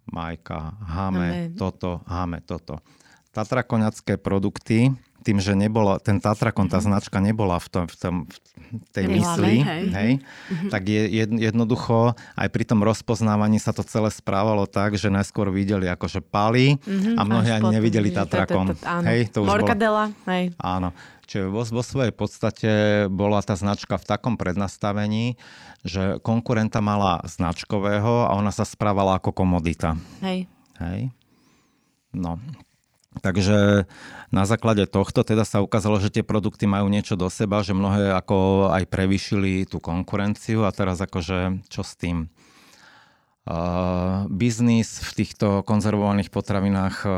majka, 0.09 0.75
háme 0.81 1.53
toto, 1.55 2.01
háme 2.09 2.41
toto. 2.41 2.81
Tatrakoňacké 3.37 4.17
produkty 4.17 4.89
tým, 5.27 5.43
že 5.43 5.59
nebola, 5.59 5.99
ten 5.99 6.23
Tatrakon, 6.23 6.71
tá 6.71 6.79
mhm. 6.79 6.87
značka 6.87 7.19
nebola 7.19 7.59
v, 7.59 7.67
tom, 7.67 7.85
v, 7.91 7.97
tom, 7.99 8.15
v 8.31 8.89
tej 8.95 9.05
Nehlame, 9.11 9.19
mysli, 9.19 9.55
hej. 9.59 9.83
Hej, 9.91 10.11
mm-hmm. 10.23 10.71
tak 10.71 10.83
je 10.87 11.03
jednoducho 11.51 12.15
aj 12.39 12.49
pri 12.55 12.65
tom 12.67 12.87
rozpoznávaní 12.87 13.59
sa 13.59 13.75
to 13.75 13.83
celé 13.83 14.15
správalo 14.15 14.71
tak, 14.71 14.95
že 14.95 15.11
najskôr 15.11 15.51
videli 15.51 15.91
akože 15.91 16.23
pali 16.23 16.79
mm-hmm, 16.79 17.19
a 17.19 17.21
mnohí 17.27 17.51
ani 17.51 17.69
nevideli 17.75 18.15
Tatrakon. 18.15 18.79
Hej, 19.03 19.35
to 19.35 19.43
už 19.43 19.51
Morkadela, 19.51 20.15
hej. 20.31 20.55
Áno. 20.63 20.95
Čiže 21.27 21.51
vo, 21.51 21.67
vo 21.67 21.83
svojej 21.83 22.15
podstate 22.15 22.71
bola 23.11 23.43
tá 23.43 23.59
značka 23.59 23.99
v 23.99 24.07
takom 24.07 24.39
prednastavení, 24.39 25.35
že 25.83 26.23
konkurenta 26.23 26.79
mala 26.79 27.19
značkového 27.27 28.31
a 28.31 28.39
ona 28.39 28.55
sa 28.55 28.63
správala 28.63 29.19
ako 29.19 29.35
komodita. 29.35 29.99
Hej. 30.23 30.47
Hej. 30.79 31.11
No, 32.15 32.39
Takže 33.25 33.89
na 34.29 34.45
základe 34.45 34.85
tohto 34.85 35.25
teda 35.25 35.49
sa 35.49 35.65
ukázalo, 35.65 35.97
že 36.03 36.13
tie 36.13 36.25
produkty 36.27 36.69
majú 36.69 36.93
niečo 36.93 37.17
do 37.17 37.33
seba, 37.33 37.65
že 37.65 37.73
mnohé 37.73 38.13
ako 38.13 38.69
aj 38.73 38.85
prevýšili 38.93 39.65
tú 39.65 39.81
konkurenciu 39.81 40.69
a 40.69 40.71
teraz 40.75 41.01
akože 41.01 41.65
čo 41.73 41.81
s 41.81 41.97
tým? 41.97 42.29
Uh, 43.47 44.27
biznis 44.27 44.99
v 45.07 45.23
týchto 45.23 45.63
konzervovaných 45.63 46.35
potravinách 46.35 46.97
uh, 47.07 47.13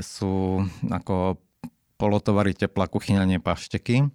sú 0.00 0.64
ako 0.88 1.36
polotovary 2.00 2.56
teplá 2.56 2.88
kuchyňa, 2.88 3.28
nie 3.28 3.38
pašteky. 3.38 4.08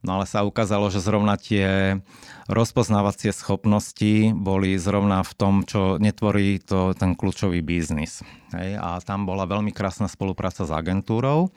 No 0.00 0.16
ale 0.16 0.24
sa 0.24 0.48
ukázalo, 0.48 0.88
že 0.88 1.04
zrovna 1.04 1.36
tie 1.36 2.00
rozpoznávacie 2.48 3.36
schopnosti 3.36 4.32
boli 4.32 4.80
zrovna 4.80 5.20
v 5.20 5.32
tom, 5.36 5.54
čo 5.68 6.00
netvorí 6.00 6.56
to, 6.56 6.96
ten 6.96 7.12
kľúčový 7.12 7.60
biznis. 7.60 8.24
Hej? 8.56 8.80
A 8.80 8.96
tam 9.04 9.28
bola 9.28 9.44
veľmi 9.44 9.76
krásna 9.76 10.08
spolupráca 10.08 10.64
s 10.64 10.72
agentúrou, 10.72 11.52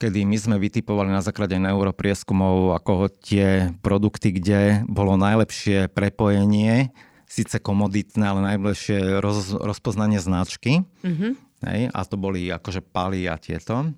kedy 0.00 0.24
my 0.24 0.36
sme 0.40 0.56
vytipovali 0.56 1.12
na 1.12 1.20
základe 1.20 1.60
neuroprieskumov 1.60 2.80
ako 2.80 3.12
tie 3.20 3.76
produkty, 3.84 4.32
kde 4.32 4.88
bolo 4.88 5.20
najlepšie 5.20 5.92
prepojenie, 5.92 6.88
síce 7.28 7.60
komoditné, 7.60 8.24
ale 8.24 8.56
najlepšie 8.56 9.20
roz, 9.20 9.52
rozpoznanie 9.52 10.16
značky. 10.16 10.88
Mm-hmm. 11.04 11.32
Hej? 11.68 11.80
A 11.92 12.00
to 12.08 12.16
boli 12.16 12.48
akože 12.48 12.80
pali 12.80 13.28
a 13.28 13.36
tieto. 13.36 13.92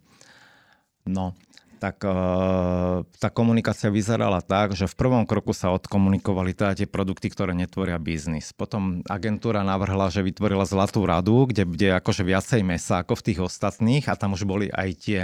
No, 1.06 1.38
tak 1.82 2.06
uh, 2.06 3.02
tá 3.18 3.26
komunikácia 3.26 3.90
vyzerala 3.90 4.38
tak, 4.38 4.78
že 4.78 4.86
v 4.86 4.94
prvom 4.94 5.26
kroku 5.26 5.50
sa 5.50 5.74
odkomunikovali 5.74 6.54
teda 6.54 6.78
tie 6.78 6.86
produkty, 6.86 7.26
ktoré 7.26 7.58
netvoria 7.58 7.98
biznis. 7.98 8.54
Potom 8.54 9.02
agentúra 9.10 9.66
navrhla, 9.66 10.06
že 10.14 10.22
vytvorila 10.22 10.62
zlatú 10.62 11.02
radu, 11.02 11.50
kde 11.50 11.66
bude 11.66 11.88
akože 11.98 12.22
viacej 12.22 12.62
mesa 12.62 13.02
ako 13.02 13.18
v 13.18 13.24
tých 13.26 13.40
ostatných 13.42 14.06
a 14.06 14.14
tam 14.14 14.38
už 14.38 14.46
boli 14.46 14.70
aj 14.70 14.88
tie 15.02 15.20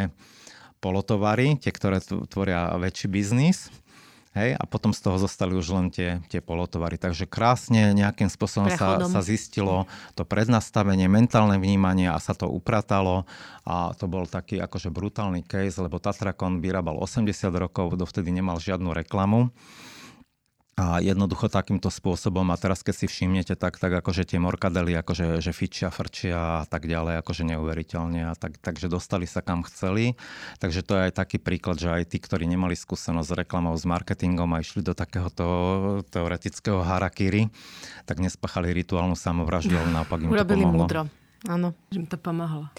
polotovary, 0.82 1.62
tie, 1.62 1.70
ktoré 1.70 2.02
tvoria 2.02 2.74
väčší 2.74 3.06
biznis. 3.06 3.70
Hej, 4.38 4.54
a 4.54 4.62
potom 4.70 4.94
z 4.94 5.02
toho 5.02 5.18
zostali 5.18 5.58
už 5.58 5.66
len 5.74 5.90
tie, 5.90 6.22
tie 6.30 6.38
polotovary. 6.38 6.94
Takže 6.94 7.26
krásne 7.26 7.90
nejakým 7.90 8.30
spôsobom 8.30 8.70
sa, 8.70 9.02
sa 9.02 9.18
zistilo 9.18 9.90
to 10.14 10.22
prednastavenie, 10.22 11.10
mentálne 11.10 11.58
vnímanie 11.58 12.06
a 12.06 12.22
sa 12.22 12.38
to 12.38 12.46
upratalo. 12.46 13.26
A 13.66 13.90
to 13.98 14.06
bol 14.06 14.30
taký 14.30 14.62
akože 14.62 14.94
brutálny 14.94 15.42
case, 15.42 15.82
lebo 15.82 15.98
Tatrakon 15.98 16.62
vyrábal 16.62 17.02
80 17.02 17.34
rokov, 17.50 17.98
dovtedy 17.98 18.30
nemal 18.30 18.62
žiadnu 18.62 18.94
reklamu. 18.94 19.50
A 20.78 21.02
jednoducho 21.02 21.50
takýmto 21.50 21.90
spôsobom, 21.90 22.46
a 22.54 22.56
teraz 22.56 22.86
keď 22.86 22.94
si 23.02 23.06
všimnete, 23.10 23.58
tak, 23.58 23.82
tak 23.82 23.98
akože 23.98 24.22
tie 24.22 24.38
morkadely 24.38 24.94
akože 24.94 25.42
že 25.42 25.50
fičia, 25.50 25.90
frčia 25.90 26.62
a 26.62 26.64
tak 26.70 26.86
ďalej, 26.86 27.18
akože 27.18 27.42
neuveriteľne. 27.50 28.30
A 28.30 28.38
tak, 28.38 28.62
takže 28.62 28.86
dostali 28.86 29.26
sa 29.26 29.42
kam 29.42 29.66
chceli. 29.66 30.14
Takže 30.62 30.86
to 30.86 30.94
je 30.94 31.10
aj 31.10 31.18
taký 31.18 31.42
príklad, 31.42 31.82
že 31.82 31.90
aj 31.90 32.14
tí, 32.14 32.22
ktorí 32.22 32.46
nemali 32.46 32.78
skúsenosť 32.78 33.26
s 33.26 33.34
reklamou, 33.34 33.74
s 33.74 33.82
marketingom 33.82 34.54
a 34.54 34.62
išli 34.62 34.86
do 34.86 34.94
takéhoto 34.94 35.44
teoretického 36.14 36.86
harakiri, 36.86 37.50
tak 38.06 38.22
nespáchali 38.22 38.70
rituálnu 38.70 39.18
samovraždu, 39.18 39.74
ale 39.74 39.90
naopak 39.90 40.22
im 40.22 40.30
Urobili 40.30 40.62
to 40.62 40.70
pomohlo. 40.70 40.86
múdro. 40.86 41.02
Áno. 41.50 41.74
Že 41.90 41.98
im 41.98 42.06
to 42.06 42.18
pomohlo. 42.22 42.70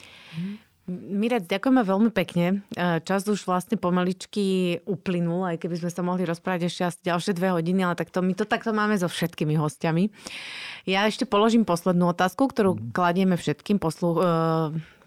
Mhm. 0.90 1.22
Mirec, 1.22 1.44
ďakujeme 1.46 1.82
veľmi 1.86 2.10
pekne. 2.10 2.66
E, 2.74 3.00
čas 3.06 3.30
už 3.30 3.46
vlastne 3.46 3.78
pomaličky 3.78 4.80
uplynul, 4.90 5.46
aj 5.46 5.62
keby 5.62 5.76
sme 5.78 5.92
sa 5.94 6.02
mohli 6.02 6.26
rozprávať 6.26 6.66
ešte 6.66 6.82
asi 6.82 7.00
ďalšie 7.06 7.38
dve 7.38 7.54
hodiny, 7.54 7.86
ale 7.86 7.94
takto, 7.94 8.26
my 8.26 8.34
to 8.34 8.50
takto 8.50 8.74
máme 8.74 8.98
so 8.98 9.06
všetkými 9.06 9.54
hostiami. 9.54 10.10
Ja 10.90 11.06
ešte 11.06 11.30
položím 11.30 11.64
poslednú 11.64 12.10
otázku, 12.10 12.50
ktorú 12.50 12.90
kladieme 12.90 13.38
všetkým 13.38 13.78
poslu, 13.78 14.18
e, 14.18 14.22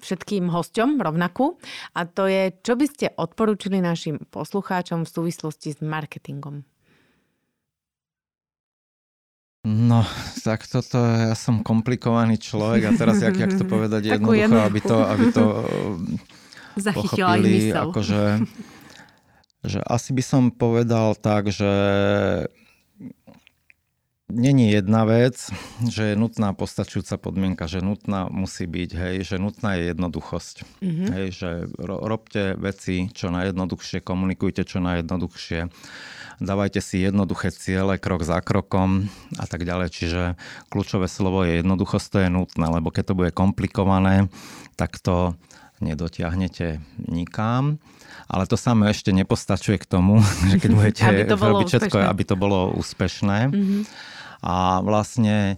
všetkým 0.02 0.50
hosťom 0.50 1.02
rovnakú 1.02 1.58
a 1.94 2.06
to 2.06 2.26
je, 2.30 2.54
čo 2.62 2.74
by 2.78 2.86
ste 2.86 3.06
odporúčili 3.14 3.78
našim 3.82 4.22
poslucháčom 4.30 5.06
v 5.06 5.10
súvislosti 5.10 5.74
s 5.74 5.80
marketingom? 5.82 6.66
No, 9.62 10.02
tak 10.42 10.66
toto, 10.66 10.98
ja 10.98 11.38
som 11.38 11.62
komplikovaný 11.62 12.34
človek 12.34 12.90
a 12.90 12.92
teraz, 12.98 13.22
jak, 13.22 13.38
jak 13.38 13.54
to 13.54 13.62
povedať 13.62 14.02
jednoducho, 14.18 14.58
aby 14.58 14.80
to, 14.82 14.96
aby 15.06 15.26
to 15.30 15.44
Zachytila 16.90 17.38
pochopili, 17.38 17.70
akože, 17.70 18.22
že 19.70 19.78
asi 19.86 20.10
by 20.10 20.22
som 20.26 20.42
povedal 20.50 21.14
tak, 21.14 21.54
že 21.54 21.70
není 24.32 24.72
jedna 24.72 25.04
vec, 25.04 25.52
že 25.86 26.10
je 26.10 26.16
nutná 26.18 26.56
postačujúca 26.56 27.20
podmienka, 27.20 27.68
že 27.68 27.84
nutná 27.84 28.32
musí 28.32 28.64
byť, 28.64 28.90
hej, 28.96 29.16
že 29.22 29.36
nutná 29.36 29.76
je 29.76 29.94
jednoduchosť. 29.94 30.56
Mm-hmm. 30.80 31.08
Hej, 31.12 31.26
že 31.36 31.50
ro, 31.76 32.00
robte 32.02 32.56
veci 32.56 33.12
čo 33.12 33.28
najjednoduchšie, 33.28 34.00
komunikujte 34.00 34.64
čo 34.64 34.80
najjednoduchšie, 34.80 35.70
dávajte 36.40 36.80
si 36.80 37.02
jednoduché 37.02 37.50
ciele 37.50 37.98
krok 37.98 38.24
za 38.24 38.40
krokom 38.40 39.10
a 39.36 39.44
tak 39.44 39.66
ďalej. 39.66 39.88
Čiže 39.92 40.22
kľúčové 40.70 41.10
slovo 41.10 41.44
je 41.44 41.60
jednoduchosť, 41.60 42.06
to 42.08 42.18
je 42.22 42.28
nutné, 42.30 42.66
lebo 42.70 42.88
keď 42.94 43.12
to 43.12 43.18
bude 43.18 43.30
komplikované, 43.34 44.30
tak 44.78 44.96
to 45.02 45.36
nedotiahnete 45.82 46.78
nikam. 47.10 47.82
Ale 48.30 48.48
to 48.48 48.56
samé 48.56 48.94
ešte 48.94 49.12
nepostačuje 49.12 49.76
k 49.82 49.86
tomu, 49.90 50.22
že 50.50 50.56
keď 50.62 50.70
budete 50.72 51.02
robiť 51.34 51.66
všetko, 51.68 51.96
aby 52.06 52.22
to 52.22 52.38
bolo 52.38 52.72
úspešné. 52.78 53.50
Mm-hmm 53.50 54.12
a 54.42 54.82
vlastne 54.82 55.54
e, 55.54 55.56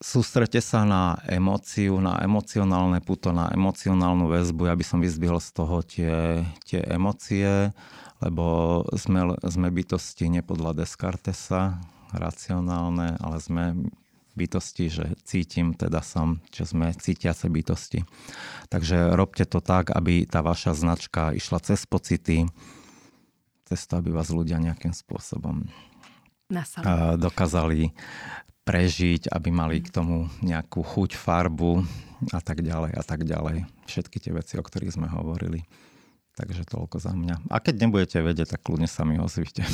sústrete 0.00 0.64
sa 0.64 0.88
na 0.88 1.20
emóciu, 1.28 2.00
na 2.00 2.16
emocionálne 2.24 3.04
puto, 3.04 3.36
na 3.36 3.52
emocionálnu 3.52 4.32
väzbu. 4.32 4.72
Ja 4.72 4.74
by 4.74 4.84
som 4.84 5.04
vyzbihol 5.04 5.38
z 5.44 5.50
toho 5.52 5.84
tie, 5.84 6.40
tie 6.64 6.80
emócie, 6.88 7.70
lebo 8.22 8.44
sme, 8.94 9.34
sme 9.42 9.68
bytosti 9.74 10.30
nepodľa 10.30 10.84
Descartesa, 10.84 11.80
racionálne, 12.14 13.18
ale 13.18 13.36
sme 13.42 13.64
bytosti, 14.34 14.90
že 14.90 15.06
cítim, 15.22 15.78
teda 15.78 16.02
som, 16.02 16.42
že 16.50 16.66
sme 16.66 16.90
cítiace 16.94 17.46
bytosti. 17.46 18.02
Takže 18.70 19.14
robte 19.14 19.46
to 19.46 19.62
tak, 19.62 19.94
aby 19.94 20.26
tá 20.26 20.42
vaša 20.42 20.74
značka 20.74 21.30
išla 21.30 21.62
cez 21.62 21.86
pocity, 21.86 22.46
cez 23.64 23.80
to, 23.86 24.02
aby 24.02 24.10
vás 24.10 24.34
ľudia 24.34 24.58
nejakým 24.58 24.90
spôsobom 24.90 25.70
dokázali 27.18 27.94
prežiť, 28.64 29.28
aby 29.28 29.48
mali 29.52 29.84
k 29.84 29.92
tomu 29.92 30.26
nejakú 30.40 30.80
chuť, 30.82 31.14
farbu 31.14 31.84
a 32.32 32.40
tak 32.40 32.64
ďalej 32.64 32.96
a 32.96 33.02
tak 33.04 33.22
ďalej. 33.22 33.68
Všetky 33.86 34.18
tie 34.18 34.32
veci, 34.32 34.56
o 34.56 34.64
ktorých 34.64 34.96
sme 34.96 35.08
hovorili. 35.08 35.62
Takže 36.34 36.66
toľko 36.66 36.98
za 36.98 37.14
mňa. 37.14 37.46
A 37.46 37.62
keď 37.62 37.86
nebudete 37.86 38.18
vedieť, 38.18 38.58
tak 38.58 38.66
kľudne 38.66 38.90
sa 38.90 39.06
mi 39.06 39.22
ozvite. 39.22 39.62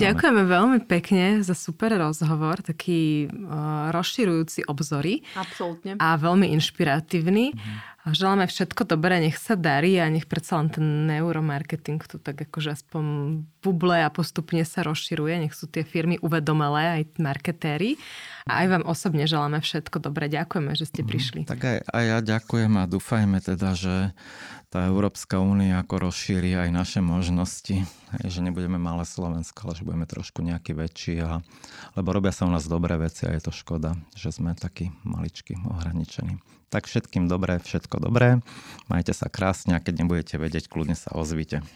Ďakujeme 0.00 0.42
veľmi 0.48 0.78
pekne 0.88 1.44
za 1.44 1.52
super 1.52 1.92
rozhovor, 1.92 2.64
taký 2.64 3.28
uh, 3.28 3.92
rozširujúci 3.92 4.64
obzory. 4.64 5.20
Absolútne. 5.36 6.00
A 6.00 6.16
veľmi 6.16 6.48
inšpiratívny. 6.56 7.52
Želáme 8.00 8.48
všetko 8.48 8.88
dobré, 8.88 9.20
nech 9.20 9.36
sa 9.36 9.60
darí 9.60 10.00
a 10.00 10.08
nech 10.08 10.24
predsa 10.24 10.56
len 10.56 10.72
ten 10.72 11.04
neuromarketing 11.04 12.00
tu 12.08 12.16
tak 12.16 12.48
akože 12.48 12.72
aspoň 12.72 13.04
buble 13.60 14.00
a 14.00 14.08
postupne 14.08 14.64
sa 14.64 14.80
rozširuje. 14.88 15.44
Nech 15.44 15.52
sú 15.52 15.68
tie 15.68 15.84
firmy 15.84 16.16
uvedomelé, 16.24 17.04
aj 17.04 17.20
marketéri. 17.20 18.00
A 18.48 18.64
aj 18.64 18.66
vám 18.72 18.84
osobne 18.88 19.28
želáme 19.28 19.60
všetko 19.60 20.00
dobré. 20.00 20.32
Ďakujeme, 20.32 20.72
že 20.72 20.88
ste 20.88 21.04
mhm. 21.04 21.08
prišli. 21.12 21.40
Tak 21.44 21.60
aj, 21.60 21.78
aj 21.92 22.04
ja 22.08 22.18
ďakujem 22.24 22.72
a 22.80 22.88
dúfajme 22.88 23.36
teda, 23.44 23.76
že 23.76 24.16
tá 24.72 24.88
Európska 24.88 25.36
únia 25.36 25.84
ako 25.84 26.08
rozšíri 26.08 26.56
aj 26.56 26.72
naše 26.72 27.00
možnosti. 27.04 27.84
Hej, 28.16 28.28
že 28.32 28.40
nebudeme 28.40 28.80
malé 28.80 29.04
Slovensko, 29.04 29.68
ale 29.68 29.76
že 29.76 29.84
budeme 29.84 30.08
trošku 30.08 30.40
nejaký 30.40 30.72
väčší. 30.72 31.20
A, 31.20 31.44
lebo 32.00 32.16
robia 32.16 32.32
sa 32.32 32.48
u 32.48 32.50
nás 32.54 32.64
dobré 32.64 32.96
veci 32.96 33.28
a 33.28 33.34
je 33.36 33.44
to 33.44 33.52
škoda, 33.52 33.92
že 34.16 34.32
sme 34.32 34.56
takí 34.56 34.88
maličky, 35.04 35.52
ohraničení. 35.68 36.59
Tak 36.70 36.86
všetkým 36.86 37.26
dobré, 37.26 37.58
všetko 37.58 37.98
dobré. 37.98 38.38
Majte 38.86 39.10
sa 39.10 39.26
krásne 39.26 39.74
a 39.74 39.82
keď 39.82 40.06
nebudete 40.06 40.38
vedieť, 40.38 40.70
kľudne 40.70 40.94
sa 40.94 41.10
ozvite. 41.18 41.66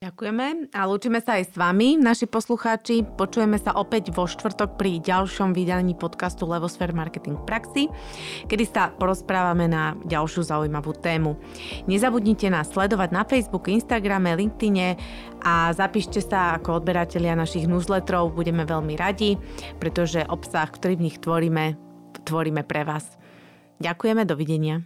Ďakujeme 0.00 0.72
a 0.72 0.88
lúčime 0.88 1.20
sa 1.20 1.36
aj 1.36 1.52
s 1.52 1.54
vami, 1.60 2.00
naši 2.00 2.24
poslucháči. 2.24 3.04
Počujeme 3.04 3.60
sa 3.60 3.76
opäť 3.76 4.08
vo 4.16 4.24
štvrtok 4.24 4.80
pri 4.80 4.96
ďalšom 4.96 5.52
vydaní 5.52 5.92
podcastu 5.92 6.48
Levosphere 6.48 6.96
Marketing 6.96 7.36
praxi, 7.44 7.92
kedy 8.48 8.64
sa 8.64 8.96
porozprávame 8.96 9.68
na 9.68 9.92
ďalšiu 10.08 10.48
zaujímavú 10.48 10.96
tému. 10.96 11.36
Nezabudnite 11.84 12.48
nás 12.48 12.72
sledovať 12.72 13.12
na 13.12 13.28
Facebooku, 13.28 13.68
Instagrame, 13.68 14.32
LinkedIne 14.32 14.96
a 15.44 15.76
zapíšte 15.76 16.24
sa 16.24 16.56
ako 16.56 16.80
odberatelia 16.80 17.36
našich 17.36 17.68
newsletterov. 17.68 18.32
Budeme 18.32 18.64
veľmi 18.64 18.96
radi, 18.96 19.36
pretože 19.76 20.24
obsah, 20.24 20.64
ktorý 20.64 20.96
v 20.96 21.12
nich 21.12 21.20
tvoríme, 21.20 21.76
tvoríme 22.24 22.64
pre 22.64 22.88
vás. 22.88 23.19
Ďakujeme, 23.80 24.28
dovidenia. 24.28 24.84